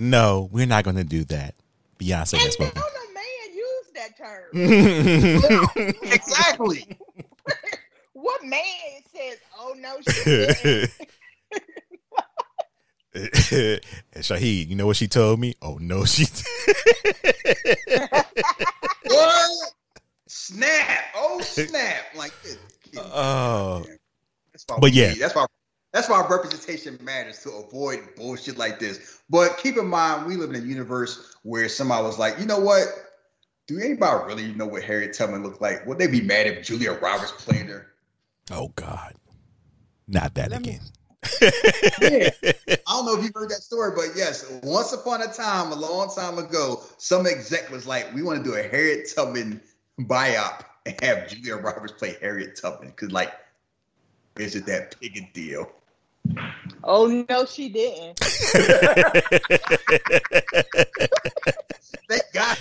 [0.00, 1.54] no, we're not gonna do that.
[2.00, 2.72] Beyonce and has no, spoken.
[2.80, 2.97] no man
[4.52, 5.94] that.
[6.12, 6.86] Exactly.
[8.12, 8.62] what man
[9.14, 10.90] says, "Oh no, she didn't"?
[13.14, 13.80] and
[14.22, 15.54] Shahid, you know what she told me?
[15.62, 16.26] Oh no, she.
[19.06, 19.50] what?
[20.26, 21.04] Snap!
[21.16, 22.04] Oh snap!
[22.14, 22.58] Like, kid.
[22.96, 23.84] Uh, oh.
[24.66, 25.08] Why But yeah.
[25.10, 25.46] need- that's why
[25.92, 29.20] that's why representation matters to avoid bullshit like this.
[29.30, 32.58] But keep in mind, we live in a universe where somebody was like, you know
[32.60, 32.84] what?
[33.68, 35.86] Do anybody really know what Harriet Tubman looked like?
[35.86, 37.86] Would they be mad if Julia Roberts played her?
[38.50, 39.14] oh God,
[40.08, 40.80] not that Let me- again.
[42.00, 42.30] Yeah.
[42.86, 45.76] I don't know if you heard that story, but yes, once upon a time, a
[45.76, 49.60] long time ago, some exec was like, we want to do a Harriet Tubman
[50.00, 52.92] biop and have Julia Roberts play Harriet Tubman.
[52.92, 53.32] Cause like,
[54.38, 55.70] is it that big a deal?
[56.84, 58.18] Oh no, she didn't.
[62.08, 62.58] Thank God.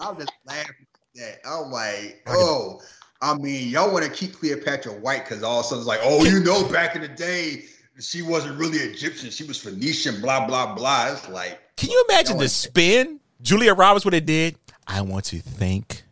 [0.00, 1.40] I'm just laughing at that.
[1.44, 2.80] I'm like, oh,
[3.20, 6.00] I mean, y'all want to keep Cleopatra white because all of a sudden it's like,
[6.02, 7.64] oh, you know, back in the day,
[8.00, 9.30] she wasn't really Egyptian.
[9.30, 11.12] She was Phoenician, blah, blah, blah.
[11.12, 14.56] It's like, Can you imagine the spin Julia Roberts would have did?
[14.86, 16.04] I want to thank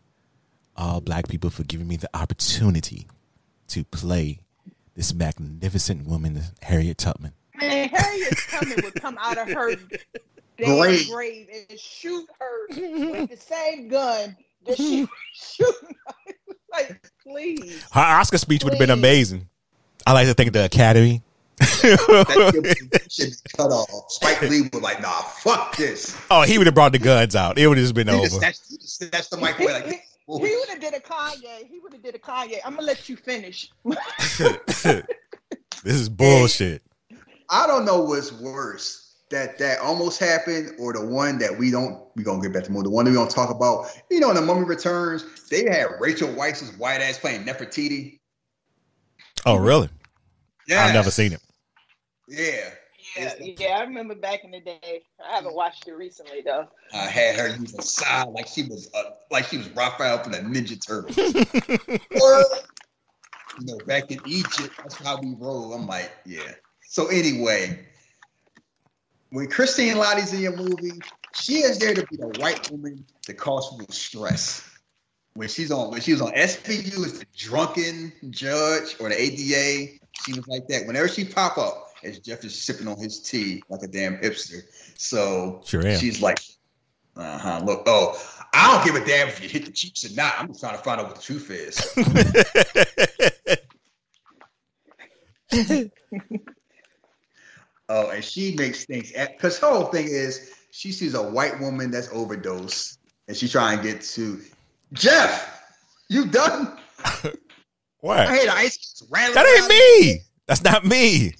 [0.76, 3.06] all black people for giving me the opportunity
[3.68, 4.40] to play
[4.97, 7.32] this magnificent woman, Harriet Tubman.
[7.55, 9.74] Man, Harriet Tubman would come out of her
[10.59, 11.09] damn Grave.
[11.10, 14.36] grave and shoot her with the same gun
[14.66, 15.97] that she was shooting.
[16.73, 17.85] like, please.
[17.93, 19.48] Her Oscar speech would have been amazing.
[20.06, 21.23] I like to think the Academy.
[21.59, 23.89] that should be cut off.
[24.10, 26.16] Spike Lee was like, nah, fuck this.
[26.31, 27.59] oh, he would have brought the guns out.
[27.59, 28.28] It would have just been He over.
[28.28, 31.69] snatched, he just snatched the mic He, away like, he, would have did a Kanye.
[31.69, 32.59] He would have did a Kanye.
[32.65, 33.70] I'm gonna let you finish.
[34.39, 35.05] this
[35.85, 36.82] is bullshit.
[37.48, 39.03] I don't know what's worse.
[39.31, 42.73] That that almost happened, or the one that we don't we gonna get back to
[42.73, 42.82] more.
[42.82, 43.86] The one that we don't talk about.
[44.11, 48.20] You know, in the Mummy Returns, they had Rachel Weisz's white ass playing Nefertiti.
[49.44, 49.89] Oh, really?
[50.69, 51.40] Yeah, I've never seen it.
[52.28, 52.70] Yeah,
[53.16, 55.02] Yeah, yeah, I remember back in the day.
[55.24, 56.66] I haven't watched it recently though.
[56.93, 60.32] I had her use a sigh like she was uh, like she was Raphael from
[60.32, 61.16] the Ninja Turtles.
[62.22, 62.44] or,
[63.59, 65.72] you know, back in Egypt, that's how we roll.
[65.72, 66.52] I'm like, yeah.
[66.82, 67.86] So anyway,
[69.30, 71.01] when Christine Lahti's in your movie,
[71.34, 74.68] she is there to be the white woman to cause people stress.
[75.34, 79.98] When she's on, when she was on SVU as the drunken judge or the ADA,
[80.24, 80.86] she was like that.
[80.86, 84.62] Whenever she pop up, as Jeff is sipping on his tea like a damn hipster.
[84.97, 85.98] So Sure am.
[85.98, 86.40] she's like,
[87.16, 87.62] uh huh.
[87.64, 88.20] Look, oh,
[88.52, 90.35] I don't give a damn if you hit the cheeks or not.
[90.39, 91.77] I'm just trying to find out what the truth is.
[97.89, 101.90] Oh, and she makes things because her whole thing is she sees a white woman
[101.90, 102.98] that's overdosed,
[103.28, 104.40] and she's trying to get to
[104.93, 105.62] Jeff.
[106.09, 106.77] You done?
[108.01, 108.18] What?
[108.18, 109.02] I the ice.
[109.10, 110.20] That ain't me.
[110.47, 111.32] That's not me.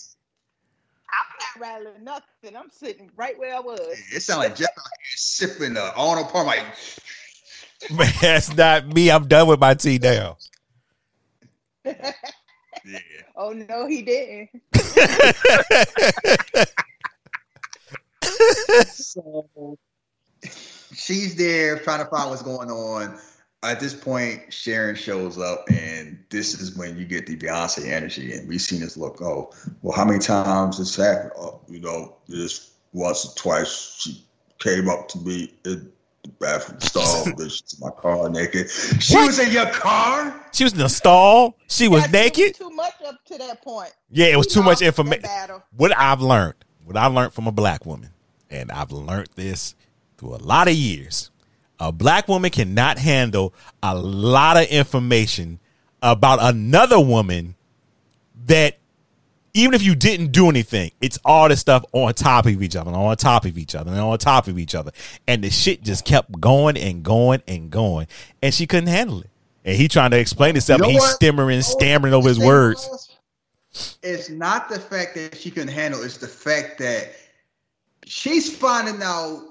[1.57, 2.57] I'm rattling nothing.
[2.57, 3.81] I'm sitting right where I was.
[4.13, 6.49] It sounds like Jeff out here sipping uh, Arnold Palmer.
[6.49, 6.65] Like,
[7.91, 9.11] Man, that's not me.
[9.11, 10.37] I'm done with my tea now.
[11.85, 12.13] yeah.
[13.37, 14.51] Oh no, he didn't.
[18.85, 19.79] So
[20.95, 23.19] she's there trying to find what's going on.
[23.67, 28.33] At this point, Sharon shows up, and this is when you get the Beyonce energy.
[28.33, 29.21] And we've seen this look.
[29.21, 29.53] Oh,
[29.83, 31.33] well, how many times this happened?
[31.37, 34.25] Oh, you know, this once or twice she
[34.59, 37.25] came up to me in the bathroom stall.
[37.37, 38.71] this is my car naked.
[38.71, 39.27] She What?
[39.27, 40.47] was in your car.
[40.53, 41.57] She was in the stall.
[41.69, 42.55] She was That's naked.
[42.55, 43.93] Too much up to that point.
[44.11, 45.29] Yeah, it was He too much information.
[45.77, 48.11] What I've learned, what I learned from a black woman,
[48.51, 49.75] and I've learned this
[50.19, 51.31] through a lot of years.
[51.79, 55.59] A black woman cannot handle a lot of information
[56.03, 57.55] about another woman
[58.47, 58.79] that
[59.53, 62.89] even if you didn't do anything, it's all this stuff on top of each other,
[62.91, 64.93] and on top of each other, and on top of each other.
[65.27, 68.07] And the shit just kept going and going and going.
[68.43, 69.31] And she couldn't handle it.
[69.65, 70.81] And he trying to explain himself.
[70.81, 73.19] You know he's stammering, stammering over his words.
[74.03, 76.03] It's not the fact that she couldn't handle.
[76.03, 77.15] It's the fact that
[78.05, 79.43] she's finding out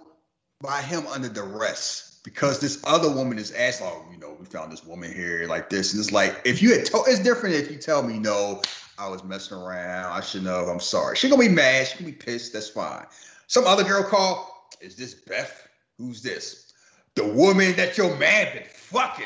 [0.62, 4.72] by him under duress because this other woman is asking, "Oh, you know, we found
[4.72, 7.72] this woman here like this," and it's like if you had told, it's different if
[7.72, 8.62] you tell me no,
[8.98, 11.16] I was messing around, I should know, I'm sorry.
[11.16, 12.52] She gonna be mad, she gonna be pissed.
[12.52, 13.06] That's fine.
[13.48, 15.68] Some other girl call, is this Beth?
[15.98, 16.74] Who's this?
[17.14, 19.26] The woman that your man been fucking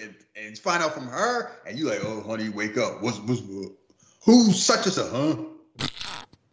[0.00, 3.02] and, and find out from her, and you like, oh, honey, wake up.
[3.02, 3.42] What's, what's
[4.22, 5.36] who's such as a huh?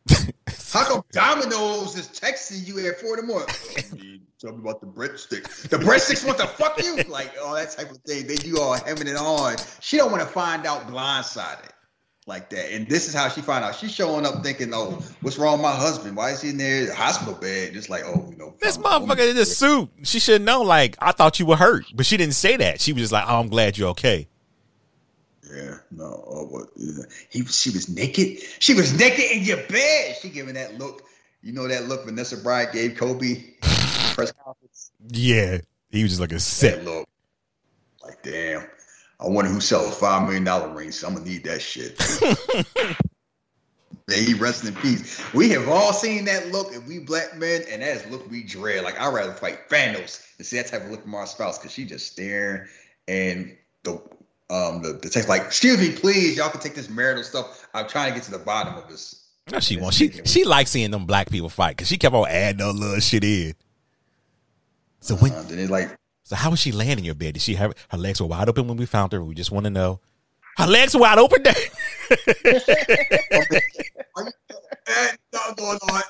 [0.74, 4.22] How come Domino's is texting you at four in the morning?
[4.40, 5.68] Tell me about the breadsticks.
[5.68, 8.28] The breadsticks want to fuck you, like all that type of thing.
[8.28, 9.56] They do all hemming it on.
[9.80, 11.70] She don't want to find out blindsided
[12.28, 12.72] like that.
[12.72, 13.74] And this is how she find out.
[13.74, 16.16] She's showing up thinking, oh, what's wrong with my husband?
[16.16, 17.74] Why is he in there hospital bed?
[17.74, 19.18] Just like, oh, you know, This found a woman.
[19.18, 19.90] motherfucker in this suit.
[20.04, 21.86] She should know, like, I thought you were hurt.
[21.96, 22.80] But she didn't say that.
[22.80, 24.28] She was just like, oh, I'm glad you're okay.
[25.52, 26.24] Yeah, no.
[26.28, 26.68] Oh, what?
[26.76, 27.06] yeah.
[27.32, 28.40] He, she was naked.
[28.60, 30.18] She was naked in your bed.
[30.22, 31.04] She giving that look.
[31.42, 33.42] You know that look Vanessa Bryant gave Kobe
[34.18, 34.92] press conference.
[35.10, 35.60] Yeah.
[35.90, 36.84] He was just like a set.
[36.84, 37.10] That look.
[38.04, 38.68] Like, damn.
[39.20, 41.04] I wonder who sells five million dollar rings.
[41.04, 41.98] I'm gonna need that shit.
[44.08, 45.22] May he rest in peace.
[45.34, 48.44] We have all seen that look, and we black men, and that is look we
[48.44, 48.84] dread.
[48.84, 51.72] Like I'd rather fight Thanos than see that type of look from our spouse because
[51.72, 52.68] she just staring
[53.08, 53.94] and the
[54.50, 57.68] um the, the text like, excuse me, please, y'all can take this marital stuff.
[57.74, 59.28] I'm trying to get to the bottom of this.
[59.52, 59.94] No, she won't.
[59.94, 63.00] She she likes seeing them black people fight because she kept on adding that little
[63.00, 63.56] shit in.
[65.00, 67.36] So when Uh, then it like so how was she laying in your bed?
[67.36, 69.24] Did she have her legs were wide open when we found her?
[69.24, 70.02] We just want to know.
[70.58, 71.44] Her legs were wide open.
[75.34, 76.02] No, no, no, I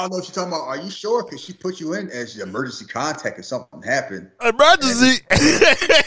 [0.00, 0.66] don't know what you're talking about.
[0.66, 1.22] Are you sure?
[1.22, 4.30] Because she put you in as the emergency contact if something happened.
[4.42, 5.22] Emergency.
[5.30, 6.02] There's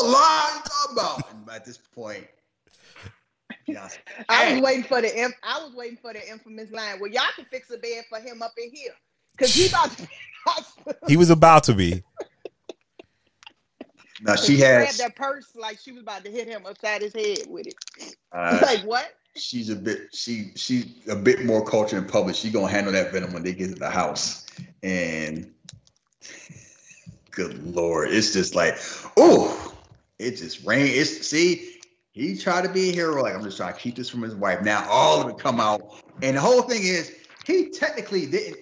[0.00, 1.30] a lot You're talking about.
[1.32, 2.26] And at this point,
[3.66, 3.88] yeah,
[4.28, 7.00] I was waiting for the I was waiting for the infamous line.
[7.00, 8.92] Well, y'all can fix a bed for him up in here.
[9.38, 10.08] Cause he about to
[10.44, 11.08] be in the hospital.
[11.08, 12.02] he was about to be.
[14.22, 14.98] now she grabbed has.
[14.98, 17.74] that purse like she was about to hit him upside his head with it.
[18.32, 19.14] Uh, like what?
[19.36, 20.14] she's a bit.
[20.14, 22.36] She she's a bit more cultured in public.
[22.36, 24.46] She gonna handle that venom when they get to the house.
[24.82, 25.52] And
[27.30, 28.78] good lord, it's just like,
[29.16, 29.74] oh,
[30.18, 30.86] it just rain.
[30.86, 31.76] It's see.
[32.12, 33.22] He tried to be a hero.
[33.22, 34.62] Like I'm just trying to keep this from his wife.
[34.62, 37.14] Now all of it come out, and the whole thing is
[37.46, 38.58] he technically didn't.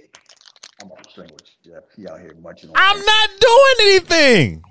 [0.81, 1.85] I'm off the string with you, Jeff.
[1.97, 2.77] He out here munching on.
[2.77, 3.07] I'm ice.
[3.07, 4.63] not doing anything.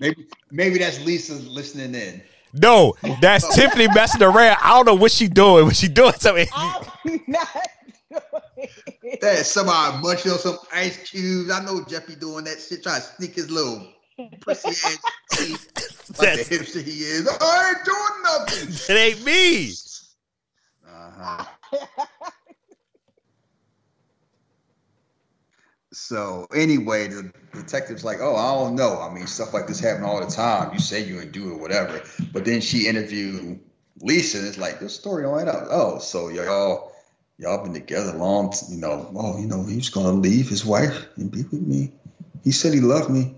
[0.00, 2.22] Maybe maybe that's Lisa listening in.
[2.52, 4.56] No, that's Tiffany messing around.
[4.62, 5.64] I don't know what she doing.
[5.66, 6.46] What she doing something.
[6.54, 6.84] I'm
[7.26, 7.48] not
[8.10, 8.68] doing
[9.02, 9.20] it.
[9.20, 11.50] That somebody munching on some ice cubes.
[11.50, 13.88] I know Jeffy doing that shit, trying to sneak his little
[14.40, 14.98] pussy ass
[15.32, 17.28] teeth like That's- the hipster he is.
[17.28, 18.94] I ain't doing nothing.
[18.94, 19.72] It ain't me.
[20.86, 21.44] Uh-huh.
[25.94, 29.00] So anyway, the detective's like, "Oh, I don't know.
[29.00, 30.72] I mean, stuff like this happen all the time.
[30.72, 32.02] You say you didn't do it, whatever."
[32.32, 33.60] But then she interviewed
[34.00, 35.68] Lisa, and it's like this story don't add up.
[35.70, 36.92] Oh, so y'all
[37.38, 39.10] y'all been together long, you know?
[39.16, 41.92] Oh, you know, he's gonna leave his wife and be with me.
[42.42, 43.34] He said he loved me.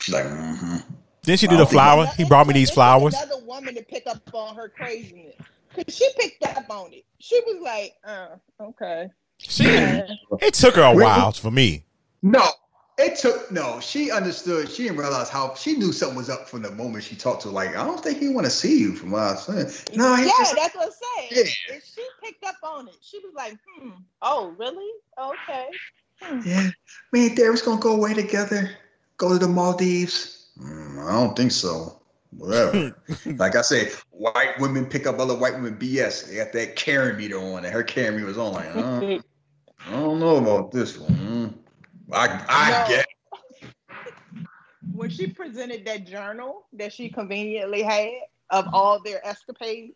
[0.00, 0.76] She's like, mm-hmm.
[1.22, 2.06] Didn't she do the don't flower?
[2.16, 3.14] He brought me these flowers.
[3.14, 5.34] Another woman to pick up on her craziness.
[5.74, 7.04] Cause she picked up on it.
[7.18, 9.10] She was like, uh, okay.
[9.38, 11.84] She, it took her a while for me.
[12.22, 12.44] No,
[12.98, 13.78] it took no.
[13.80, 14.70] She understood.
[14.70, 17.48] She didn't realize how she knew something was up from the moment she talked to.
[17.48, 17.54] her.
[17.54, 18.94] Like, I don't think he want to see you.
[18.94, 19.56] From my son.
[19.64, 21.30] was saying, no, he yeah, just that's what I'm saying.
[21.46, 21.74] Yeah.
[21.74, 22.96] And she picked up on it.
[23.02, 23.90] She was like, hmm,
[24.22, 24.90] oh, really?
[25.18, 25.68] Okay.
[26.22, 26.40] Hmm.
[26.46, 26.70] yeah.
[27.12, 28.70] Me and Derek's gonna go away together.
[29.18, 30.48] Go to the Maldives.
[30.58, 32.00] Mm, I don't think so.
[32.36, 32.94] Whatever.
[33.36, 36.28] like I said, white women pick up other white women BS.
[36.28, 38.52] They got that Karen meter on, and her Karen meter was on.
[38.52, 39.18] Like, uh,
[39.86, 41.58] I don't know about this one.
[42.12, 42.88] I I No.
[42.88, 43.06] get.
[44.92, 48.10] when she presented that journal that she conveniently had
[48.50, 49.94] of all their escapades,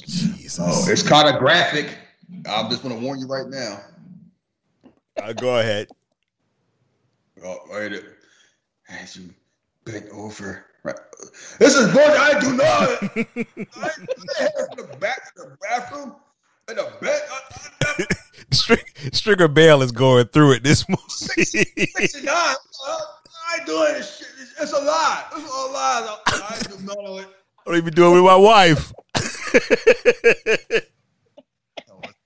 [0.00, 0.58] Jesus.
[0.60, 1.96] Oh, it's kind of graphic.
[2.48, 3.80] I'm just gonna warn you right now.
[5.20, 5.88] Uh, go ahead.
[7.44, 8.02] Oh, right.
[8.88, 9.30] As you
[9.84, 10.96] bent over Right.
[11.58, 12.18] This is bullshit.
[12.18, 12.66] I do not.
[12.66, 13.90] I,
[14.38, 16.16] I have the back of the bathroom
[16.68, 17.22] and the bed.
[17.82, 18.76] I,
[19.12, 21.02] Stringer Bell is going through it this movie.
[21.06, 22.32] 69.
[22.34, 24.28] I, I ain't doing this shit.
[24.40, 25.24] It's, it's a lie.
[25.36, 26.08] It's all lies.
[26.08, 27.28] I, I do not know it.
[27.58, 28.92] I don't even do it with my wife.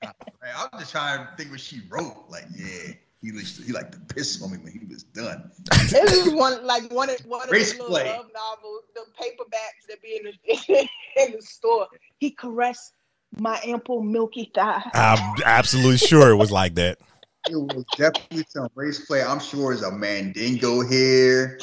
[0.02, 0.16] Not.
[0.56, 2.26] I'm just trying to think what she wrote.
[2.28, 2.92] Like, yeah,
[3.24, 5.50] he was, he liked to piss on me when he was done.
[5.88, 8.04] This is one like one of one of Race the little play.
[8.04, 10.88] love novels, the paperbacks that be in the
[11.24, 11.86] in the store.
[12.18, 12.92] He caressed
[13.38, 14.82] my ample milky thigh.
[14.92, 16.98] I'm absolutely sure it was like that.
[17.46, 19.22] It was definitely some race play.
[19.22, 21.58] I'm sure it's a mandingo here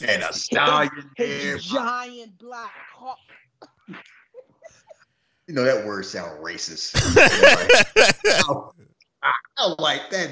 [0.00, 1.58] and a stallion here.
[1.58, 3.18] Giant black hawk.
[5.46, 6.94] You know that word sound racist.
[9.58, 10.30] I'm, like that.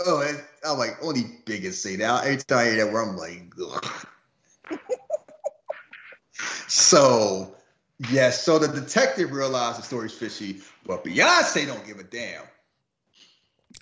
[0.00, 2.24] Oh, I'm like only biggest say that.
[2.24, 4.06] Every time I hear that word, I'm like, ugh.
[6.68, 7.54] so
[8.10, 12.42] yes, so the detective realized the story's fishy, but Beyonce don't give a damn.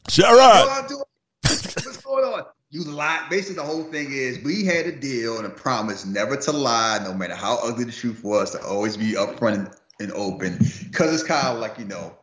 [0.09, 0.90] Shut up.
[1.42, 2.44] What's going on?
[2.70, 3.30] You lied.
[3.30, 6.98] Basically, the whole thing is we had a deal and a promise never to lie,
[7.02, 9.70] no matter how ugly the truth was, to always be upfront and,
[10.01, 10.59] and open.
[10.82, 12.16] Because it's kind of like, you know,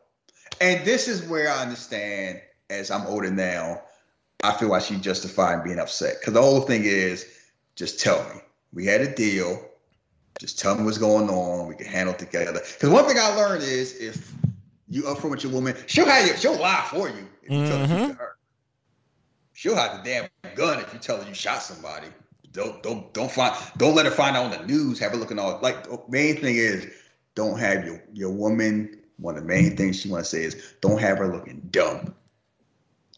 [0.61, 3.81] and this is where I understand as I'm older now,
[4.43, 6.19] I feel like she's justified in being upset.
[6.19, 7.25] Because the whole thing is
[7.75, 8.41] just tell me.
[8.73, 9.61] We had a deal.
[10.39, 11.67] Just tell me what's going on.
[11.67, 12.61] We can handle it together.
[12.73, 14.33] Because one thing I learned is if
[14.87, 17.67] you up upfront with your woman, she'll have you, she'll lie for you if you
[17.67, 18.07] tell the truth Mhm.
[18.07, 18.35] to her.
[19.53, 22.07] She'll have the damn gun if you tell her you shot somebody.
[22.51, 24.99] Don't don't don't find don't let her find out on the news.
[24.99, 26.87] Have her looking all like the main thing is
[27.35, 29.00] don't have your your woman.
[29.21, 32.15] One of the main things she want to say is don't have her looking dumb.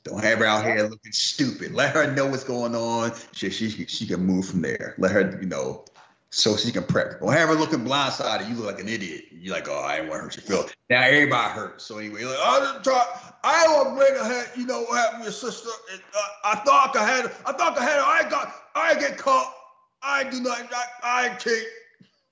[0.04, 1.74] Don't have her out here looking stupid.
[1.74, 3.14] Let her know what's going on.
[3.32, 4.96] She she she can move from there.
[4.98, 5.86] Let her you know
[6.30, 7.22] so she can prep.
[7.22, 8.50] Don't have her looking blindsided.
[8.50, 9.26] You look like an idiot.
[9.32, 10.76] You're like, oh, I didn't want to hurt your feelings.
[10.90, 11.82] Now everybody hurt.
[11.82, 13.06] So anyway, like, I didn't try.
[13.44, 14.52] I don't want to bring her head.
[14.58, 15.70] You know what happened to your sister?
[15.92, 17.26] And, uh, I thought I had.
[17.46, 18.00] I thought I had.
[18.00, 18.54] I got.
[18.76, 19.54] I get caught.
[20.02, 20.60] I do not.
[20.74, 21.68] I, I can't.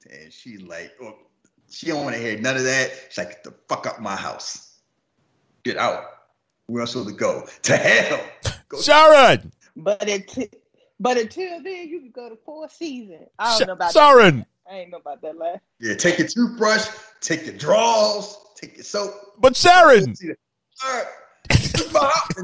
[0.10, 1.16] And she like, oh,
[1.72, 2.92] she don't want to hear none of that.
[3.10, 4.80] She's like, get the fuck out my house.
[5.64, 6.06] Get out.
[6.68, 7.48] Where else to go?
[7.64, 8.22] To hell.
[8.70, 9.52] Go Sharon.
[9.76, 10.56] But it
[11.00, 13.28] but until then, you can go to Four Seasons.
[13.40, 14.40] I don't know about Sharon.
[14.40, 14.48] that.
[14.72, 15.62] I ain't know about that last.
[15.80, 16.88] Yeah, take your toothbrush,
[17.20, 19.14] take your drawers, take your soap.
[19.40, 20.16] But Sharon.
[20.86, 21.06] All right.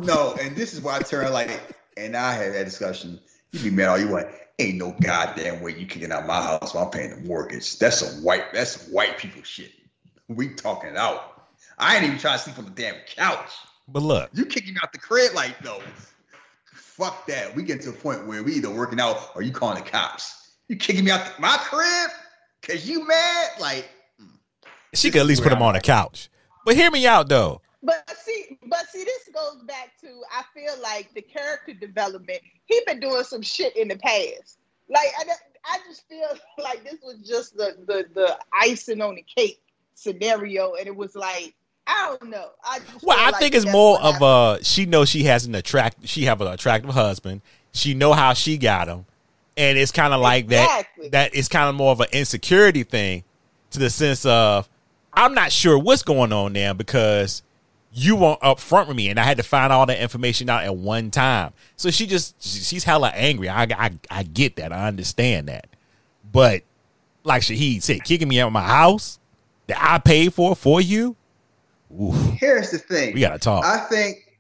[0.02, 1.62] no, and this is why I turn like,
[1.96, 3.20] and I had that discussion.
[3.52, 4.28] You be mad all you want.
[4.60, 7.78] Ain't no goddamn way you kicking out my house while I'm paying the mortgage.
[7.78, 8.54] That's some white.
[8.54, 9.72] That's some white people shit.
[10.28, 11.50] We talking it out.
[11.78, 13.52] I ain't even trying to sleep on the damn couch.
[13.88, 15.82] But look, You kicking me out the crib like though.
[16.74, 17.56] Fuck that.
[17.56, 20.56] We get to a point where we either working out or you calling the cops.
[20.68, 22.10] You kicking me out the, my crib
[22.60, 23.50] because you mad?
[23.60, 23.88] Like
[24.22, 24.28] mm.
[24.94, 26.30] she could at least put him on the couch.
[26.66, 27.62] But hear me out though.
[27.84, 32.40] But see, but see, this goes back to I feel like the character development.
[32.66, 34.60] He been doing some shit in the past.
[34.90, 35.26] Like I,
[35.66, 36.28] I just feel
[36.64, 39.62] like this was just the the the icing on the cake
[39.94, 41.54] scenario, and it was like
[41.86, 42.50] I don't know.
[42.64, 44.22] I Well, I like think it's more of happened.
[44.22, 47.42] a she knows she has an attract she have an attractive husband.
[47.74, 49.06] She know how she got him,
[49.56, 51.10] and it's kind of like Exactly.
[51.10, 51.32] that.
[51.32, 53.24] That it's kind of more of an insecurity thing,
[53.72, 54.68] to the sense of
[55.14, 57.44] I'm not sure what's going on now because
[57.98, 60.64] you weren't up front with me, and I had to find all that information out
[60.64, 61.52] at one time.
[61.78, 63.50] So she just she's hella angry.
[63.50, 64.72] I I I get that.
[64.72, 65.68] I understand that,
[66.32, 66.62] but
[67.24, 69.18] like Shahid said, kicking me out of my house
[69.66, 71.16] that I paid for for you.
[71.92, 73.16] Ooh, here's the thing.
[73.16, 73.66] we gotta talk.
[73.66, 74.38] I think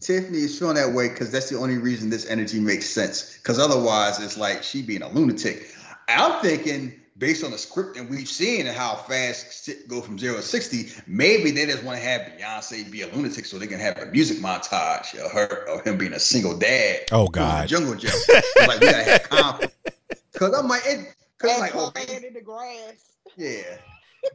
[0.00, 3.36] Tiffany is feeling that way because that's the only reason this energy makes sense.
[3.36, 5.72] Because otherwise, it's like she being a lunatic.
[6.08, 10.18] I'm thinking, based on the script and we've seen and how fast shit go from
[10.18, 13.66] zero to sixty, maybe they just want to have Beyonce be a lunatic so they
[13.66, 17.00] can have a music montage of her of him being a single dad.
[17.12, 17.68] Oh, who was a God.
[17.68, 18.10] jungle gym.
[18.14, 19.74] It's like we gotta have conflict.
[20.32, 22.92] Because I'm like, it, cause I'm like, oh, playing in the grass.
[23.36, 23.62] yeah.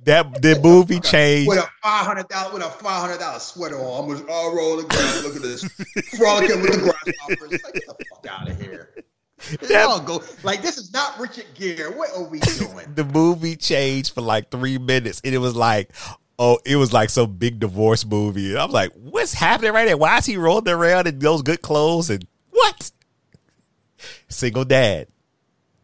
[0.03, 1.47] that the movie changed.
[1.47, 4.53] With a five hundred dollar with a five hundred dollar sweater on, I'm just all
[4.53, 5.23] rolling grass.
[5.23, 5.63] Look at this,
[6.17, 7.63] frolicking with the grasshoppers.
[7.63, 8.92] Like, get the fuck out of here.
[9.69, 11.91] Y'all go like this is not Richard Gere.
[11.91, 12.85] What are we doing?
[12.95, 15.91] the movie changed for like three minutes, and it was like,
[16.39, 18.51] oh, it was like some big divorce movie.
[18.51, 19.97] And I'm like, what's happening right there?
[19.97, 22.91] Why is he rolling around in those good clothes and what?
[24.29, 25.07] Single dad.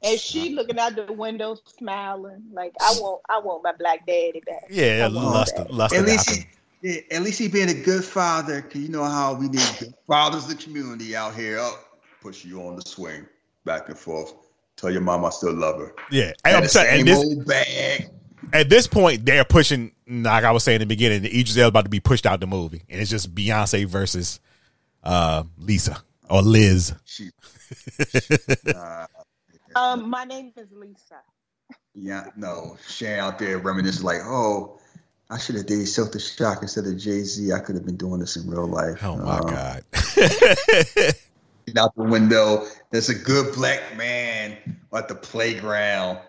[0.02, 4.41] And she looking out the window smiling like I want I want my black daddy
[4.45, 4.64] back.
[4.69, 5.73] Yeah, I want lust, that.
[5.73, 5.94] lust.
[5.94, 6.45] At least he,
[6.81, 8.61] yeah, at least he being a good father.
[8.61, 11.60] Cause you know how we need good fathers in the community out here.
[11.60, 13.26] Up, push you on the swing,
[13.65, 14.34] back and forth.
[14.77, 15.94] Tell your mom I still love her.
[16.11, 18.10] Yeah, And I'm the telling same this, old bag.
[18.53, 19.91] at this point they're pushing.
[20.07, 22.48] Like I was saying in the beginning, Idris Elba about to be pushed out the
[22.48, 24.40] movie, and it's just Beyonce versus
[25.03, 26.94] uh, Lisa or Liz.
[27.06, 27.30] She,
[29.76, 31.22] Um, my name is Lisa.
[31.94, 34.80] yeah, no, Sharon out there reminiscing like, oh,
[35.30, 37.53] I should have dated Silk Shock instead of Jay Z.
[37.53, 39.03] I could have been doing this in real life.
[39.03, 39.84] Oh my Um, god!
[41.77, 42.65] out the window.
[42.91, 44.57] There's a good black man
[44.95, 46.20] at the playground,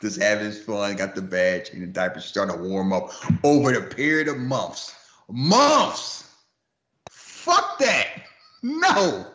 [0.00, 0.96] just having his fun.
[0.96, 3.10] Got the badge and the diapers starting to warm up
[3.44, 4.94] over the period of months.
[5.28, 6.32] Months.
[7.10, 8.06] Fuck that.
[8.62, 9.26] No,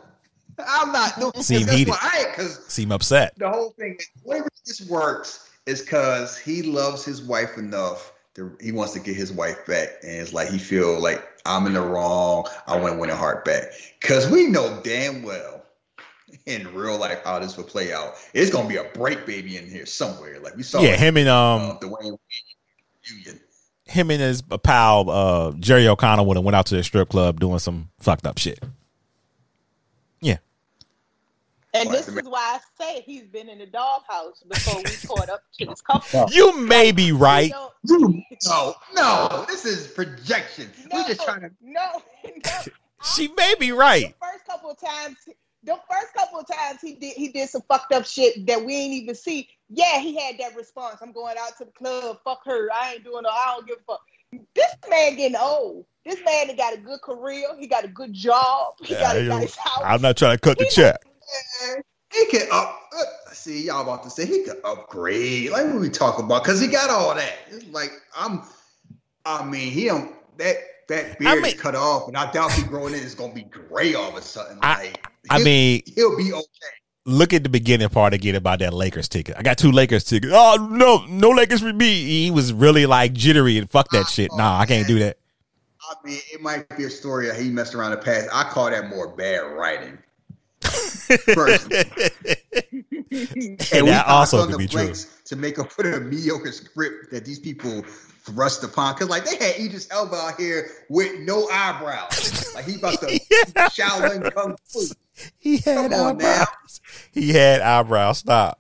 [0.68, 1.44] I'm not doing.
[1.44, 1.94] Seem heated.
[2.02, 3.38] I because Seem upset.
[3.38, 4.00] the whole thing.
[4.24, 8.14] The way this works is because he loves his wife enough.
[8.36, 11.68] To, he wants to get his wife back, and it's like he feel like I'm
[11.68, 12.48] in the wrong.
[12.66, 13.66] I want to win her heart back
[14.00, 15.61] because we know damn well
[16.46, 18.16] in real life how this would play out.
[18.34, 20.40] It's gonna be a break baby in here somewhere.
[20.40, 22.20] Like we saw, Yeah, it, him and uh, um, Dwayne Wade
[23.04, 23.40] Union.
[23.86, 27.40] him and his pal uh, Jerry O'Connell would have went out to the strip club
[27.40, 28.60] doing some fucked up shit.
[30.24, 30.38] Yeah,
[31.74, 35.42] And this is why I say he's been in the doghouse before we caught up
[35.60, 36.28] to this couple.
[36.32, 37.52] you may be right.
[37.84, 40.70] You know, No, no, this is projection.
[40.92, 41.52] We're just trying to.
[41.62, 42.02] no,
[42.46, 42.52] no.
[43.16, 44.14] She may be right.
[44.20, 45.18] The first couple of times,
[45.64, 48.76] the first couple of times he did he did some fucked up shit that we
[48.76, 49.48] ain't even see.
[49.70, 50.98] Yeah, he had that response.
[51.02, 52.20] I'm going out to the club.
[52.24, 52.70] Fuck her.
[52.74, 53.30] I ain't doing no.
[53.30, 54.02] I don't give a fuck.
[54.56, 55.86] This man getting old.
[56.06, 57.48] This man that got a good career.
[57.60, 58.74] He got a good job.
[58.82, 59.84] He got a nice house.
[59.84, 60.98] I'm not trying to cut the He- check.
[61.64, 61.82] Man,
[62.12, 62.80] He can up.
[62.98, 65.52] Uh, see, y'all about to say he could upgrade.
[65.52, 67.34] Like what we talk about, because he got all that.
[67.50, 68.42] It's like I'm.
[69.26, 70.58] I mean, he don't that
[70.92, 73.34] that beard I mean- is cut off, and I doubt he growing in is gonna
[73.34, 74.60] be gray all of a sudden.
[74.62, 76.46] I- like I he'll- mean, he'll be okay.
[77.06, 79.36] look at the beginning part again about that Lakers ticket.
[79.38, 80.32] I got two Lakers tickets.
[80.36, 82.24] Oh no, no Lakers for me.
[82.26, 84.30] He was really like jittery and fuck that shit.
[84.36, 85.18] Nah, I can't do that.
[85.90, 88.30] I mean, it might be a story of he messed around in the past.
[88.32, 89.98] I call that more bad writing.
[91.18, 91.84] Personally.
[93.74, 94.94] And that also on could the be true.
[95.26, 97.82] to make up for the mediocre script that these people
[98.24, 98.94] thrust upon.
[98.94, 103.12] Because like they had Idris Elba out here with no eyebrows, like he about to
[103.30, 103.68] Yeah.
[103.70, 104.82] Shaolin Kung Fu.
[105.40, 106.42] He had Come on now.
[106.44, 106.82] eyebrows.
[107.12, 108.20] He had eyebrows.
[108.20, 108.60] Stop.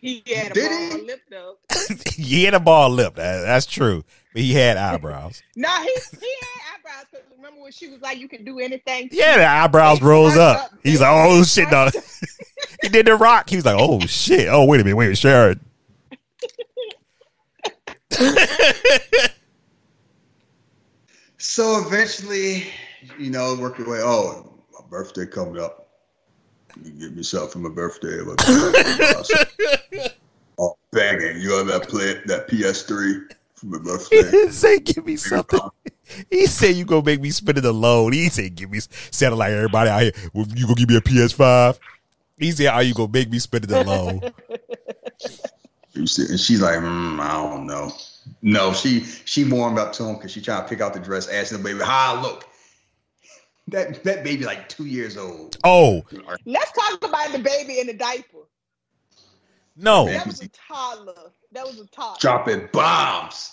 [0.00, 1.06] He had a Did ball he?
[1.06, 1.56] lip though.
[2.16, 3.14] he had a ball lip.
[3.14, 4.04] That- that's true.
[4.34, 5.42] But he had eyebrows.
[5.56, 7.06] no, he he had eyebrows.
[7.12, 10.36] Cause remember when she was like, "You can do anything." Yeah, the eyebrows They rose
[10.36, 10.64] up.
[10.64, 10.70] up.
[10.82, 11.88] He's like, oh shit, no.
[12.82, 13.48] he did the rock.
[13.48, 14.48] He was like, oh shit.
[14.50, 15.60] Oh wait a minute, wait a minute, Sharon.
[21.36, 22.64] So eventually,
[23.18, 23.98] you know, work your way.
[24.00, 25.88] Oh, my birthday coming up.
[26.82, 28.20] You can get me something for my birthday.
[30.58, 31.42] oh, banging!
[31.42, 33.30] You ever play that PS3
[33.70, 33.78] for my
[34.10, 34.30] He birthday?
[34.30, 35.60] didn't say give me something.
[36.30, 38.12] He said you gonna make me spend it alone.
[38.12, 38.80] He said give me
[39.10, 40.12] sounded like everybody out here.
[40.34, 41.78] Well, you gonna give me a PS5?
[42.36, 44.20] He said, "Are you gonna make me spend it alone?"
[45.94, 47.92] And she's like, mm, I don't know.
[48.42, 51.28] No, she she warmed up to him because she trying to pick out the dress,
[51.28, 52.46] asking the baby, "How I look?"
[53.68, 55.56] That that baby like two years old.
[55.64, 56.04] Oh
[56.44, 58.40] Let's talk about the baby in the diaper.
[59.76, 61.32] no, That was a toddler.
[61.54, 62.16] That was a toddler.
[62.20, 63.52] Dropping bombs.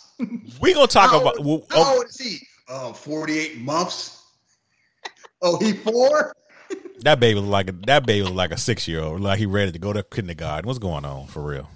[0.59, 1.37] we gonna talk How about.
[1.37, 2.39] old- well, How oh, old is he?
[2.71, 4.23] Um, 48 months.
[5.41, 6.33] Oh, he four?
[7.01, 9.21] that baby was like a, that baby was like a six year old.
[9.21, 10.65] Like he ready to go to kindergarten.
[10.67, 11.69] What's going on for real?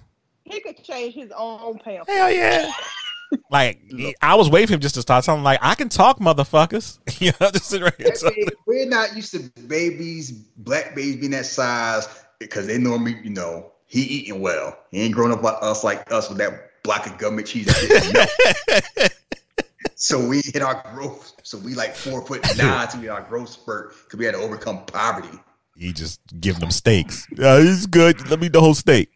[0.45, 2.09] He could change his own pants.
[2.09, 2.71] Hell yeah.
[3.49, 3.81] Like
[4.21, 6.99] I was waiting for him just to start something like I can talk, motherfuckers.
[7.21, 8.11] you know, just sit right here.
[8.23, 12.07] Baby- we're not used to babies, black babies being that size
[12.39, 14.77] because they normally, you know, he eating well.
[14.91, 17.65] He ain't grown up like us, like us with that block of government cheese.
[17.67, 19.13] that didn't melt.
[19.95, 21.33] so we hit our growth.
[21.43, 24.41] So we like four foot nine to get our growth spurt because we had to
[24.41, 25.39] overcome poverty.
[25.77, 27.25] He just giving them steaks.
[27.37, 28.29] Yeah, it's good.
[28.29, 29.09] Let me eat the whole steak.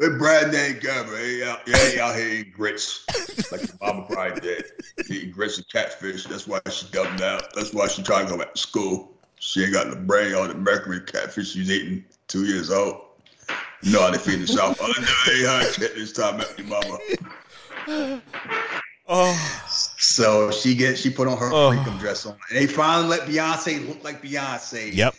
[0.00, 1.24] Hey, Brad ain't Gabba.
[1.24, 3.04] He out, he ain't out here eating grits
[3.52, 4.64] like your mama probably did.
[5.08, 6.24] Eating grits and catfish.
[6.24, 7.54] That's why she dumped out.
[7.54, 9.12] That's why she trying to go back to school.
[9.38, 12.04] She ain't got the brain on the mercury catfish she's eating.
[12.26, 13.07] Two years old.
[13.84, 14.78] Know how they feed the South.
[14.82, 16.80] I know had shit this time after your
[17.86, 18.20] mama.
[19.10, 19.62] Oh,
[19.96, 21.70] So she get she put on her Oh.
[21.70, 22.36] freakum dress on.
[22.50, 24.94] And they finally let Beyonce look like Beyonce.
[24.94, 25.14] yep.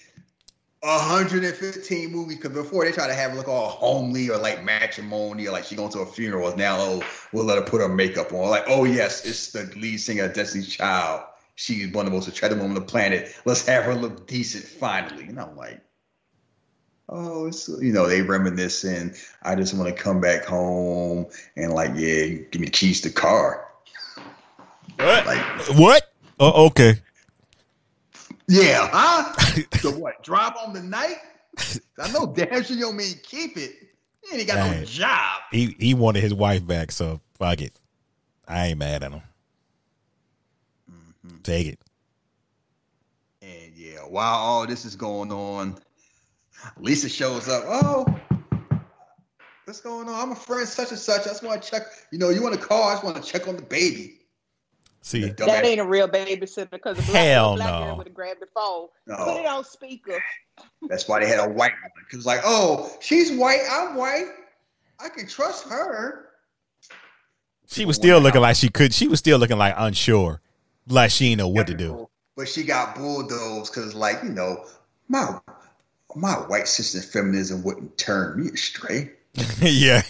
[0.81, 5.47] 115 movies because before they try to have it look all homely or like matrimony
[5.47, 6.55] or like she going to a funeral.
[6.55, 7.03] Now, oh,
[7.33, 8.49] we'll let her put her makeup on.
[8.49, 11.23] Like, oh yes, it's the lead singer of Destiny's Child.
[11.55, 13.35] She's one of the most attractive women on the planet.
[13.43, 15.23] Let's have her look decent finally.
[15.25, 15.81] And I'm like,
[17.09, 19.13] oh, it's you know they reminiscing.
[19.43, 23.09] I just want to come back home and like, yeah, give me the keys to
[23.09, 23.65] the car.
[24.97, 25.25] What?
[25.25, 25.41] Like,
[25.77, 26.13] what?
[26.39, 26.95] Oh, okay.
[28.47, 29.33] yeah, huh?
[29.79, 30.23] so what?
[30.23, 31.17] Drive on the night?
[31.97, 33.75] I know damn sure you don't mean keep it.
[34.29, 35.41] He ain't got no job.
[35.51, 37.73] He he wanted his wife back, so fuck it.
[38.47, 39.21] I ain't mad at him.
[41.25, 41.43] Mhm.
[41.43, 41.79] Take it.
[43.41, 45.79] And yeah, while all this is going on,
[46.79, 47.63] Lisa shows up.
[47.67, 48.05] Oh,
[49.65, 50.15] what's going on?
[50.19, 51.21] I'm a friend such and such.
[51.21, 51.83] I just want to check.
[52.11, 52.83] You know, you want to call?
[52.89, 54.15] I just want to check on the baby.
[55.01, 57.85] See, The That ain't a real babysitter because the black, Hell the black no.
[57.87, 60.21] girl would have grabbed the phone, put it on speaker.
[60.89, 61.91] that's why they had a white woman.
[62.09, 63.61] Because like, oh, she's white.
[63.71, 64.25] I'm white.
[64.99, 66.25] I can trust her.
[67.67, 68.93] she was still looking like she could.
[68.93, 70.41] She was still looking like unsure,
[70.87, 72.09] like she didn't know what to do.
[72.35, 74.65] But she got bulldozed because, like, you know,
[75.07, 75.39] my
[76.15, 79.11] my white sister feminism wouldn't turn me astray.
[79.61, 80.01] yeah,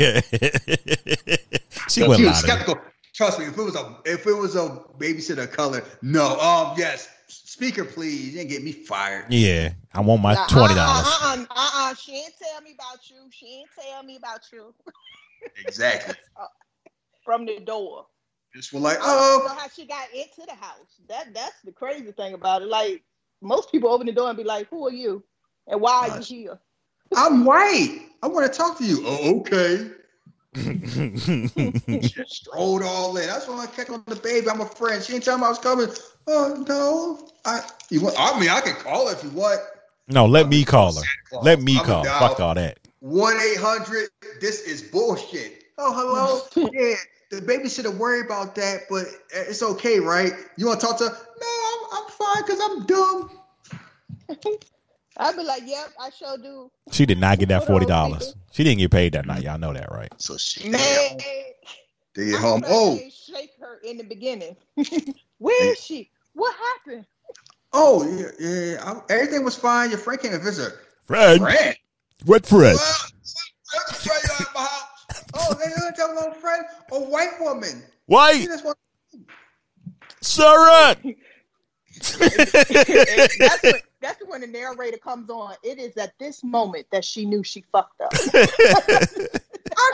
[1.87, 2.35] she She went was loud.
[2.35, 2.79] skeptical.
[3.13, 6.39] Trust me, if it was a if it was a babysitter of color, no.
[6.39, 8.27] Um, yes, speaker, please.
[8.27, 9.25] You didn't get me fired.
[9.31, 11.07] Yeah, I want my twenty Uh, dollars.
[11.21, 13.17] uh, uh, uh, uh, she ain't tell me about you.
[13.31, 14.73] She ain't tell me about you
[15.57, 16.15] Exactly.
[17.25, 18.05] from the door.
[18.55, 20.99] Just were like, I don't know oh, how she got into the house.
[21.07, 22.67] That that's the crazy thing about it.
[22.69, 23.03] Like
[23.41, 25.23] most people open the door and be like, "Who are you?
[25.69, 26.31] And why are Gosh.
[26.31, 26.59] you here?"
[27.15, 28.01] I'm white.
[28.21, 29.01] I want to talk to you.
[29.05, 29.91] Oh, okay.
[30.55, 33.27] Just strolled all in.
[33.27, 34.49] That's why I just want to check on the baby.
[34.49, 35.01] I'm a friend.
[35.03, 35.87] She didn't tell me I was coming.
[36.27, 37.29] Oh no.
[37.45, 38.15] I you want?
[38.17, 39.61] I mean, I can call her if you want.
[40.07, 41.01] no, let me call her.
[41.43, 42.03] Let me I'm call.
[42.03, 42.19] down.
[42.19, 42.79] Fuck all that.
[42.99, 44.09] One eight hundred.
[44.41, 45.65] This is bullshit.
[45.77, 46.69] Oh hello.
[46.73, 46.95] yeah,
[47.29, 50.33] the babysitter worry about that, but it's okay, right?
[50.57, 51.09] You want to talk to?
[51.09, 51.17] her?
[51.39, 53.31] No, I'm, I'm fine because I'm dumb.
[55.19, 58.33] I'd be like, "Yep, I sure do." She did not get that forty dollars.
[58.53, 59.43] She didn't get paid that night.
[59.43, 60.11] Y'all know that, right?
[60.17, 61.17] So she Man, oh.
[62.15, 62.63] they get home.
[62.65, 64.55] Oh, shake her in the beginning.
[65.37, 66.09] Where is she?
[66.33, 67.05] What happened?
[67.73, 68.83] oh yeah, yeah.
[68.83, 69.89] I, everything was fine.
[69.89, 70.73] Your friend came to visit.
[71.03, 71.75] Fred, Friend.
[72.25, 72.75] what Fred?
[72.75, 72.95] Well,
[73.93, 75.23] friend you at my house.
[75.33, 76.63] Oh, they didn't tell no friend.
[76.91, 77.83] A white woman.
[78.05, 78.77] Why, She just want-
[80.21, 80.95] Sarah?
[81.99, 85.55] that's when that's when the narrator comes on.
[85.63, 88.11] It is at this moment that she knew she fucked up.
[88.13, 88.17] I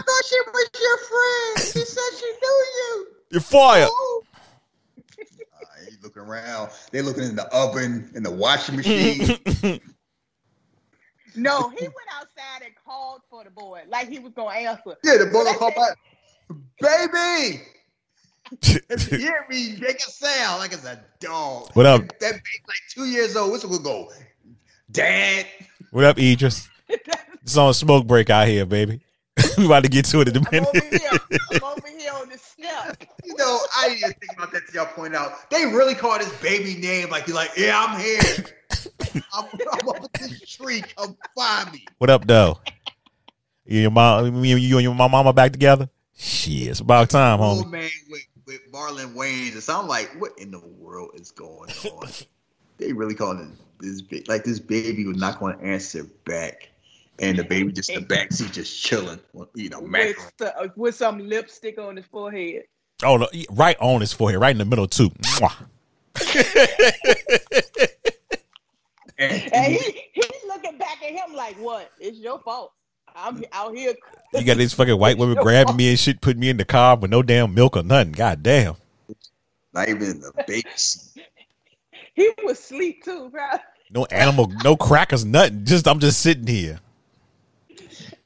[0.02, 1.60] thought she was your friend.
[1.74, 3.08] She said she knew you.
[3.32, 3.90] You're fired.
[3.92, 4.24] Oh,
[5.20, 5.24] Uh,
[5.86, 6.70] he's looking around.
[6.92, 9.38] They're looking in the oven, in the washing machine.
[11.38, 14.96] No, he went outside and called for the boy like he was gonna answer.
[15.04, 15.98] yeah, the boy gonna back,
[17.12, 17.62] baby.
[18.62, 21.70] If you hear me, make a sound like it's a dog.
[21.74, 22.02] What up?
[22.20, 23.52] That baby like two years old.
[23.52, 24.12] What's it gonna go?
[24.92, 25.46] Dad.
[25.92, 26.70] what up, Idris?
[27.42, 29.02] It's on smoke break out here, baby.
[29.58, 31.02] we about to get to it in a I'm over minute.
[31.02, 31.20] here.
[31.54, 33.04] I'm over here on the step.
[33.24, 35.50] You know, I didn't even think about that till y'all point out.
[35.50, 38.22] They really call this baby name like you're like, yeah, I'm here.
[39.34, 40.84] I'm, I'm up this tree.
[40.98, 41.86] Come find me.
[41.98, 42.60] what up, though?
[43.66, 45.90] You and your mom, you and your mama back together?
[46.18, 47.70] Shit, it's about time, homie.
[47.70, 49.54] man with, with Marlon Wayans.
[49.54, 52.10] And so I'm like, what in the world is going on?
[52.78, 56.70] they really calling this big like this baby was not going to answer back.
[57.20, 59.20] And the baby just in the backseat just chilling,
[59.54, 60.26] you know, With, mackerel.
[60.42, 62.64] uh, with some lipstick on his forehead.
[63.04, 65.10] Oh, no, right on his forehead, right in the middle too.
[69.18, 71.90] And, And he, he's looking back at him like, "What?
[72.02, 72.74] It's your fault.
[73.16, 73.94] I'm out here."
[74.34, 76.98] You got this fucking white woman grabbing me and shit, putting me in the car
[76.98, 78.12] with no damn milk or nothing.
[78.12, 78.76] God damn.
[79.74, 81.24] not even in the baby seat.
[82.14, 83.46] He was asleep too, bro.
[83.92, 85.66] No animal, no crackers, nothing.
[85.66, 86.80] Just I'm just sitting here.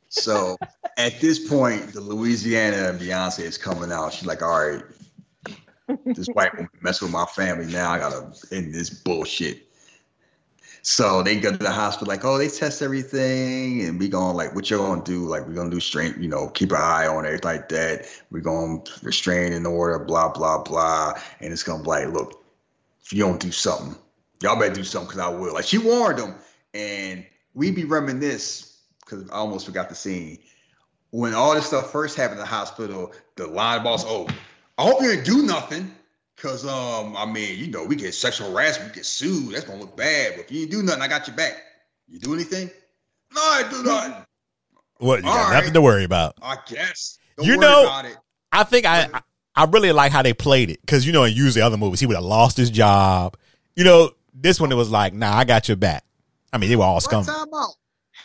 [0.10, 0.58] So
[0.98, 4.14] at this point, the Louisiana and Beyonce is coming out.
[4.14, 4.84] She's like, all right,
[6.06, 7.66] this white woman mess with my family.
[7.66, 9.69] Now I gotta end this bullshit.
[10.82, 14.56] So they go to the hospital, like, oh, they test everything, and we going like,
[14.56, 15.26] what you gonna do?
[15.26, 18.06] Like, we're gonna do straight, you know, keep an eye on it like that.
[18.32, 22.44] We're gonna restrain in order, blah blah blah, and it's gonna be like, look,
[23.04, 23.96] if you don't do something,
[24.42, 25.54] y'all better do something because I will.
[25.54, 26.36] Like she warned them,
[26.74, 30.40] and we be reminisce because I almost forgot the scene
[31.12, 33.14] when all this stuff first happened in the hospital.
[33.36, 34.28] The line boss, oh,
[34.78, 35.94] I hope you didn't do nothing.
[36.42, 39.54] Cause um, I mean, you know, we get sexual harassment, we get sued.
[39.54, 40.34] That's gonna look bad.
[40.38, 41.62] But if you do nothing, I got your back.
[42.08, 42.70] You do anything?
[43.36, 44.26] No, I do nothing.
[45.00, 45.18] What?
[45.20, 46.36] You got All nothing to worry about.
[46.42, 47.20] I guess.
[47.38, 48.18] Don't You know- about it.
[48.52, 49.22] I think I I-
[49.56, 52.06] I really like how they played it because you know in usually other movies he
[52.06, 53.36] would have lost his job.
[53.76, 56.06] You know this one it was like, nah, I got your back.
[56.54, 57.26] I mean they were all scum.
[57.26, 57.74] time out.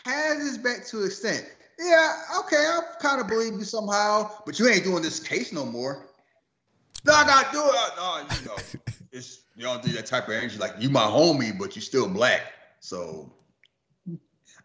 [0.04, 1.44] has his back to an extent.
[1.80, 5.66] Yeah, okay, I kind of believe you somehow, but you ain't doing this case no
[5.66, 6.06] more.
[7.04, 7.92] No, I gotta do it.
[7.96, 8.56] No, you know,
[9.12, 10.58] it's you don't do that type of energy.
[10.58, 12.42] Like you my homie, but you still black.
[12.80, 13.32] So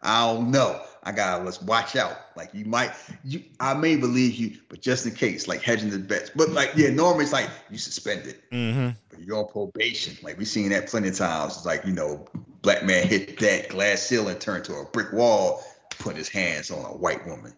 [0.02, 0.80] I don't know.
[1.02, 2.16] I gotta let's watch out.
[2.36, 2.92] Like you might,
[3.24, 6.30] you I may believe you, but just in case, like hedging the bets.
[6.34, 8.90] But like yeah, normally it's like you suspended, Mm-hmm.
[9.10, 10.16] but you're on probation.
[10.22, 11.56] Like we seen that plenty of times.
[11.58, 12.26] It's like you know,
[12.62, 15.62] black man hit that glass ceiling, turned to a brick wall,
[15.98, 17.52] put his hands on a white woman.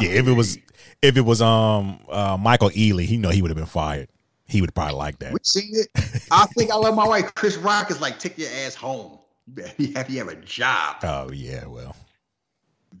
[0.00, 0.58] Yeah, if it was
[1.02, 4.08] if it was um uh, Michael Ealy, he know he would have been fired.
[4.46, 5.32] He would probably like that.
[5.32, 5.88] We seen it.
[6.30, 7.34] I think I love my wife.
[7.34, 9.18] Chris Rock is like, take your ass home.
[9.78, 10.96] You be you have a job.
[11.02, 11.96] Oh yeah, well.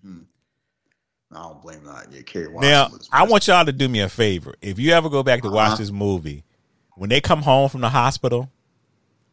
[0.04, 0.24] Mhm.
[1.30, 2.08] I don't blame that.
[2.10, 2.70] Yeah, Kerry Washington.
[2.70, 4.54] Now I want y'all to do me a favor.
[4.60, 5.76] If you ever go back to watch Uh-huh.
[5.76, 6.44] this movie,
[6.96, 8.50] when they come home from the hospital,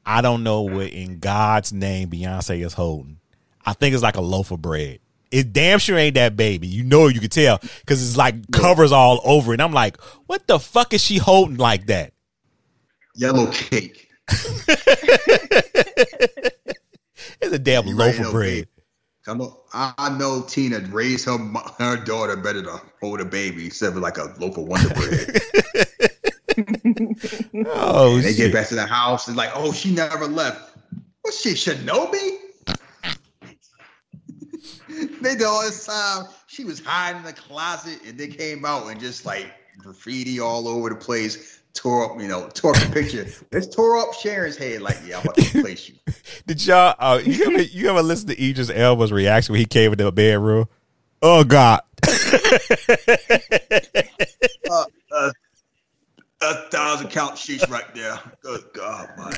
[0.05, 3.19] I don't know what in God's name Beyonce is holding.
[3.65, 4.99] I think it's like a loaf of bread.
[5.31, 6.67] It damn sure ain't that baby.
[6.67, 9.55] You know you can tell because it's like covers all over it.
[9.55, 12.13] And I'm like, what the fuck is she holding like that?
[13.15, 14.07] yellow cake.
[17.41, 18.67] It's a damn You loaf of bread.
[19.27, 21.37] I know, I know Tina raised her
[21.77, 25.41] her daughter better to hold a baby instead of like a loaf of Wonder Bread.
[27.65, 28.37] Oh And they shit.
[28.37, 30.75] get back to the house and like, oh, she never left.
[31.21, 32.37] What's she, Shinobi?
[35.21, 36.25] they did all this time.
[36.47, 40.67] She was hiding in the closet and they came out and just like graffiti all
[40.67, 43.27] over the place, tore up, you know, tore up the picture.
[43.51, 44.81] Let's tore up Sharon's head.
[44.81, 45.95] Like, yeah, I'm about to replace you.
[46.47, 49.91] Did y'all uh, you ever you ever listen to Idris Elba's reaction when he came
[49.91, 50.67] into the bedroom?
[51.21, 51.81] Oh God.
[54.71, 55.31] Uh, uh,
[56.41, 58.19] a thousand count sheets right there.
[58.43, 59.33] Good God, man.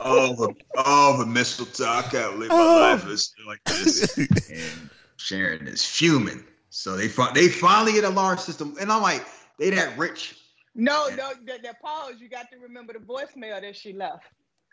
[0.00, 1.84] All the all the mistletoe.
[1.84, 4.16] I can't believe my life is like this.
[4.18, 6.44] And Sharon is fuming.
[6.70, 9.24] So they they finally get a alarm system, and I'm like,
[9.58, 10.36] they that rich.
[10.74, 12.14] No, no, that, that pause.
[12.18, 14.24] You got to remember the voicemail that she left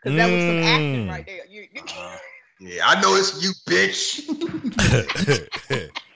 [0.02, 1.10] because that was some acting Mm.
[1.10, 1.46] right there.
[1.46, 2.16] You, you- Uh,
[2.60, 4.20] yeah, I know it's you, bitch.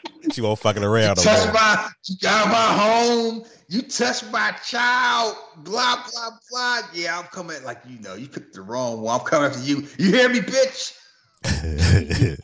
[0.32, 1.16] she won't fucking around.
[1.18, 3.44] you touch my, you got my home.
[3.68, 5.36] You touch my child.
[5.58, 6.80] Blah blah blah.
[6.92, 7.62] Yeah, I'm coming.
[7.64, 9.18] Like you know, you picked the wrong one.
[9.20, 9.86] I'm coming after you.
[9.98, 10.98] You hear me, bitch?
[11.44, 12.38] Like,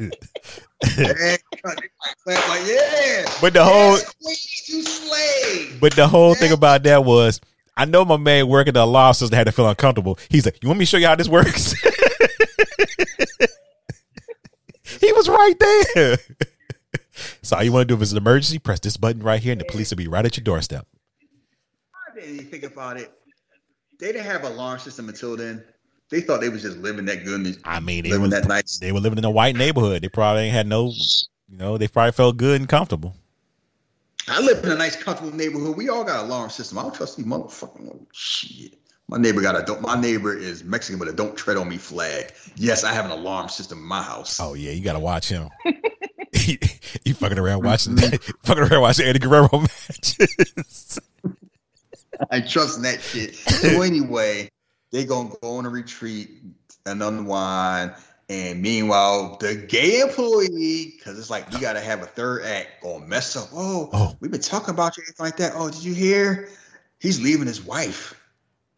[0.00, 1.36] yeah.
[3.40, 4.36] but the whole Yes, queen,
[4.66, 5.80] you slave.
[5.80, 7.40] but the whole thing about that was
[7.76, 10.18] I know my man working the law system had to feel uncomfortable.
[10.28, 11.74] He's like, You want me to show you how this works?
[15.00, 16.18] He was right there.
[17.42, 19.52] so all you want to do if it's an emergency, press this button right here
[19.52, 20.86] and the police will be right at your doorstep.
[21.94, 23.12] I didn't even think about it.
[23.98, 25.64] They didn't have an alarm system until then.
[26.10, 28.78] They thought they was just living that good, I mean, they, living was, that nice.
[28.78, 30.02] they were living in a white neighborhood.
[30.02, 30.92] They probably ain't had no,
[31.48, 33.14] you know, they probably felt good and comfortable.
[34.28, 35.76] I live in a nice, comfortable neighborhood.
[35.76, 36.78] We all got an alarm system.
[36.78, 38.78] I don't trust these motherfucking oh, shit.
[39.08, 39.80] My neighbor got a don't.
[39.82, 42.32] My neighbor is Mexican with a "Don't tread on me" flag.
[42.56, 44.40] Yes, I have an alarm system in my house.
[44.40, 45.48] Oh yeah, you gotta watch him.
[47.04, 48.16] you fucking around watching, mm-hmm.
[48.44, 51.00] fucking around watching Eddie Guerrero matches.
[52.30, 53.34] I trust in that shit.
[53.34, 54.50] So anyway,
[54.90, 56.30] they gonna go on a retreat
[56.84, 57.94] and unwind.
[58.28, 63.06] And meanwhile, the gay employee, because it's like we gotta have a third act, gonna
[63.06, 63.48] mess up.
[63.52, 64.16] Oh, Oh.
[64.20, 65.52] we've been talking about you anything like that.
[65.54, 66.48] Oh, did you hear?
[66.98, 68.20] He's leaving his wife.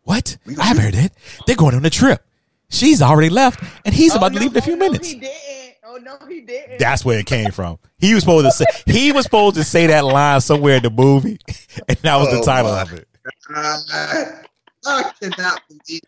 [0.09, 0.39] What?
[0.59, 1.13] I haven't heard that.
[1.47, 2.25] They're going on a trip.
[2.71, 4.87] She's already left, and he's Oh, about no, to leave in a few oh, no,
[4.87, 5.07] minutes.
[5.11, 5.75] he didn't.
[5.85, 6.79] Oh no, he didn't.
[6.79, 7.79] That's where it came from.
[7.99, 10.89] He was supposed to say he was supposed to say that line somewhere in the
[10.91, 11.39] movie,
[11.89, 13.07] and that was the Oh, title of it.
[13.55, 14.33] I,
[14.87, 16.01] I cannot believe.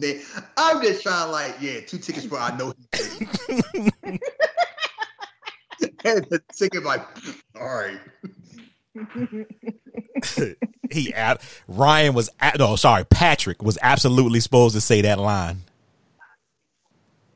[0.00, 0.22] They,
[0.56, 3.28] I'm just trying, like, yeah, two tickets for I know he did.
[6.04, 7.02] and the ticket, like,
[7.60, 7.98] all right.
[10.90, 15.58] He ab- Ryan was a- no sorry Patrick was absolutely supposed to say that line.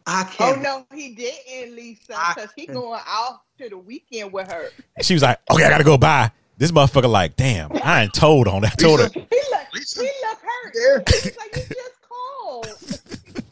[0.06, 0.58] I Oh can't.
[0.58, 4.68] Oh no, he didn't, Lisa, because he going out to the weekend with her.
[5.02, 8.48] She was like, "Okay, I gotta go by." This motherfucker like, "Damn, I ain't told
[8.48, 9.08] on that." Told her.
[9.12, 10.74] He looked, Lisa, he looked hurt.
[10.74, 11.02] there.
[11.06, 13.00] He's like, you just called.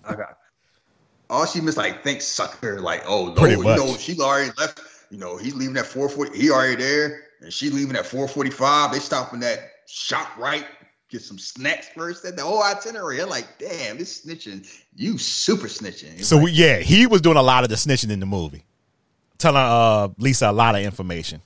[0.05, 0.39] I got.
[1.29, 2.81] All she missed, like, thanks, sucker.
[2.81, 4.81] Like, oh no, Pretty you know, she already left.
[5.11, 6.39] You know, he's leaving at 440.
[6.39, 8.93] He already there, and she leaving at 445.
[8.93, 9.59] They stopping at
[9.89, 10.67] ShopRite,
[11.11, 12.25] get some snacks first.
[12.25, 13.21] At the whole itinerary.
[13.21, 14.69] I'm like, damn, this snitching.
[14.95, 16.19] You super snitching.
[16.19, 18.65] It's So like, yeah, he was doing a lot of the snitching in the movie,
[19.39, 21.41] telling uh Lisa a lot of information.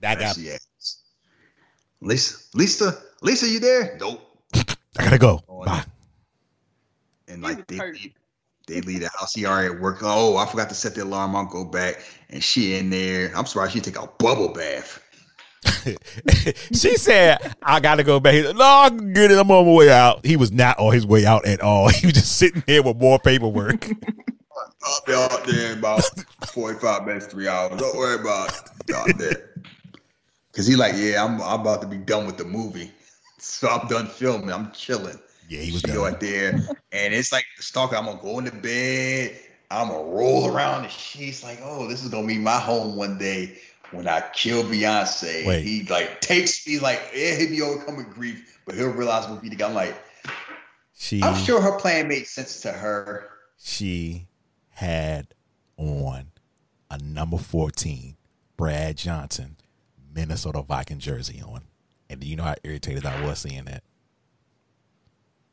[0.00, 0.36] That got.
[0.36, 0.66] She ass.
[2.00, 3.98] Lisa, Lisa, Lisa, you there?
[4.00, 4.22] Nope.
[4.56, 5.42] I gotta go.
[5.64, 5.84] Bye.
[7.28, 7.94] And like was they hurt.
[7.94, 8.12] leave,
[8.70, 9.34] They leave the house.
[9.34, 9.98] He already at work.
[10.02, 11.34] Oh, I forgot to set the alarm.
[11.34, 12.02] I'll go back.
[12.30, 13.32] And she in there.
[13.36, 15.02] I'm surprised she take a bubble bath.
[16.72, 18.54] she said, I gotta go back.
[18.54, 19.38] No, I get it.
[19.38, 20.24] I'm on my way out.
[20.24, 21.88] He was not on his way out at all.
[22.00, 23.88] He was just sitting there with more paperwork.
[24.82, 26.02] I'll be out there in about
[26.46, 27.78] 45 minutes, three hours.
[27.78, 28.50] Don't worry about
[28.88, 28.94] it.
[28.94, 29.50] Out there.
[30.52, 32.90] Cause he like, yeah, I'm I'm about to be done with the movie.
[33.38, 34.52] So I'm done filming.
[34.52, 35.18] I'm chilling.
[35.50, 35.96] Yeah, he was done.
[35.96, 36.50] go out there,
[36.92, 37.96] and it's like the stalker.
[37.96, 39.36] I'm gonna go into bed.
[39.68, 43.18] I'm gonna roll around the sheets like, oh, this is gonna be my home one
[43.18, 43.58] day
[43.90, 45.44] when I kill Beyonce.
[45.44, 45.64] Wait.
[45.64, 49.50] He like takes me like, yeah, he'll be overcoming grief, but he'll realize we'll be
[49.50, 49.70] together.
[49.70, 49.96] I'm like,
[50.94, 53.28] She I'm sure her plan made sense to her.
[53.58, 54.28] she
[54.68, 55.34] had
[55.76, 56.26] on
[56.92, 58.16] a number 14
[58.56, 59.56] Brad Johnson
[60.14, 61.62] Minnesota Viking jersey on.
[62.08, 63.82] And do you know how irritated I was seeing that?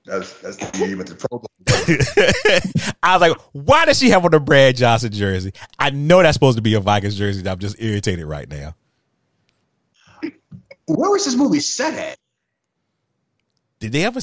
[0.08, 1.50] That's that's the game with the Pro Bowl.
[3.04, 5.52] I was like, why does she have on the Brad Johnson jersey?
[5.78, 7.48] I know that's supposed to be a Vikings jersey.
[7.48, 8.74] I'm just irritated right now.
[10.86, 12.18] Where was this movie set at?
[13.80, 14.22] Did they ever?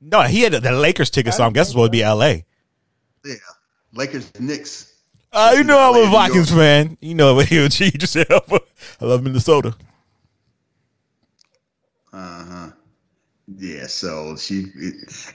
[0.00, 2.46] No, he had the Lakers ticket, so I'm guessing it's supposed to be L.A.
[3.22, 3.34] Yeah,
[3.92, 4.94] Lakers, Knicks.
[5.32, 6.96] Uh, you know I'm a Vikings fan.
[7.02, 7.68] You know what he
[8.00, 8.26] said.
[8.30, 9.76] I love Minnesota.
[12.10, 12.65] Uh huh.
[13.48, 14.66] Yeah, so she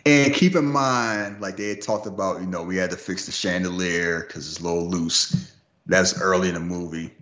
[0.06, 3.26] and keep in mind, like they had talked about, you know, we had to fix
[3.26, 5.54] the chandelier because it's a little loose.
[5.86, 7.14] That's early in the movie,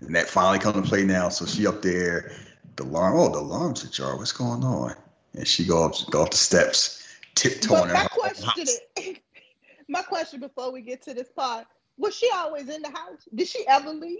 [0.00, 1.28] and that finally come to play now.
[1.28, 2.32] So she up there,
[2.76, 3.18] the alarm.
[3.18, 4.16] Oh, the alarm's ajar.
[4.16, 4.94] What's going on?
[5.34, 7.88] And she go up, go up the steps, tiptoeing.
[7.88, 9.16] But my question, is,
[9.88, 11.66] my question before we get to this part,
[11.98, 13.28] was she always in the house?
[13.34, 14.18] Did she ever leave?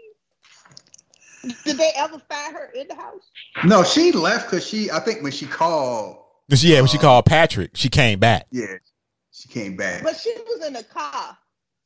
[1.65, 3.23] Did they ever find her in the house?
[3.65, 4.91] No, she left because she.
[4.91, 6.19] I think when she called,
[6.49, 8.47] Yeah, when she called Patrick, she came back.
[8.51, 8.77] yeah,
[9.33, 10.03] she came back.
[10.03, 11.37] But she was in the car.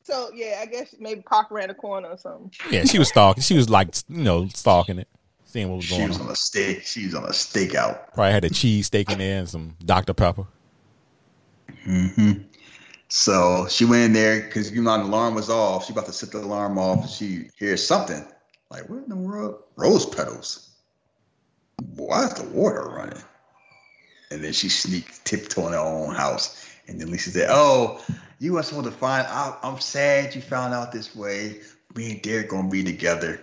[0.03, 2.51] So yeah, I guess maybe park around the corner or something.
[2.71, 3.43] Yeah, she was stalking.
[3.43, 5.09] She was like, you know, stalking it,
[5.45, 6.07] seeing what was going on.
[6.07, 6.27] She was on.
[6.27, 6.83] on a steak.
[6.83, 8.15] She was on a stakeout.
[8.15, 10.47] Probably had a cheese steak in there and some Dr Pepper.
[11.85, 12.33] hmm
[13.09, 15.87] So she went in there because you know the alarm was off.
[15.87, 17.11] She about to set the alarm off.
[17.11, 18.27] She hears something
[18.70, 19.62] like, "What in the world?
[19.77, 20.70] Rose petals?
[21.95, 23.23] Why is the water running?"
[24.31, 26.65] And then she sneaked tiptoeing her own house.
[26.86, 28.03] And then Lisa said, "Oh,
[28.39, 29.59] you want someone to find out?
[29.62, 31.61] I'm sad you found out this way.
[31.95, 33.43] Me and Derek gonna be together."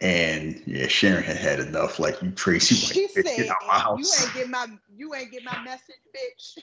[0.00, 1.98] And yeah, Sharon had had enough.
[1.98, 4.66] Like you, Tracy, She like, "Bitch, said, get out my "You ain't get my,
[4.96, 6.58] you ain't get my message, bitch."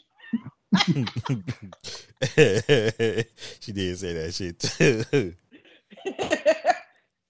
[3.60, 5.34] she did say that shit too.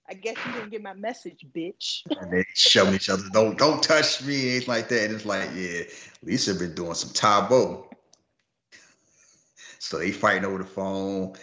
[0.08, 2.02] I guess you didn't get my message, bitch.
[2.20, 3.24] and they shoving each other.
[3.32, 5.04] Don't don't touch me, anything like that.
[5.06, 5.82] And it's like, yeah,
[6.22, 7.90] Lisa been doing some Tae Bo.
[9.78, 11.34] So they fighting over the phone,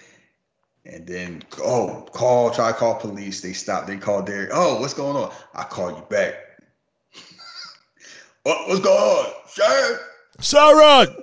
[0.86, 3.42] and then oh, call, try to call police.
[3.42, 3.86] They stop.
[3.86, 4.50] They call Derek.
[4.54, 5.34] Oh, what's going on?
[5.54, 6.36] I call you back.
[8.44, 10.00] what, what's going on, sir?
[10.42, 11.16] Sharon,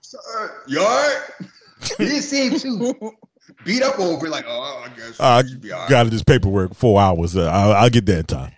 [0.00, 1.22] Sir, you all right?
[1.98, 3.12] He didn't seem too
[3.64, 4.28] beat up over.
[4.28, 7.36] Like, oh, I guess I should be got this paperwork four hours.
[7.36, 8.52] Uh, I'll, I'll get that time.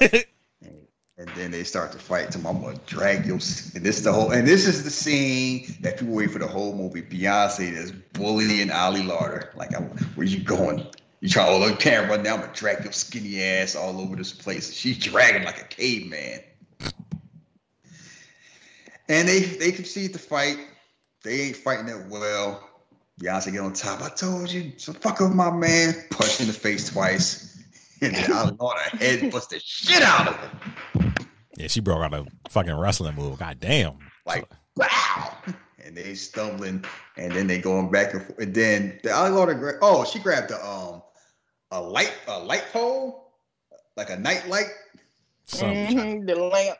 [1.18, 2.30] And then they start to fight.
[2.32, 3.32] To I'm gonna drag you.
[3.32, 4.32] And this is the whole.
[4.32, 7.00] And this is the scene that people wait for the whole movie.
[7.00, 9.54] Beyonce is bullying Ali Larter.
[9.56, 9.84] Like, I'm,
[10.14, 10.86] where you going?
[11.20, 11.48] You try.
[11.48, 12.34] Oh, you camera now.
[12.34, 14.74] I'm gonna drag your skinny ass all over this place.
[14.74, 16.40] She's dragging like a caveman.
[19.08, 20.58] And they they concede the fight.
[21.26, 22.70] They ain't fighting that well.
[23.20, 24.00] Beyonce get on top.
[24.00, 25.92] I told you, so fuck up my man.
[26.10, 27.52] Punch in the face twice.
[28.02, 31.14] And then Ali Larter head bust the shit out of him.
[31.56, 33.38] Yeah, she broke out a fucking wrestling move.
[33.38, 33.94] God damn.
[34.26, 34.46] like
[34.76, 35.34] wow
[35.82, 36.84] and they stumbling
[37.16, 40.18] and then they going back and forth and then the Ali Larter gra- oh she
[40.18, 41.00] grabbed a um
[41.70, 43.32] a light a light pole
[43.96, 44.68] like a night light
[45.46, 46.76] Some- Mhm, the lamp.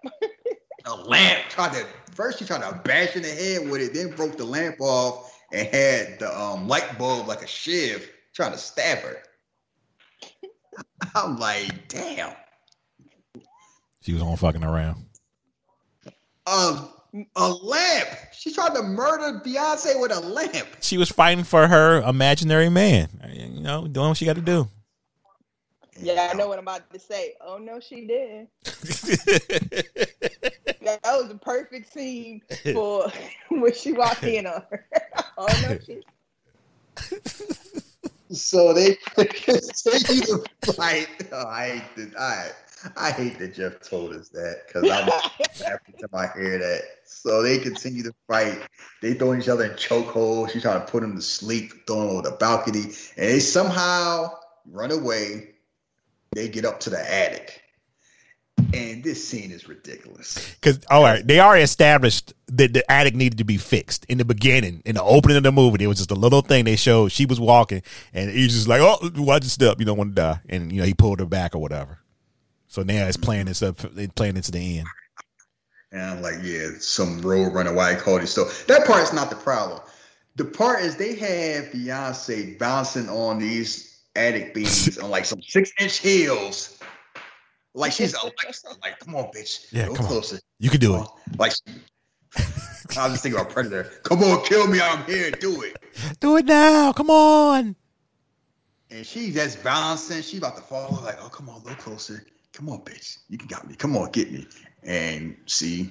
[0.85, 1.87] a lamp tried to
[2.17, 5.39] first she tried to bash in the head with it then broke the lamp off
[5.53, 9.23] and had the um light bulb like a shiv trying to stab her
[11.15, 12.33] I'm like damn
[14.01, 15.05] She was on fucking around.
[16.47, 16.89] um
[17.35, 22.03] a lamp she tried to murder Beyonce with a lamp She was fighting for her
[22.03, 23.09] imaginary man.
[23.33, 24.69] You know, doing what she got to do.
[25.99, 27.35] Yeah, I know what I'm about to say.
[27.41, 28.49] Oh no, she did.
[31.97, 33.13] That was the perfect scene for
[33.61, 34.87] when she walked in on her.
[35.39, 36.03] oh no, she.
[38.31, 41.09] So they continue to fight.
[41.33, 42.15] Oh, I hate this.
[42.19, 42.51] I
[42.97, 45.09] I hate that Jeff told us that because I'm
[45.65, 46.83] happy to my hear that.
[47.05, 48.59] So they continue to fight.
[49.01, 50.51] They throw each other in chokeholds.
[50.51, 54.31] She's trying to put him to sleep, throwing him over the balcony, and they somehow
[54.71, 55.51] run away.
[56.33, 57.63] They get up to the attic.
[58.75, 60.55] And this scene is ridiculous.
[60.61, 64.25] Because all right, they already established that the attic needed to be fixed in the
[64.25, 64.83] beginning.
[64.85, 67.13] In the opening of the movie, there was just a little thing they showed.
[67.13, 67.83] She was walking,
[68.13, 69.79] and he's just like, "Oh, watch your step.
[69.79, 71.99] You don't want to die." And you know, he pulled her back or whatever.
[72.69, 73.79] So now it's playing this up,
[74.17, 74.89] playing into the end.
[75.93, 78.27] And I'm like, yeah, some road runner white Cody.
[78.27, 79.81] So that part is not the problem.
[80.35, 85.73] The part is they have Beyonce bouncing on these attic beams on like some six
[85.81, 86.79] inch heels.
[87.77, 88.69] Like she's Alexa.
[88.83, 89.67] Like, come on, bitch.
[89.73, 90.13] Yeah, Go come on.
[90.13, 90.39] closer.
[90.59, 91.07] You can do it.
[91.39, 91.53] Like,
[92.37, 93.85] I was just thinking about Predator.
[94.03, 94.81] Come on, kill me.
[94.81, 95.31] I'm here.
[95.31, 95.77] Do it.
[96.21, 96.93] Do it now.
[96.93, 97.77] Come on.
[98.91, 100.23] And she just bouncing.
[100.23, 101.01] She about to fall.
[101.05, 102.25] Like, oh, come on, go closer.
[102.53, 103.19] Come on, bitch.
[103.29, 103.75] You can got me.
[103.75, 104.47] Come on, get me.
[104.85, 105.91] And see,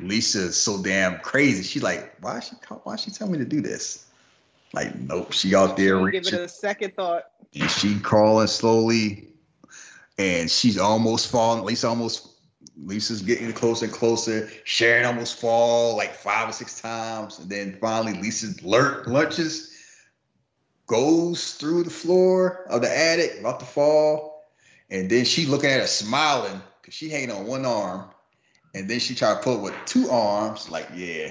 [0.00, 1.62] Lisa's so damn crazy.
[1.62, 4.06] She's like, why she why she tell me to do this?
[4.72, 5.32] Like, nope.
[5.32, 7.24] She out there Give it a second thought.
[7.54, 9.28] and she crawling slowly,
[10.18, 11.64] and she's almost falling.
[11.64, 12.30] Lisa almost.
[12.76, 14.50] Lisa's getting closer and closer.
[14.64, 19.70] Sharon almost fall like five or six times, and then finally Lisa's lurk lunches
[20.86, 24.44] goes through the floor of the attic, about to fall,
[24.90, 28.10] and then she looking at her smiling because she hanging on one arm,
[28.74, 31.30] and then she try to pull up with two arms, like yeah,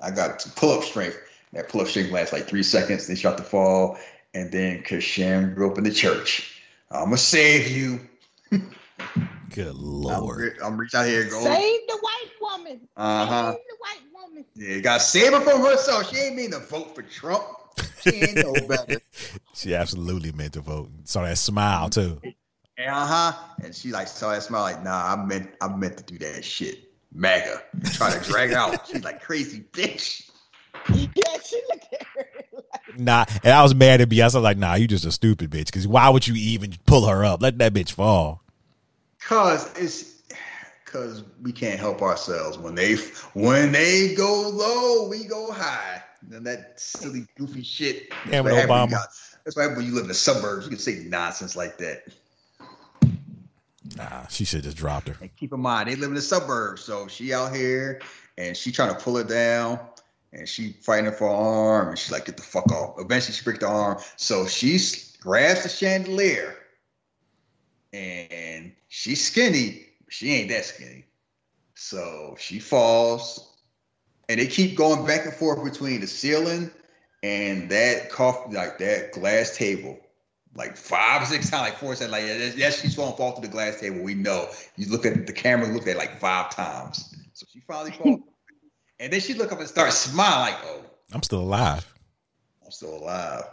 [0.00, 1.18] I got to pull up strength.
[1.52, 3.06] That pull up strength lasts like three seconds.
[3.06, 3.98] Then she about to fall,
[4.32, 8.00] and then Sharon grew up in the church, I'm gonna save you.
[9.50, 10.14] Good lord!
[10.14, 10.38] I'm, lord.
[10.38, 11.44] re- I'm reach out here and going.
[11.44, 12.80] Save the white woman.
[12.96, 13.52] Uh-huh.
[13.52, 14.44] Save the white woman.
[14.54, 16.10] Yeah, got to save her from herself.
[16.10, 17.44] She ain't mean to vote for Trump.
[18.00, 19.00] She ain't no better.
[19.54, 20.90] She absolutely meant to vote.
[21.04, 22.20] Saw that smile too.
[22.76, 23.32] Uh huh.
[23.62, 26.44] And she like saw that smile like, nah, I meant I meant to do that
[26.44, 26.90] shit.
[27.14, 27.62] MAGA.
[27.92, 28.86] trying to drag her out.
[28.92, 30.28] She's like crazy bitch.
[30.92, 34.20] Yeah, she looked at her like, Nah, and I was mad at Beyonce.
[34.22, 35.66] I was like, nah, you just a stupid bitch.
[35.66, 37.40] Because why would you even pull her up?
[37.42, 38.42] Let that bitch fall.
[39.26, 40.22] Cause it's
[40.84, 42.58] cause we can't help ourselves.
[42.58, 42.96] When they
[43.34, 46.02] when they go low, we go high.
[46.32, 48.10] And that silly goofy shit.
[48.10, 48.90] That's Damn what it, Obama.
[48.90, 49.08] got-
[49.44, 52.04] That's why when you live in the suburbs, you can say nonsense like that.
[53.96, 55.16] Nah, she should just dropped her.
[55.20, 58.00] And keep in mind, they live in the suburbs, so she out here
[58.38, 59.78] and she trying to pull her down,
[60.32, 63.44] and she fighting for her arm, and she's like, "Get the fuck off!" Eventually, she
[63.44, 64.80] breaks the arm, so she
[65.20, 66.56] grabs the chandelier,
[67.94, 69.86] and she's skinny.
[70.04, 71.04] but She ain't that skinny,
[71.74, 73.52] so she falls,
[74.28, 76.70] and they keep going back and forth between the ceiling
[77.22, 79.98] and that coffee, like that glass table
[80.56, 82.10] like five six times, like four times.
[82.10, 84.02] Like yes, yes, she's gonna fall through the glass table.
[84.02, 84.48] We know.
[84.76, 87.14] You look at the camera, looked at it like five times.
[87.32, 88.20] So she finally falls,
[89.00, 91.92] and then she look up and start smiling like, "Oh, I'm still alive.
[92.64, 93.44] I'm still alive."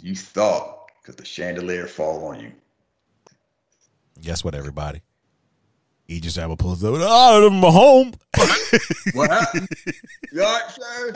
[0.00, 2.52] You thought because the chandelier fall on you.
[4.20, 5.02] Guess what, everybody?
[6.08, 6.94] Idris Elba pulls up.
[6.96, 8.12] Oh, I'm home.
[9.14, 9.68] What happened?
[10.32, 11.12] you all right, sir?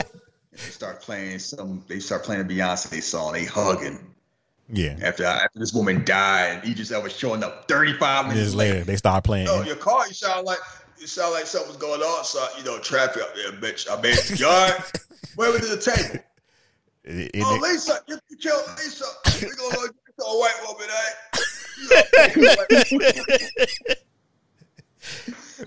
[0.51, 1.83] They start playing some.
[1.87, 3.33] They start playing a Beyonce song.
[3.33, 3.99] They hugging
[4.69, 4.97] Yeah.
[5.01, 6.65] after after this woman died.
[6.65, 8.83] Idris Elba showing up 35 minutes later.
[8.83, 9.47] they start playing.
[9.47, 10.59] Yo, your car, you sound like
[10.99, 12.23] you sound like something's going on.
[12.25, 13.87] So you know, traffic up there, bitch.
[13.89, 14.91] I you all right?
[15.35, 16.23] Where was the table?
[17.05, 19.05] and- and Oh, Lisa, you you killed Lisa.
[19.41, 19.89] We gonna
[20.19, 21.11] a white woman, eh?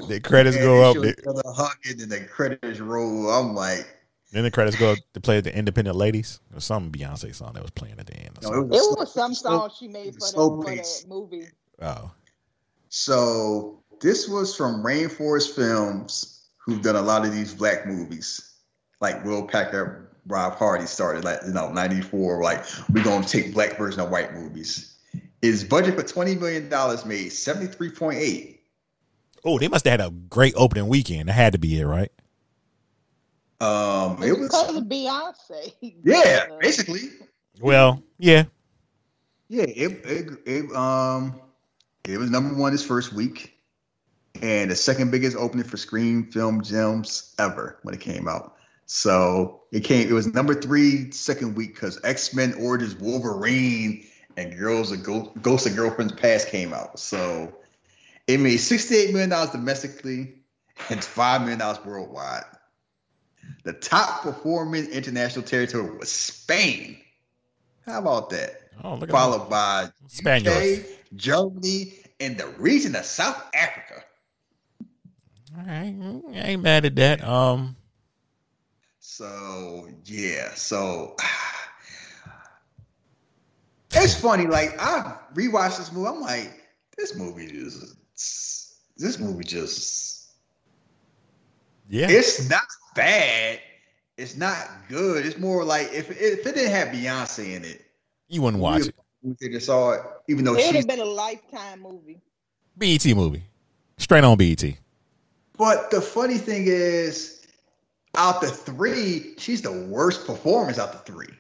[0.09, 0.97] The credits and go up.
[0.97, 1.15] show they-
[1.47, 3.31] hugging, and the credits roll.
[3.31, 3.87] I'm like,
[4.33, 7.62] then the credits go up to play the Independent Ladies or some Beyonce song that
[7.62, 8.37] was playing at the end.
[8.39, 8.62] or no, something.
[8.62, 11.03] it it was, was some slow- song she made for the, slow for pace.
[11.03, 11.47] the movie.
[11.81, 12.11] Oh,
[12.89, 18.55] So this was from Rainforest Films, who've done a lot of these black movies,
[19.01, 22.42] like Will Packer, Rob Hardy started, like you know, '94.
[22.42, 24.94] Like we're gonna take black version of white movies.
[25.42, 28.62] His budget for twenty million dollars made seventy three point eight.
[29.44, 31.28] oh, they must have had a great opening weekend.
[31.28, 32.10] That had to be it, right?
[33.60, 35.72] Um, it was because of Beyonce.
[36.05, 37.02] yeah, basically
[37.60, 38.44] Well, yeah.
[39.48, 39.62] yeah.
[39.62, 41.40] It, it it um
[42.05, 43.55] it was number one his first week,
[44.42, 48.56] and the second biggest opening for Screen Film Gems ever when it came out.
[48.86, 50.09] So it came.
[50.09, 54.05] It was number three second week because X Men Origins Wolverine
[54.36, 56.98] and Girls of Go- Ghosts of Girlfriend's Past came out.
[56.98, 57.52] So
[58.27, 60.35] it made sixty eight million dollars domestically
[60.90, 62.44] and five million dollars worldwide.
[63.65, 66.98] The top performing international territory was Spain.
[67.86, 68.61] How about that?
[68.82, 69.12] Oh, look at that.
[69.12, 70.81] Followed by Spaniards.
[70.81, 70.86] UK,
[71.16, 74.05] Germany, in the region of South Africa.
[75.56, 75.94] All right,
[76.35, 77.23] I ain't mad at that.
[77.23, 77.77] Um,
[79.16, 81.15] so yeah, so
[83.93, 84.49] it's funny.
[84.49, 86.66] Like I rewatched this movie, I'm like,
[86.99, 87.95] this movie is
[88.97, 90.32] this movie just,
[91.89, 92.66] yeah, it's not
[92.97, 93.61] bad.
[94.16, 95.24] It's not good.
[95.24, 97.82] It's more like if if it didn't have Beyonce in it,
[98.28, 98.89] you wouldn't watch we,
[99.31, 99.36] it.
[99.41, 102.20] We just saw it, even though it would have been a lifetime movie.
[102.77, 103.45] BET movie,
[103.97, 104.65] straight on BET.
[105.57, 107.34] But the funny thing is,
[108.16, 111.35] out the three, she's the worst performance out the three.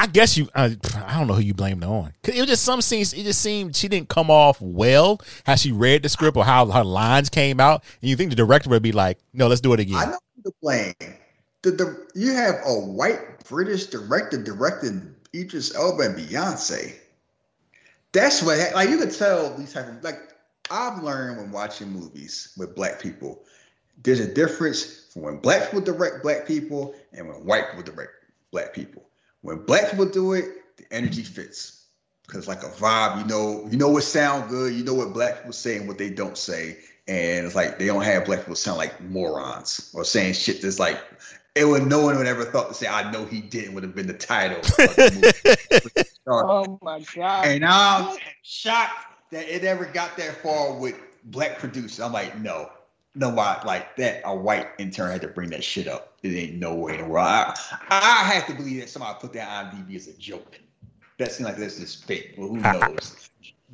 [0.00, 0.48] I guess you.
[0.54, 0.70] Uh,
[1.04, 2.14] I don't know who you blamed on.
[2.22, 3.12] Cause it was just some scenes.
[3.12, 5.20] It just seemed she didn't come off well.
[5.44, 8.36] How she read the script or how her lines came out, and you think the
[8.36, 10.94] director would be like, "No, let's do it again." I know the blame.
[11.60, 16.94] The, the you have a white British director directing Idris Elba and Beyonce.
[18.12, 20.29] That's what like you could tell these type of like
[20.70, 23.42] I've learned when watching movies with black people.
[24.02, 28.12] There's a difference from when black people direct black people and when white people direct
[28.52, 29.02] black people.
[29.42, 30.44] When black people do it,
[30.76, 31.86] the energy fits
[32.26, 33.18] because like a vibe.
[33.18, 34.72] You know, you know what sound good.
[34.72, 36.78] You know what black people say and what they don't say,
[37.08, 40.78] and it's like they don't have black people sound like morons or saying shit that's
[40.78, 40.98] like
[41.56, 43.94] it would no one would ever thought to say I know he didn't would have
[43.94, 44.60] been the title.
[44.62, 47.46] The oh my god!
[47.46, 52.00] And I'm shocked that it ever got that far with black producers.
[52.00, 52.70] I'm like, no,
[53.14, 54.22] no, like that.
[54.24, 56.18] A white intern had to bring that shit up.
[56.22, 57.26] It ain't no way in the world.
[57.26, 57.54] I,
[57.90, 60.60] I have to believe that somebody put that on DB as a joke.
[61.18, 62.34] That seems like this is fake.
[62.36, 63.30] Well, who knows?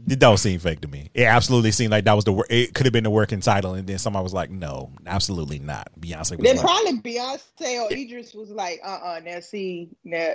[0.09, 1.09] it don't seem fake to me.
[1.15, 2.47] It absolutely seemed like that was the work.
[2.51, 5.89] it could have been the working title, and then somebody was like, "No, absolutely not."
[5.99, 6.41] Beyonce.
[6.43, 10.33] then like, probably Beyonce or Idris was like, "Uh, uh now see, now."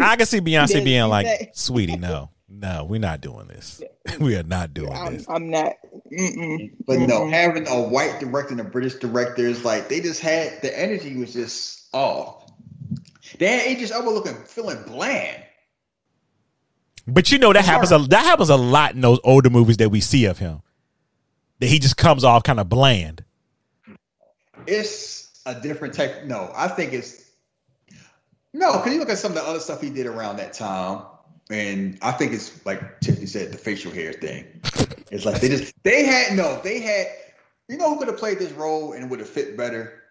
[0.00, 3.80] I can see Beyonce being like, "Sweetie, no, no, we're not doing this.
[4.20, 5.74] we are not doing I'm, this." I'm not.
[6.12, 7.08] Mm-mm, but mm-mm.
[7.08, 10.78] no, having a white director and a British director is like they just had the
[10.78, 12.50] energy was just off.
[13.38, 15.44] They had Idris Elba looking feeling bland.
[17.06, 19.90] But you know that happens a that happens a lot in those older movies that
[19.90, 20.62] we see of him.
[21.60, 23.24] That he just comes off kind of bland.
[24.66, 26.24] It's a different type.
[26.24, 27.30] No, I think it's
[28.52, 28.72] no.
[28.72, 31.02] Because you look at some of the other stuff he did around that time,
[31.50, 34.46] and I think it's like Tiffany said, the facial hair thing.
[35.10, 37.06] It's like they just they had no, they had.
[37.68, 40.02] You know who could have played this role and would have fit better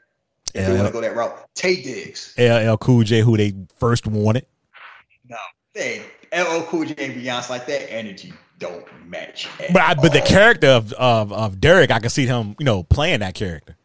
[0.53, 1.45] if they want to go that route?
[1.56, 2.34] Taye Diggs.
[2.38, 4.45] LL Cool J, who they first wanted.
[5.28, 5.38] No,
[5.74, 6.02] they
[6.34, 9.49] LL Cool J and Beyonce like that energy don't match.
[9.74, 12.84] But I, but the character of, of of Derek, I can see him, you know,
[12.84, 13.76] playing that character.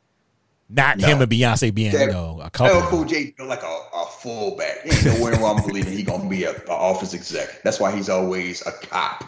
[0.75, 1.07] Not no.
[1.07, 2.79] him and Beyonce being, that, you know, a couple.
[2.79, 4.79] LL Cool J like a, a fullback.
[4.85, 7.63] Ain't nowhere where I'm believing he gonna be a, office exec.
[7.63, 9.25] That's why he's always a cop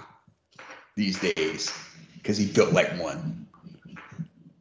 [0.96, 1.72] these days
[2.14, 3.46] because he built like one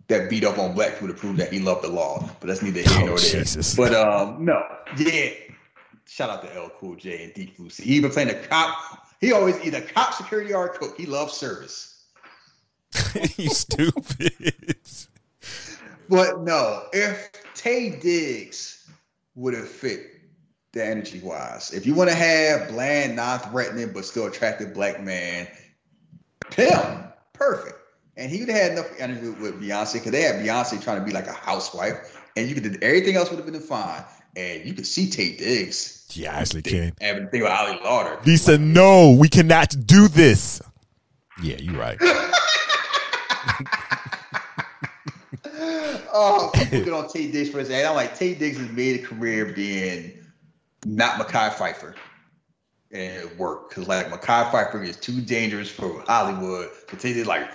[0.08, 2.30] that beat up on black people to prove that he loved the law.
[2.40, 3.42] But that's neither here oh, nor there.
[3.42, 3.76] Jesus.
[3.76, 4.64] But um, no,
[4.98, 5.32] yeah,
[6.08, 7.84] Shout out to LL Cool J and Deep Blue Sea.
[7.84, 9.10] He even playing a cop.
[9.20, 10.96] He always either cop, security, or cook.
[10.98, 12.04] He loves service.
[13.38, 14.78] you stupid.
[16.10, 18.90] But no, if Taye Diggs
[19.36, 20.12] would have fit
[20.74, 25.48] the energy wise, if you want to have bland, non-threatening, but still attractive black man,
[26.54, 27.04] him
[27.34, 27.80] perfect.
[28.18, 31.06] And he would have had enough energy with Beyonce because they had Beyonce trying to
[31.06, 34.04] be like a housewife, and you could everything else would have been fine.
[34.38, 36.94] And you could see Taye Diggs yeah, I actually can.
[37.02, 38.24] Having to think about Ali Larter.
[38.24, 40.62] He said, "No, we cannot do this."
[41.42, 42.00] Yeah, you're right.
[46.16, 47.86] oh, get on Taye Diggs for his head.
[47.86, 50.26] I'm like, Taye Diggs has made a career being
[50.86, 51.96] not Mekhi Phifer.
[52.92, 56.70] And it worked because like Mekhi Phifer is too dangerous for Hollywood.
[56.90, 57.52] So Taye Diggs like,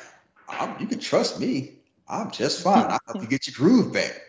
[0.79, 1.79] you can trust me.
[2.09, 2.87] I'm just fine.
[2.91, 4.21] I'll help you get your groove back.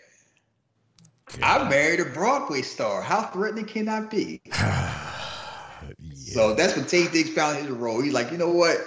[1.42, 3.02] I married a Broadway star.
[3.02, 4.42] How threatening can I be?
[4.46, 5.04] yeah.
[6.14, 8.02] So that's when Taye Diggs found his role.
[8.02, 8.78] He's like, you know what?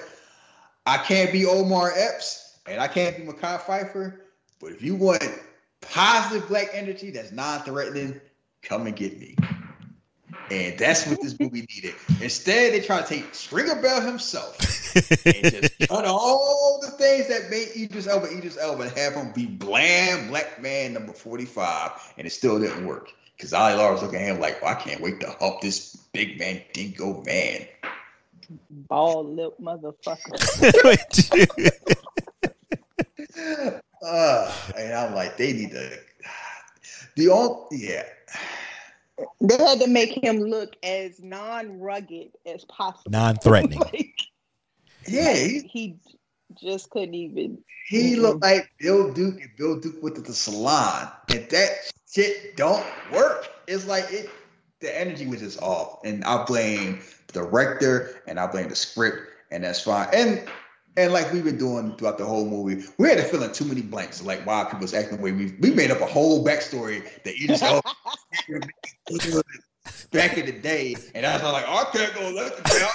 [0.87, 4.19] I can't be Omar Epps and I can't be Mekhi Phifer,
[4.65, 5.23] but if you want
[5.83, 8.19] positive black energy that's non-threatening,
[8.63, 9.37] come and get me.
[10.51, 11.95] And that's what this movie needed.
[12.21, 14.59] Instead, they try to take Stringer Bell himself
[15.27, 19.33] and just cut all the things that made Idris Elba Idris Elba and have him
[19.33, 22.15] be bland black man number 45.
[22.17, 23.11] And it still didn't work.
[23.37, 25.97] Because Ali Larter was looking at him like, well, I can't wait to help this
[26.13, 27.67] big man dingo man.
[28.71, 30.35] Ball lip motherfucker.
[34.05, 35.99] uh, and I'm like, they need to.
[37.17, 38.03] The only, yeah.
[39.41, 43.11] They had to make him look as non-rugged as possible.
[43.11, 43.79] Non-threatening.
[43.93, 44.11] Like,
[45.07, 45.97] Yeah, he, he
[46.61, 47.59] just couldn't even.
[47.87, 51.71] he looked like Bill Duke and Bill Duke went to the salon, and that
[52.13, 53.49] shit don't work.
[53.69, 54.29] It's like it,
[54.81, 59.19] the energy was just off, and I blame the director and I blame the script,
[59.51, 60.09] and that's fine.
[60.13, 60.49] And
[60.97, 63.65] and like we've been doing throughout the whole movie, we had to fill in too
[63.65, 64.23] many blanks.
[64.23, 67.37] Like why people was acting the way we we made up a whole backstory that
[67.37, 67.63] you just
[70.11, 72.93] back in the day, and I was like, oh, I can't go let the child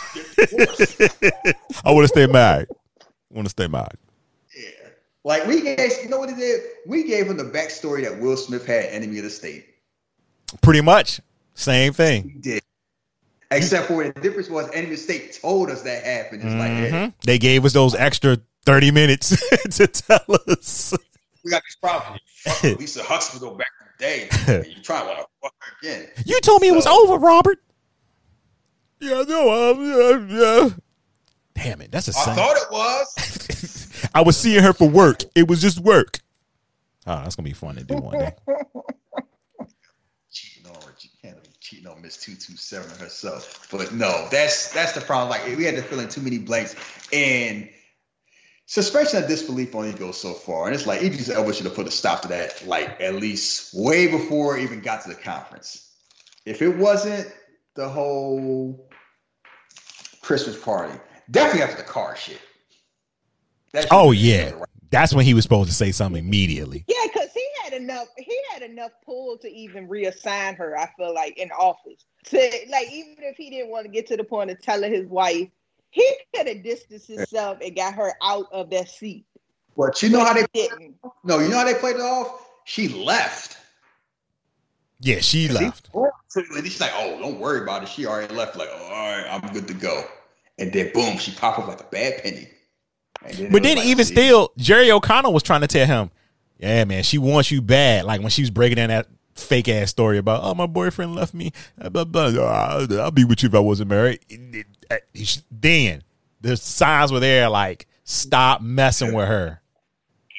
[1.44, 1.56] get.
[1.86, 2.68] I want to stay mad.
[3.02, 3.94] I want to stay mad.
[4.58, 4.70] Yeah.
[5.24, 6.62] Like we gave, you know what it did?
[6.88, 9.68] We gave him the backstory that Will Smith had enemy of the state.
[10.62, 11.20] Pretty much
[11.54, 12.24] same thing.
[12.24, 12.64] We did.
[13.52, 16.44] Except for the difference was enemy of state told us that happened.
[16.44, 17.14] It's like, hey.
[17.26, 19.30] They gave us those extra thirty minutes
[19.78, 20.94] to tell us.
[21.44, 22.20] we got this problem.
[22.44, 24.04] Fuck Lisa Hospital back in the
[24.54, 24.66] day.
[24.76, 26.08] you try to fuck her again.
[26.26, 27.58] You told me it was over, Robert.
[29.00, 30.70] Yeah, no, um, yeah, yeah.
[31.56, 32.36] Damn it, that's a I sign.
[32.36, 34.10] thought it was.
[34.14, 35.24] I was seeing her for work.
[35.36, 36.20] It was just work.
[37.08, 38.32] Oh, that's gonna be fun to do one day.
[40.32, 40.94] cheating on her.
[41.00, 43.68] She can't be cheating on Miss Two Two Seven herself.
[43.72, 45.30] But no, that's that's the problem.
[45.30, 46.76] Like we had to fill in too many blanks,
[47.14, 47.70] and
[48.66, 50.66] suspension of disbelief only goes so far.
[50.68, 53.74] And it's like Idris Elba should have put a stop to that, like at least
[53.74, 55.94] way before it even got to the conference.
[56.46, 57.32] If it wasn't
[57.76, 58.90] the whole
[60.22, 60.98] Christmas party,
[61.30, 62.42] definitely after the car shit.
[63.74, 64.52] That Oh was- yeah,
[64.90, 66.84] that's when he was supposed to say something immediately.
[66.88, 67.29] Yeah, because he had
[67.90, 68.08] enough.
[68.18, 70.78] He had enough pull to even reassign her.
[70.78, 72.38] I feel like in office to
[72.70, 75.50] like even if he didn't want to get to the point of telling his wife,
[75.90, 79.26] he could have distanced himself and got her out of that seat.
[79.76, 80.96] But you know how they didn't.
[81.24, 82.48] no, you know how they played it off.
[82.66, 83.58] She left.
[85.02, 85.90] Yeah, she left.
[86.28, 87.90] So she's like, "Oh, don't worry about it.
[87.90, 88.58] She already left.
[88.58, 90.04] Like, oh, all right, I'm good to go."
[90.58, 92.50] And then boom, she popped up like a bad penny.
[93.32, 96.12] Then But then like, even see, still, Jerry O'Connell was trying to tell him,
[96.60, 99.90] "Yeah, man, she wants you bad." Like when she was breaking down that fake ass
[99.90, 102.86] story about, "Oh, my boyfriend left me." Blah, blah, blah.
[103.00, 104.20] I'll, be with you if I wasn't married.
[104.30, 106.04] It- it- he sh- Then
[106.42, 109.62] the signs were there, like stop messing with her.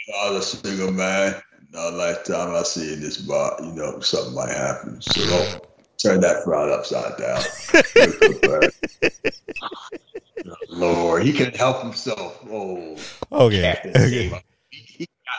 [0.09, 1.40] Was a single man.
[1.72, 5.01] Not last time I see in this bar, you know, something might happen.
[5.01, 5.64] So don't
[6.02, 7.40] turn that frown upside down.
[10.68, 12.38] Lord, he couldn't help himself.
[12.51, 12.97] Oh,
[13.32, 14.42] Okay, okay.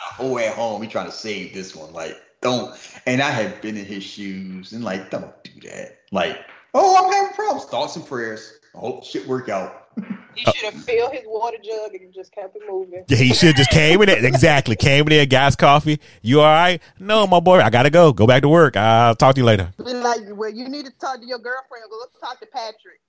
[0.00, 0.02] Save.
[0.02, 0.82] He, he got a whole at home.
[0.82, 1.92] He trying to save this one.
[1.92, 2.76] Like, don't.
[3.06, 5.98] And I had been in his shoes and like, don't do that.
[6.10, 6.38] Like,
[6.74, 7.64] oh, I'm having problems.
[7.64, 8.54] Thoughts and prayers.
[8.74, 9.88] I hope shit work out.
[10.34, 13.04] He should have filled his water jug and just kept it moving.
[13.06, 14.24] Yeah, he should just came in there.
[14.24, 14.76] Exactly.
[14.76, 16.00] Came in there, gas coffee.
[16.22, 16.80] You all right?
[16.98, 18.14] No, my boy, I gotta go.
[18.14, 18.74] Go back to work.
[18.74, 19.74] I'll talk to you later.
[19.76, 21.84] Be like, well, you need to talk to your girlfriend.
[21.90, 23.00] Go talk to Patrick.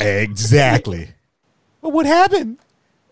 [0.00, 1.10] Exactly.
[1.82, 2.58] but what happened?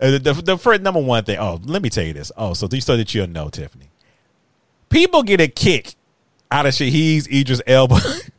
[0.03, 1.39] Uh, the, the first number one thing.
[1.39, 2.33] Oh, let me tell you this.
[2.37, 3.89] Oh, so you so that you'll know, Tiffany.
[4.89, 5.95] People get a kick
[6.51, 7.99] out of Shahid's Idris Elba.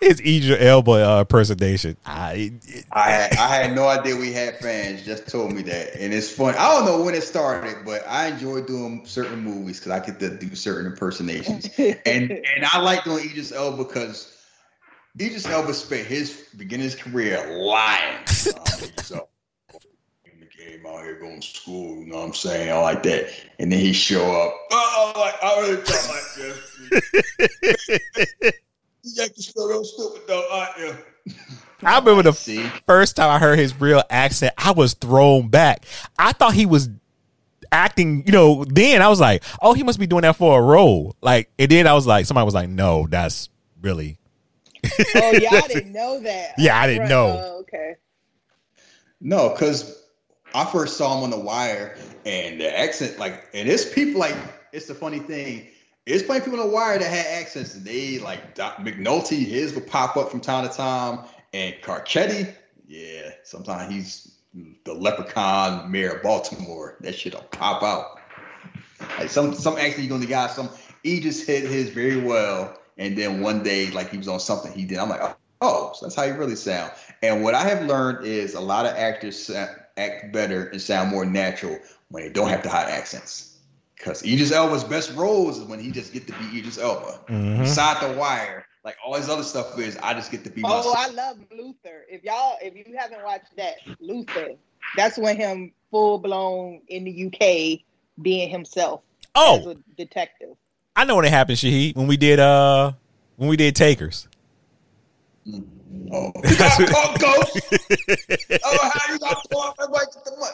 [0.00, 1.96] It's Idris Elba uh, impersonation.
[2.06, 2.52] I,
[2.92, 5.04] I had, I had no idea we had fans.
[5.04, 6.54] Just told me that, and it's fun.
[6.54, 10.20] I don't know when it started, but I enjoy doing certain movies because I get
[10.20, 14.36] to do certain impersonations, and and I like doing Idris Elba because
[15.20, 18.24] Idris Elba spent his beginning his career lying.
[18.40, 19.29] Um, so in the game
[21.00, 22.70] out here going to school, you know what I'm saying?
[22.70, 24.54] I like that, and then he show up.
[24.70, 26.78] Oh, like I really talk like this.
[29.02, 30.94] You act so real stupid though, aren't you?
[31.82, 32.66] I remember the See.
[32.86, 35.84] first time I heard his real accent, I was thrown back.
[36.18, 36.90] I thought he was
[37.72, 40.62] acting, you know, then I was like, oh, he must be doing that for a
[40.62, 41.16] role.
[41.22, 43.48] Like, and then I was like, somebody was like, no, that's
[43.80, 44.18] really.
[45.16, 46.54] oh yeah, I didn't know that.
[46.58, 47.08] Yeah, I didn't Right.
[47.08, 47.40] know.
[47.42, 47.94] Oh, okay.
[49.22, 49.99] No, because
[50.54, 54.36] I first saw him on The Wire, and the accent, like, and it's people like,
[54.72, 55.66] it's the funny thing.
[56.06, 59.86] It's of people on The Wire that had accents, they like Doc McNulty, his would
[59.86, 61.20] pop up from time to time,
[61.52, 62.52] and Carcetti,
[62.86, 64.36] yeah, sometimes he's
[64.84, 66.96] the leprechaun mayor of Baltimore.
[67.00, 68.18] That shit'll pop out.
[69.18, 70.68] Like some some accent you're gonna got some.
[71.02, 74.72] He just hit his very well, and then one day, like he was on something
[74.72, 74.98] he did.
[74.98, 76.92] I'm like, oh, so that's how you really sound.
[77.22, 79.38] And what I have learned is a lot of actors
[80.00, 81.78] act better and sound more natural
[82.10, 83.58] when they don't have the hot accents.
[83.96, 87.20] Because Idris Elba's best roles is when he just get to be Idris Elba.
[87.28, 87.58] Mhm.
[87.58, 90.68] Beside the wire, like all his other stuff is, I just get to be Oh,
[90.68, 90.96] myself.
[90.96, 92.06] I love Luther.
[92.08, 94.52] If y'all, if you haven't watched that, Luther,
[94.96, 97.84] that's when him full blown in the UK
[98.22, 99.02] being himself
[99.36, 100.56] as Oh, a detective.
[100.96, 101.94] I know when it happened, Shahid.
[101.94, 102.92] When we did, uh,
[103.36, 104.26] when we did Takers.
[106.12, 107.60] Oh, you got caught, ghost.
[108.64, 109.76] oh, how you got caught?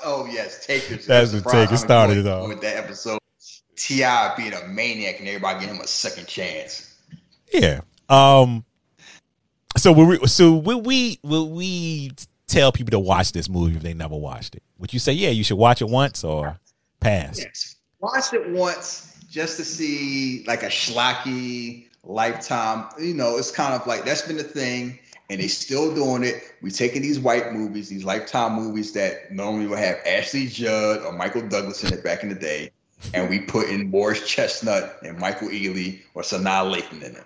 [0.04, 1.06] Oh, yes, Takers.
[1.06, 2.48] That's what Takers started it off.
[2.48, 3.18] With that episode,
[3.76, 4.34] T.I.
[4.36, 6.94] being a maniac and everybody giving him a second chance.
[7.52, 7.80] Yeah.
[8.08, 8.64] Um.
[9.76, 12.12] So will we, so will we will we
[12.46, 14.62] tell people to watch this movie if they never watched it?
[14.78, 16.58] Would you say yeah you should watch it once or
[17.00, 17.38] pass?
[17.38, 22.88] Yes, watch it once just to see like a schlocky lifetime.
[22.98, 24.98] You know, it's kind of like that's been the thing,
[25.28, 26.42] and they still doing it.
[26.62, 31.12] We taking these white movies, these lifetime movies that normally would have Ashley Judd or
[31.12, 32.70] Michael Douglas in it back in the day,
[33.14, 37.24] and we put in Morris Chestnut and Michael Ealy or Sanaa Lathan in it.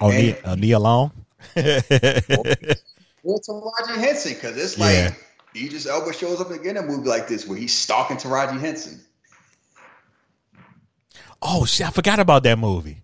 [0.00, 1.12] Oh, and, Nia, uh, Nia Long.
[1.56, 5.14] well, Taraji Henson, because it's like yeah.
[5.54, 9.00] Idris Elba shows up again in a movie like this where he's stalking Taraji Henson.
[11.40, 11.86] Oh shit!
[11.86, 13.02] I forgot about that movie.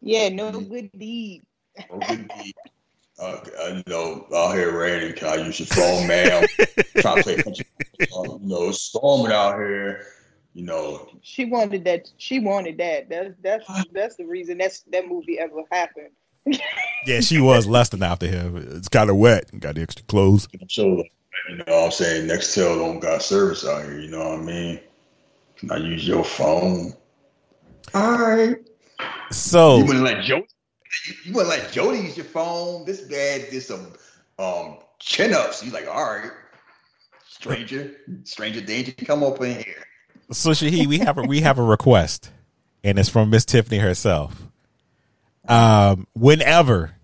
[0.00, 1.42] Yeah, no good deed.
[1.90, 2.54] No good deed.
[3.18, 5.14] Uh, I know out here raining.
[5.14, 6.46] Can I use your phone, man?
[6.96, 7.66] trying to play country.
[8.00, 10.06] Uh, you know, it's storming out here.
[10.54, 12.10] You know, she wanted that.
[12.16, 13.08] She wanted that.
[13.08, 16.10] That's that's that's the reason that's that movie ever happened.
[17.06, 18.56] yeah, she was lusting after him.
[18.56, 19.50] It's kind of wet.
[19.60, 20.48] Got the extra clothes.
[20.68, 21.04] So,
[21.48, 24.00] you know, what I'm saying Nextel don't got service out here.
[24.00, 24.80] You know what I mean?
[25.56, 26.94] Can I use your phone?
[27.94, 28.56] All right.
[29.30, 30.46] So you wouldn't let Jody.
[31.24, 32.84] You wouldn't let Jody use your phone.
[32.84, 33.92] This bad did some
[34.38, 35.64] um chin ups.
[35.64, 36.30] You like, all right,
[37.26, 37.92] stranger,
[38.24, 39.84] stranger danger, come up in here.
[40.32, 42.30] So Shahid, we have a we have a request,
[42.84, 44.34] and it's from Miss Tiffany herself.
[45.48, 46.94] Um, whenever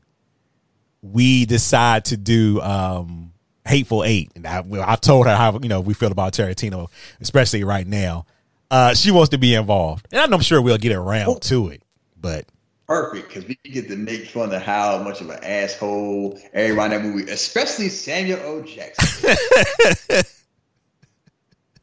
[1.03, 3.33] we decide to do um
[3.67, 6.89] Hateful Eight, and I, I've told her how you know we feel about Tarantino,
[7.21, 8.27] especially right now.
[8.71, 11.83] Uh, she wants to be involved, and I'm sure we'll get around to it.
[12.21, 12.47] But
[12.87, 17.03] perfect because we get to make fun of how much of an asshole everybody in
[17.03, 18.63] that movie, especially Samuel L.
[18.63, 19.35] Jackson.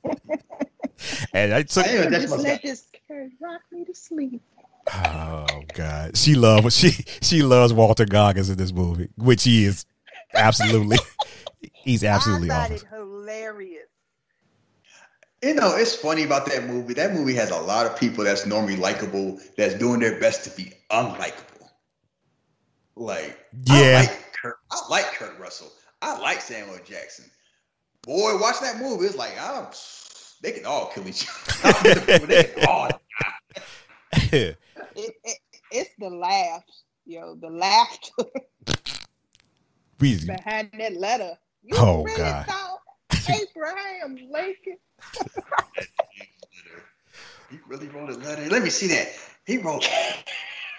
[1.33, 2.85] and I took I just let this
[3.39, 4.41] rock me to sleep.
[4.91, 9.85] Oh God, she loves she she loves Walton Goggins in this movie, which he is
[10.33, 10.97] absolutely
[11.73, 12.87] he's absolutely I awesome.
[12.89, 13.87] hilarious.
[15.43, 16.93] You know, it's funny about that movie.
[16.93, 20.55] That movie has a lot of people that's normally likable that's doing their best to
[20.55, 21.67] be unlikable.
[22.95, 25.69] Like, yeah, I like Kurt, I like Kurt Russell.
[26.01, 27.25] I like Samuel Jackson.
[28.03, 29.05] Boy, watch that movie.
[29.05, 29.69] It's like, oh,
[30.41, 31.27] they can all kill each
[31.63, 31.99] other.
[32.25, 32.89] they can all
[34.31, 34.57] it,
[34.95, 35.37] it,
[35.71, 38.23] it's the laughs, yo, the laughter
[39.97, 41.37] behind that letter.
[41.63, 42.45] You oh really God!
[43.29, 44.77] Abraham Lincoln
[47.53, 48.49] he really wrote a letter.
[48.49, 49.09] Let me see that.
[49.45, 49.87] He wrote.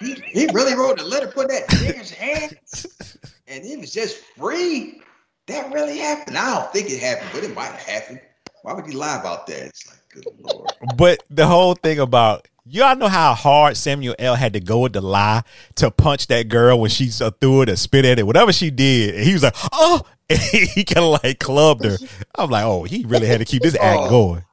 [0.00, 3.16] He, he really wrote a letter, put that in his hands,
[3.46, 5.00] and it was just free.
[5.46, 6.36] That really happened.
[6.36, 8.20] I don't think it happened, but it might have happened.
[8.62, 9.62] Why would he lie about that?
[9.62, 10.72] It's like, good lord.
[10.96, 14.34] But the whole thing about y'all know how hard Samuel L.
[14.34, 15.42] had to go with the lie
[15.76, 19.14] to punch that girl when she threw it or spit at it, whatever she did.
[19.14, 21.96] And he was like, oh, and he kind of like clubbed her.
[22.34, 24.44] I'm like, oh, he really had to keep this act oh, going.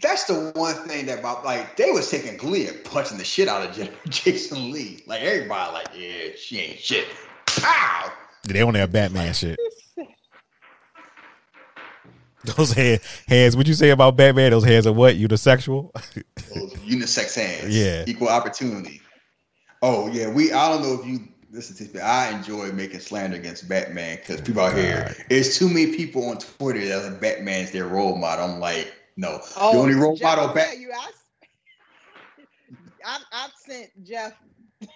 [0.00, 3.48] That's the one thing that about like they was taking glee and punching the shit
[3.48, 5.02] out of Jason Leigh.
[5.06, 7.06] Like everybody, like, yeah, she ain't shit.
[7.46, 8.10] Pow.
[8.44, 9.58] They only have Batman shit.
[12.44, 13.54] Those hands, hands.
[13.54, 14.52] What you say about Batman?
[14.52, 15.16] Those hands are what?
[15.16, 15.92] Unisexual?
[15.92, 17.76] Those unisex hands.
[17.76, 18.04] Yeah.
[18.06, 19.02] Equal opportunity.
[19.82, 20.50] Oh yeah, we.
[20.52, 21.20] I don't know if you
[21.50, 22.00] listen to.
[22.04, 25.14] I enjoy making slander against Batman because people out here.
[25.28, 28.46] There's too many people on Twitter that are Batman's their role model.
[28.46, 30.54] I'm like, no, oh, the only role Jeff, model.
[30.54, 31.10] Bat- you, I,
[33.06, 34.32] I've, I've sent Jeff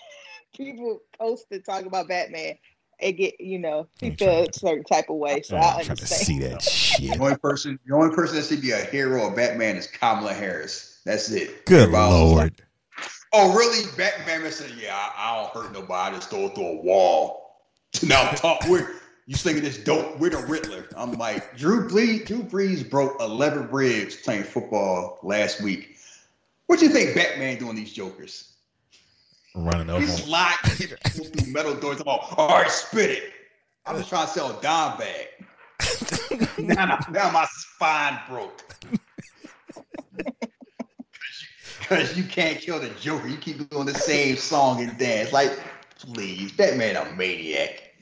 [0.56, 2.56] people posted talking about Batman
[3.00, 5.42] it get you know he feel a certain type of way.
[5.42, 5.98] So I understand.
[5.98, 7.12] To see that shit.
[7.12, 10.32] The only person, the only person that should be a hero of Batman is Kamala
[10.32, 11.00] Harris.
[11.04, 11.66] That's it.
[11.66, 12.42] Good Everybody lord.
[12.44, 12.63] Like,
[13.34, 13.84] oh really?
[13.96, 16.14] Batman said, "Yeah, I, I, don't hurt nobody.
[16.14, 17.40] I just throw it through a wall."
[18.02, 18.64] Now talk.
[18.68, 18.90] We're
[19.26, 20.18] you thinking this dope?
[20.18, 20.88] We're the Riddler.
[20.96, 22.26] I'm like Drew Brees.
[22.26, 25.96] Drew Brees broke 11 ribs playing football last week.
[26.66, 28.54] What do you think Batman doing these jokers?
[29.54, 30.00] running over.
[30.00, 32.00] He's lying through metal doors.
[32.00, 33.32] I'm all, all right, spit it.
[33.86, 35.28] I'm just trying to sell a dime bag.
[36.58, 38.62] now, now my spine broke.
[41.88, 43.28] Because you can't kill the Joker.
[43.28, 45.32] You keep doing the same song and dance.
[45.32, 45.58] Like,
[45.98, 47.94] please, that man a maniac.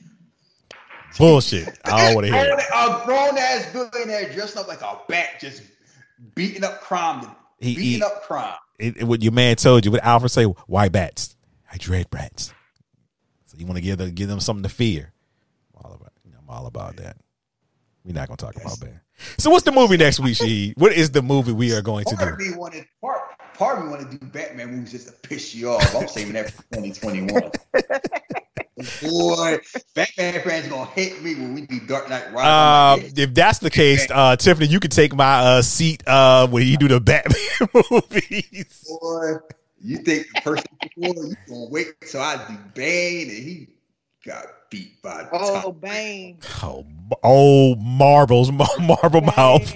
[1.17, 1.79] Bullshit.
[1.85, 2.63] I don't want to hear it.
[2.73, 5.63] A grown ass billionaire dressed up like a bat, just
[6.33, 7.29] beating up crime.
[7.59, 8.55] He, beating he, up crime.
[8.79, 11.35] It, it, what your man told you, what Alfred say, why bats?
[11.71, 12.53] I dread rats.
[13.45, 15.11] So you want to give them give them something to fear.
[15.75, 17.17] I'm all about, I'm all about that.
[18.03, 19.01] We're not gonna talk about that.
[19.37, 20.73] So what's the movie next week, She?
[20.77, 22.57] What is the movie we are going to do?
[22.57, 23.21] wanted part
[23.55, 25.95] part of me want to do Batman movies just to piss you off.
[25.95, 27.51] I'm saving that for 2021.
[29.01, 29.59] Boy,
[29.93, 34.07] Batman fans gonna hate me when we do Dark Knight Uh, if that's the case,
[34.11, 38.83] uh, Tiffany, you can take my uh, seat uh, when you do the Batman movies.
[39.01, 39.33] Boy,
[39.79, 43.67] you think the person before you gonna wait till I do Bane and he
[44.25, 45.79] got beat by the Oh, top.
[45.81, 46.39] Bane.
[46.63, 46.85] Oh,
[47.23, 49.73] oh, marbles, marble mouth.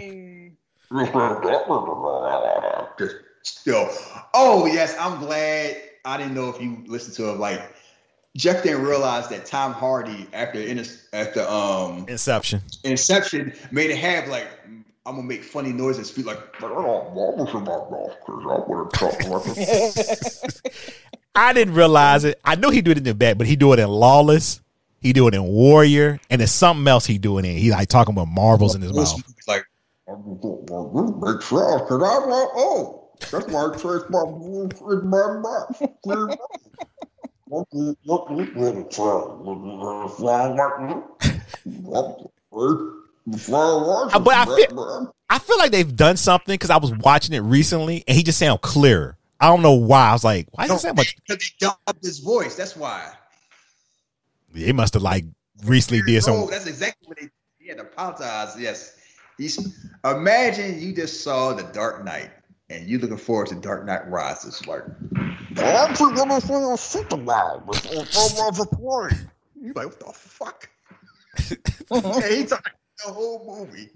[2.97, 3.15] Just
[3.47, 3.89] still.
[4.33, 5.81] Oh yes, I'm glad.
[6.05, 7.37] I didn't know if you listened to it.
[7.37, 7.61] Like
[8.35, 10.63] Jeff didn't realize that Tom Hardy after
[11.13, 12.61] after um Inception.
[12.83, 14.47] Inception made it have like
[15.05, 16.39] I'm gonna make funny noises, speak like
[21.35, 22.39] I didn't realize it.
[22.43, 24.59] I knew he do it in the back, but he do it in Lawless.
[24.99, 27.55] He do it in Warrior, and there's something else he doing in.
[27.55, 29.23] He like talking about marbles in his mouth.
[29.47, 29.63] Like
[30.07, 34.23] make sure because I'm like, oh, that's why I trace my
[34.91, 35.81] in my mouth.
[42.59, 47.39] Uh, but I feel- I feel like they've done something because I was watching it
[47.39, 49.17] recently, and he just sound clearer.
[49.39, 50.09] I don't know why.
[50.09, 51.15] I was like, why does he sound much?
[51.27, 52.55] Because they dubbed his voice.
[52.55, 53.11] That's why.
[54.53, 55.25] They must have like
[55.65, 56.49] recently did No, some.
[56.49, 57.29] that's exactly what they.
[57.59, 58.55] He had to apologize.
[58.57, 58.95] Yes.
[59.37, 62.31] He's imagine you just saw the Dark Knight
[62.69, 64.65] and you looking forward to Dark Knight Rises.
[64.67, 64.83] Like,
[65.57, 67.61] I'm gonna feel Superman.
[69.59, 70.69] You like what the fuck?
[71.91, 72.73] and he talking
[73.05, 73.89] the whole movie.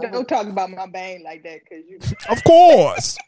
[0.00, 1.98] Don't talk about my bang like that, cause you.
[2.28, 3.18] Of course.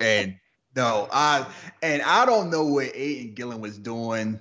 [0.00, 0.36] And
[0.76, 1.46] no, I
[1.82, 4.40] and I don't know what Aidan Gillen was doing,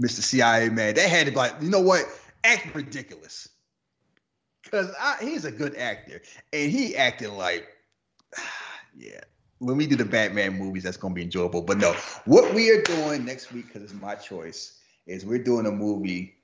[0.00, 0.20] Mr.
[0.22, 0.94] CIA man.
[0.94, 2.04] They had to be like, you know what?
[2.44, 3.48] Act ridiculous.
[4.72, 4.90] Cause
[5.20, 6.22] he's a good actor.
[6.52, 7.68] And he acted like,
[8.96, 9.20] yeah.
[9.58, 11.62] When we do the Batman movies, that's gonna be enjoyable.
[11.62, 11.92] But no,
[12.24, 16.34] what we are doing next week, because it's my choice, is we're doing a movie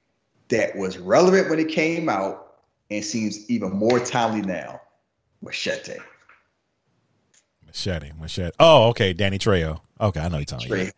[0.51, 2.59] that was relevant when it came out
[2.91, 4.81] and seems even more timely now.
[5.43, 5.99] Machete.
[7.67, 8.55] Machete, machete.
[8.61, 9.13] Oh, okay.
[9.15, 9.81] Danny Trejo.
[10.01, 10.73] Okay, I know you're talking.
[10.73, 10.93] about.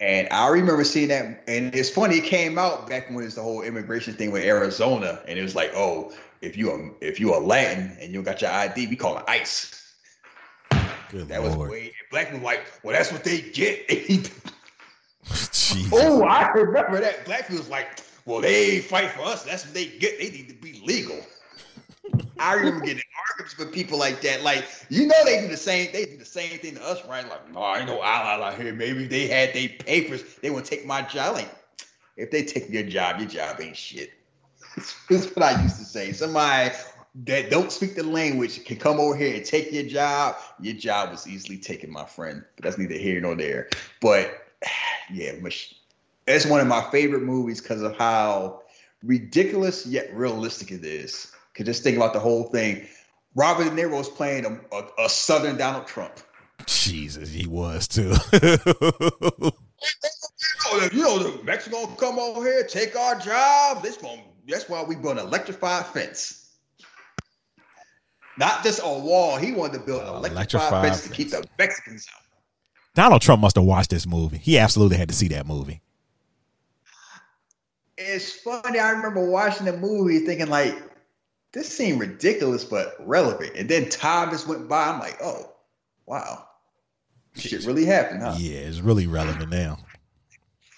[0.00, 2.18] And I remember seeing that, and it's funny.
[2.18, 5.42] It came out back when it was the whole immigration thing with Arizona, and it
[5.42, 8.86] was like, oh, if you are if you are Latin and you got your ID,
[8.86, 9.74] we call it ICE.
[11.10, 14.32] Good That was way black people like, well, that's what they get.
[15.92, 17.26] Oh, I remember that.
[17.26, 19.44] Black people was like, well, they fight for us.
[19.44, 20.18] That's what they get.
[20.18, 21.18] They need to be legal.
[22.38, 24.42] I remember getting arguments with people like that.
[24.42, 25.90] Like, you know, they do the same.
[25.92, 27.28] They do the same thing to us, right?
[27.28, 28.72] Like, no, I know Allah out here.
[28.72, 30.22] Maybe they had their papers.
[30.40, 31.34] They want to take my job.
[31.34, 31.50] Like,
[32.16, 34.12] if they take your job, your job ain't shit.
[35.10, 36.12] That's what I used to say.
[36.12, 36.74] Somebody
[37.26, 40.36] that don't speak the language can come over here and take your job.
[40.60, 42.44] Your job was easily taken, my friend.
[42.56, 43.68] But that's neither here nor there.
[44.00, 44.30] But
[45.12, 45.32] yeah,
[46.26, 48.62] it's one of my favorite movies because of how
[49.02, 51.32] ridiculous yet realistic it is.
[51.54, 52.86] Cause just think about the whole thing.
[53.34, 56.12] Robert De Niro was playing a, a, a Southern Donald Trump.
[56.66, 58.14] Jesus, he was too.
[60.92, 63.82] You know, the Mexico gonna come over here, take our job.
[63.82, 66.50] This going that's why we built an electrified fence.
[68.38, 69.36] Not just a wall.
[69.36, 72.22] He wanted to build an electrified, electrified fence to keep the Mexicans out.
[72.94, 74.38] Donald Trump must have watched this movie.
[74.38, 75.82] He absolutely had to see that movie.
[77.96, 78.78] It's funny.
[78.78, 80.80] I remember watching the movie thinking like,
[81.52, 83.56] this seemed ridiculous but relevant.
[83.56, 84.88] And then time just went by.
[84.88, 85.52] I'm like, oh,
[86.06, 86.44] wow.
[87.34, 88.36] Shit really happened, huh?
[88.38, 89.78] Yeah, it's really relevant now.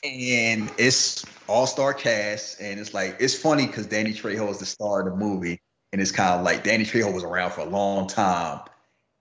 [0.05, 4.67] And it's all star cast, and it's like it's funny because Danny Trejo is the
[4.67, 5.61] star of the movie,
[5.93, 8.61] and it's kind of like Danny Trejo was around for a long time,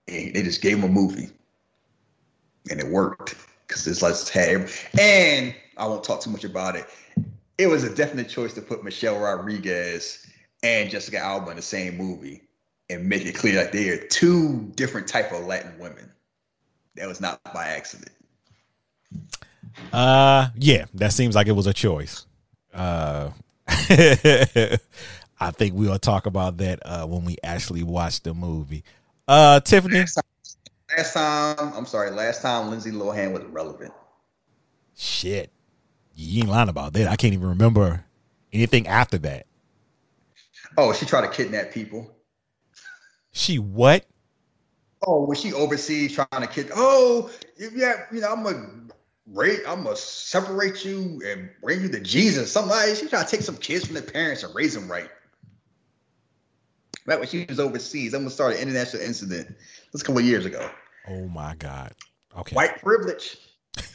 [0.08, 1.30] and they just gave him a movie,
[2.70, 3.36] and it worked
[3.68, 4.70] because it's like had,
[5.00, 6.86] and I won't talk too much about it.
[7.58, 10.26] It was a definite choice to put Michelle Rodriguez
[10.64, 12.42] and Jessica Alba in the same movie
[12.90, 16.10] and make it clear that they are two different type of Latin women.
[16.96, 18.12] That was not by accident.
[19.92, 22.26] Uh, yeah, that seems like it was a choice.
[22.74, 23.32] Uh,
[23.68, 28.84] I think we'll talk about that uh, when we actually watch the movie.
[29.28, 30.06] Uh, Tiffany,
[30.98, 33.94] Last time, I'm sorry, last time Lindsay Lohan was relevant.
[34.98, 35.52] shit,
[36.16, 37.08] you ain't lying about that.
[37.08, 38.04] I can't even remember
[38.52, 39.46] anything after that.
[40.78, 42.10] Oh, she tried to kidnap people.
[43.32, 44.06] She what?
[45.06, 46.72] Oh, was she overseas trying to kid.
[46.76, 48.94] Oh, yeah, you know, I'm a
[49.38, 52.56] I'm gonna separate you and bring you to Jesus.
[52.56, 55.10] Like she trying to take some kids from their parents and raise them right.
[57.06, 59.56] Back when she was overseas, I'm gonna start an international incident.
[59.92, 60.70] This a couple of years ago.
[61.08, 61.94] Oh my God.
[62.38, 62.56] Okay.
[62.56, 63.38] White privilege.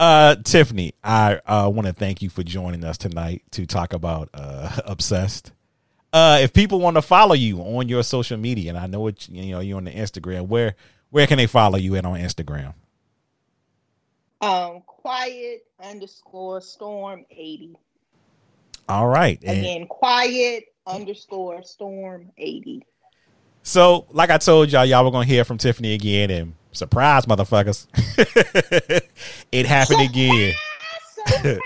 [0.00, 4.28] Uh, Tiffany, I uh, want to thank you for joining us tonight to talk about
[4.32, 5.50] uh, Obsessed.
[6.12, 9.28] Uh, if people want to follow you on your social media, and I know it,
[9.28, 10.76] you know, you're on the Instagram, where
[11.10, 12.74] where can they follow you at on Instagram?
[14.40, 17.76] Um, quiet underscore storm eighty.
[18.88, 19.38] All right.
[19.44, 22.84] And Again, quiet underscore storm eighty.
[23.62, 27.86] so, like I told y'all, y'all were gonna hear from Tiffany again, and surprise, motherfuckers,
[29.52, 30.54] it happened again.
[31.26, 31.42] Surprise!
[31.44, 31.60] Surprise!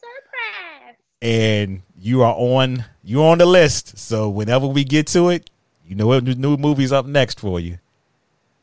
[0.00, 0.94] surprise!
[1.20, 3.98] and you are on you are on the list.
[3.98, 5.50] So whenever we get to it,
[5.86, 7.78] you know what new movie's up next for you.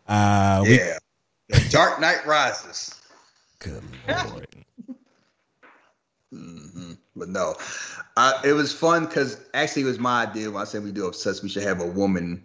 [0.07, 0.97] Uh we, Yeah.
[1.49, 2.95] The Dark Knight Rises.
[3.65, 4.47] Good lord.
[6.31, 7.55] hmm But no,
[8.17, 10.51] uh, it was fun because actually it was my idea.
[10.51, 12.43] When I said we do obsessed, we should have a woman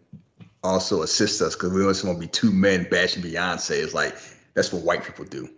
[0.63, 3.83] also assist us because we always want to be two men bashing Beyonce.
[3.83, 4.17] It's like
[4.55, 5.49] that's what white people do.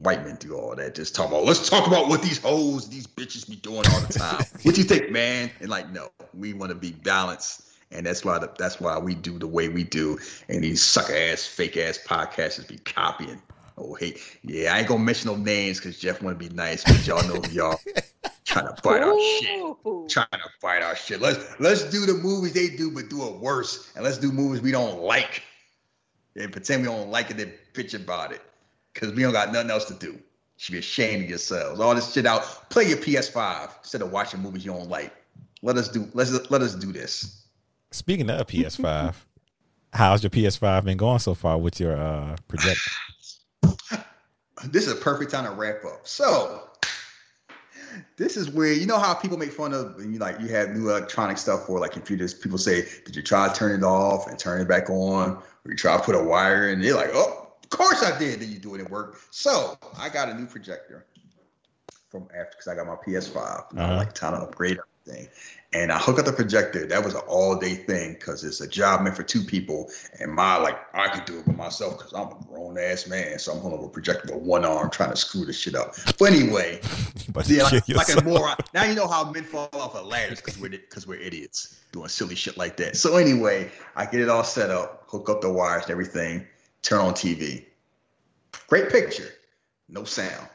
[0.00, 0.94] White men do all that.
[0.94, 4.06] Just talk about let's talk about what these hoes, these bitches be doing all the
[4.06, 4.46] time.
[4.62, 5.50] what you think, man?
[5.60, 7.62] And like, no, we want to be balanced.
[7.90, 10.18] And that's why the, that's why we do the way we do.
[10.48, 13.40] And these sucker ass, fake ass podcasters be copying.
[13.78, 16.82] Oh, hey, yeah, I ain't gonna mention no names because Jeff want to be nice,
[16.82, 17.78] but y'all know y'all
[18.44, 19.58] trying to fight our shit
[20.08, 21.20] trying to fight our shit.
[21.20, 24.60] Let's let's do the movies they do, but do it worse, and let's do movies
[24.60, 25.42] we don't like,
[26.34, 28.42] and pretend we don't like it and bitch about it,
[28.92, 30.12] because we don't got nothing else to do.
[30.12, 30.20] You
[30.56, 31.78] should be ashamed of yourselves.
[31.80, 32.68] All this shit out.
[32.70, 35.14] Play your PS5 instead of watching movies you don't like.
[35.62, 36.08] Let us do.
[36.14, 37.44] Let's let us do this.
[37.92, 39.14] Speaking of PS5,
[39.92, 42.80] how's your PS5 been going so far with your uh project?
[44.66, 46.06] This is a perfect time to wrap up.
[46.06, 46.64] So.
[48.16, 50.90] This is where you know how people make fun of you like you have new
[50.90, 52.34] electronic stuff or like computers.
[52.34, 55.42] People say, "Did you try to turn it off and turn it back on?" Or
[55.64, 56.80] you try to put a wire in?
[56.80, 59.18] They're like, "Oh, of course I did." Then you do it at work.
[59.30, 61.06] So I got a new projector
[62.10, 63.64] from after because I got my PS5.
[63.74, 63.96] I Uh-huh.
[63.96, 64.78] like time to upgrade
[65.08, 65.28] everything,
[65.72, 66.86] and I hook up the projector.
[66.86, 70.32] That was an all day thing because it's a job meant for two people, and
[70.32, 73.38] my like I could do it by myself because I'm a grown ass man.
[73.38, 75.94] So I'm holding a projector with one arm trying to screw this shit up.
[76.18, 76.80] But anyway.
[77.46, 78.56] Yeah, like, like a moron.
[78.74, 82.08] Now you know how men fall off of ladders because we're because we're idiots doing
[82.08, 82.96] silly shit like that.
[82.96, 86.44] So anyway, I get it all set up, hook up the wires and everything,
[86.82, 87.64] turn on TV.
[88.66, 89.28] Great picture,
[89.88, 90.48] no sound.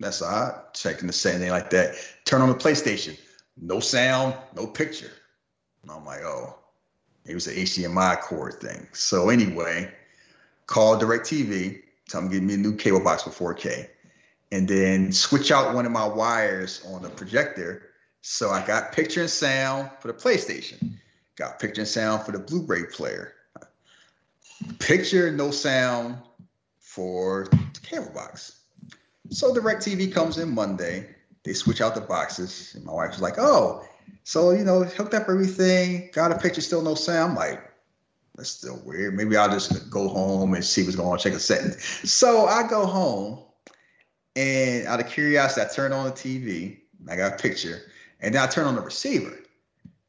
[0.00, 0.74] That's odd.
[0.74, 1.94] Checking the setting like that.
[2.24, 3.18] Turn on the PlayStation,
[3.56, 5.10] no sound, no picture.
[5.82, 6.58] And I'm like, oh,
[7.24, 8.86] it was an HDMI cord thing.
[8.92, 9.90] So anyway,
[10.66, 13.88] call DirecTV, tell them to give me a new cable box for 4K
[14.52, 17.90] and then switch out one of my wires on the projector.
[18.22, 20.94] So I got picture and sound for the PlayStation,
[21.36, 23.34] got picture and sound for the Blu-ray player,
[24.78, 26.18] picture no sound
[26.78, 28.60] for the cable box.
[29.30, 31.14] So DirecTV comes in Monday.
[31.44, 33.84] They switch out the boxes, and my wife was like, "Oh,
[34.24, 37.62] so you know, hooked up everything, got a picture, still no sound." I'm like,
[38.34, 39.16] that's still weird.
[39.16, 41.72] Maybe I'll just go home and see what's going on, check a setting.
[41.72, 43.44] So I go home
[44.36, 46.78] and out of curiosity, I turn on the TV.
[47.08, 47.82] I got a picture,
[48.20, 49.34] and then I turn on the receiver,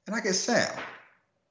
[0.05, 0.77] and I get sound.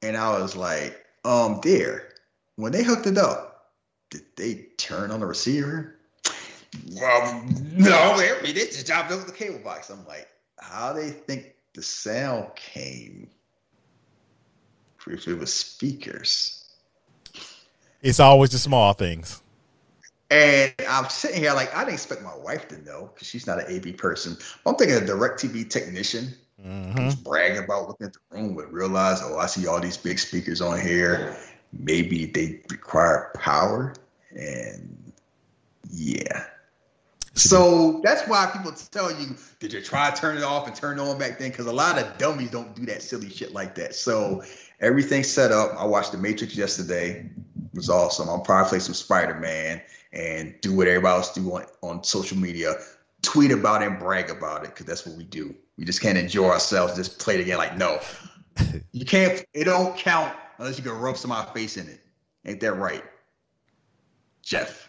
[0.02, 2.12] And I was like, um, dear,
[2.56, 3.72] when they hooked it up,
[4.10, 5.95] did they turn on the receiver?
[6.92, 9.90] Well, no, they just dropped over the cable box.
[9.90, 13.28] I'm like, how they think the sound came?
[15.06, 16.64] If it was speakers.
[18.02, 19.40] It's always the small things.
[20.30, 23.60] And I'm sitting here like I didn't expect my wife to know because she's not
[23.60, 24.36] an AV person.
[24.66, 29.20] I'm thinking a DirecTV technician hmm who's bragging about looking at the room would realize,
[29.22, 31.36] oh, I see all these big speakers on here.
[31.72, 33.94] Maybe they require power.
[34.32, 35.12] And
[35.92, 36.46] yeah.
[37.36, 40.98] So that's why people tell you, did you try to turn it off and turn
[40.98, 41.50] it on back then?
[41.50, 43.94] Because a lot of dummies don't do that silly shit like that.
[43.94, 44.42] So
[44.80, 45.72] everything's set up.
[45.78, 47.30] I watched The Matrix yesterday.
[47.72, 48.28] It was awesome.
[48.28, 49.80] I'll probably play some Spider Man
[50.12, 52.74] and do what everybody else do on, on social media.
[53.22, 55.54] Tweet about it and brag about it because that's what we do.
[55.76, 56.94] We just can't enjoy ourselves.
[56.96, 57.58] Just play it again.
[57.58, 58.00] Like no,
[58.92, 59.44] you can't.
[59.52, 62.00] It don't count unless you can rub some of my face in it.
[62.44, 63.02] Ain't that right,
[64.42, 64.88] Jeff?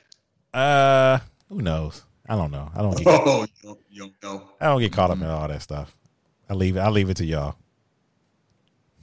[0.53, 1.19] Uh,
[1.49, 2.03] who knows?
[2.29, 2.69] I don't know.
[2.75, 4.49] I don't get Oh, you don't, you don't know.
[4.59, 5.95] I don't get caught up in all that stuff.
[6.49, 6.79] I leave it.
[6.79, 7.55] I leave it to y'all.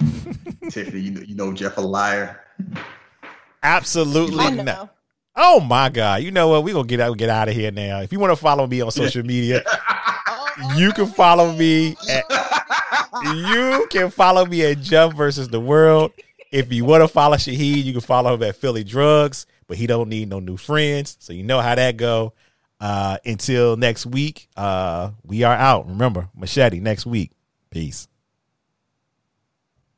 [0.70, 2.40] Tiffany, you know, you know Jeff a liar.
[3.62, 4.94] Absolutely I not.
[5.36, 6.22] Oh my god!
[6.22, 6.62] You know what?
[6.62, 8.00] We gonna get out get out of here now.
[8.00, 9.64] If you want to follow me on social media,
[10.76, 12.24] you can follow me at
[13.34, 16.12] you can follow me at Jump versus the World.
[16.52, 19.88] If you want to follow Shahid, you can follow him at Philly Drugs, but he
[19.88, 22.32] don't need no new friends, so you know how that go.
[22.84, 25.88] Uh, until next week, uh, we are out.
[25.88, 27.30] Remember, machete next week.
[27.70, 28.08] Peace.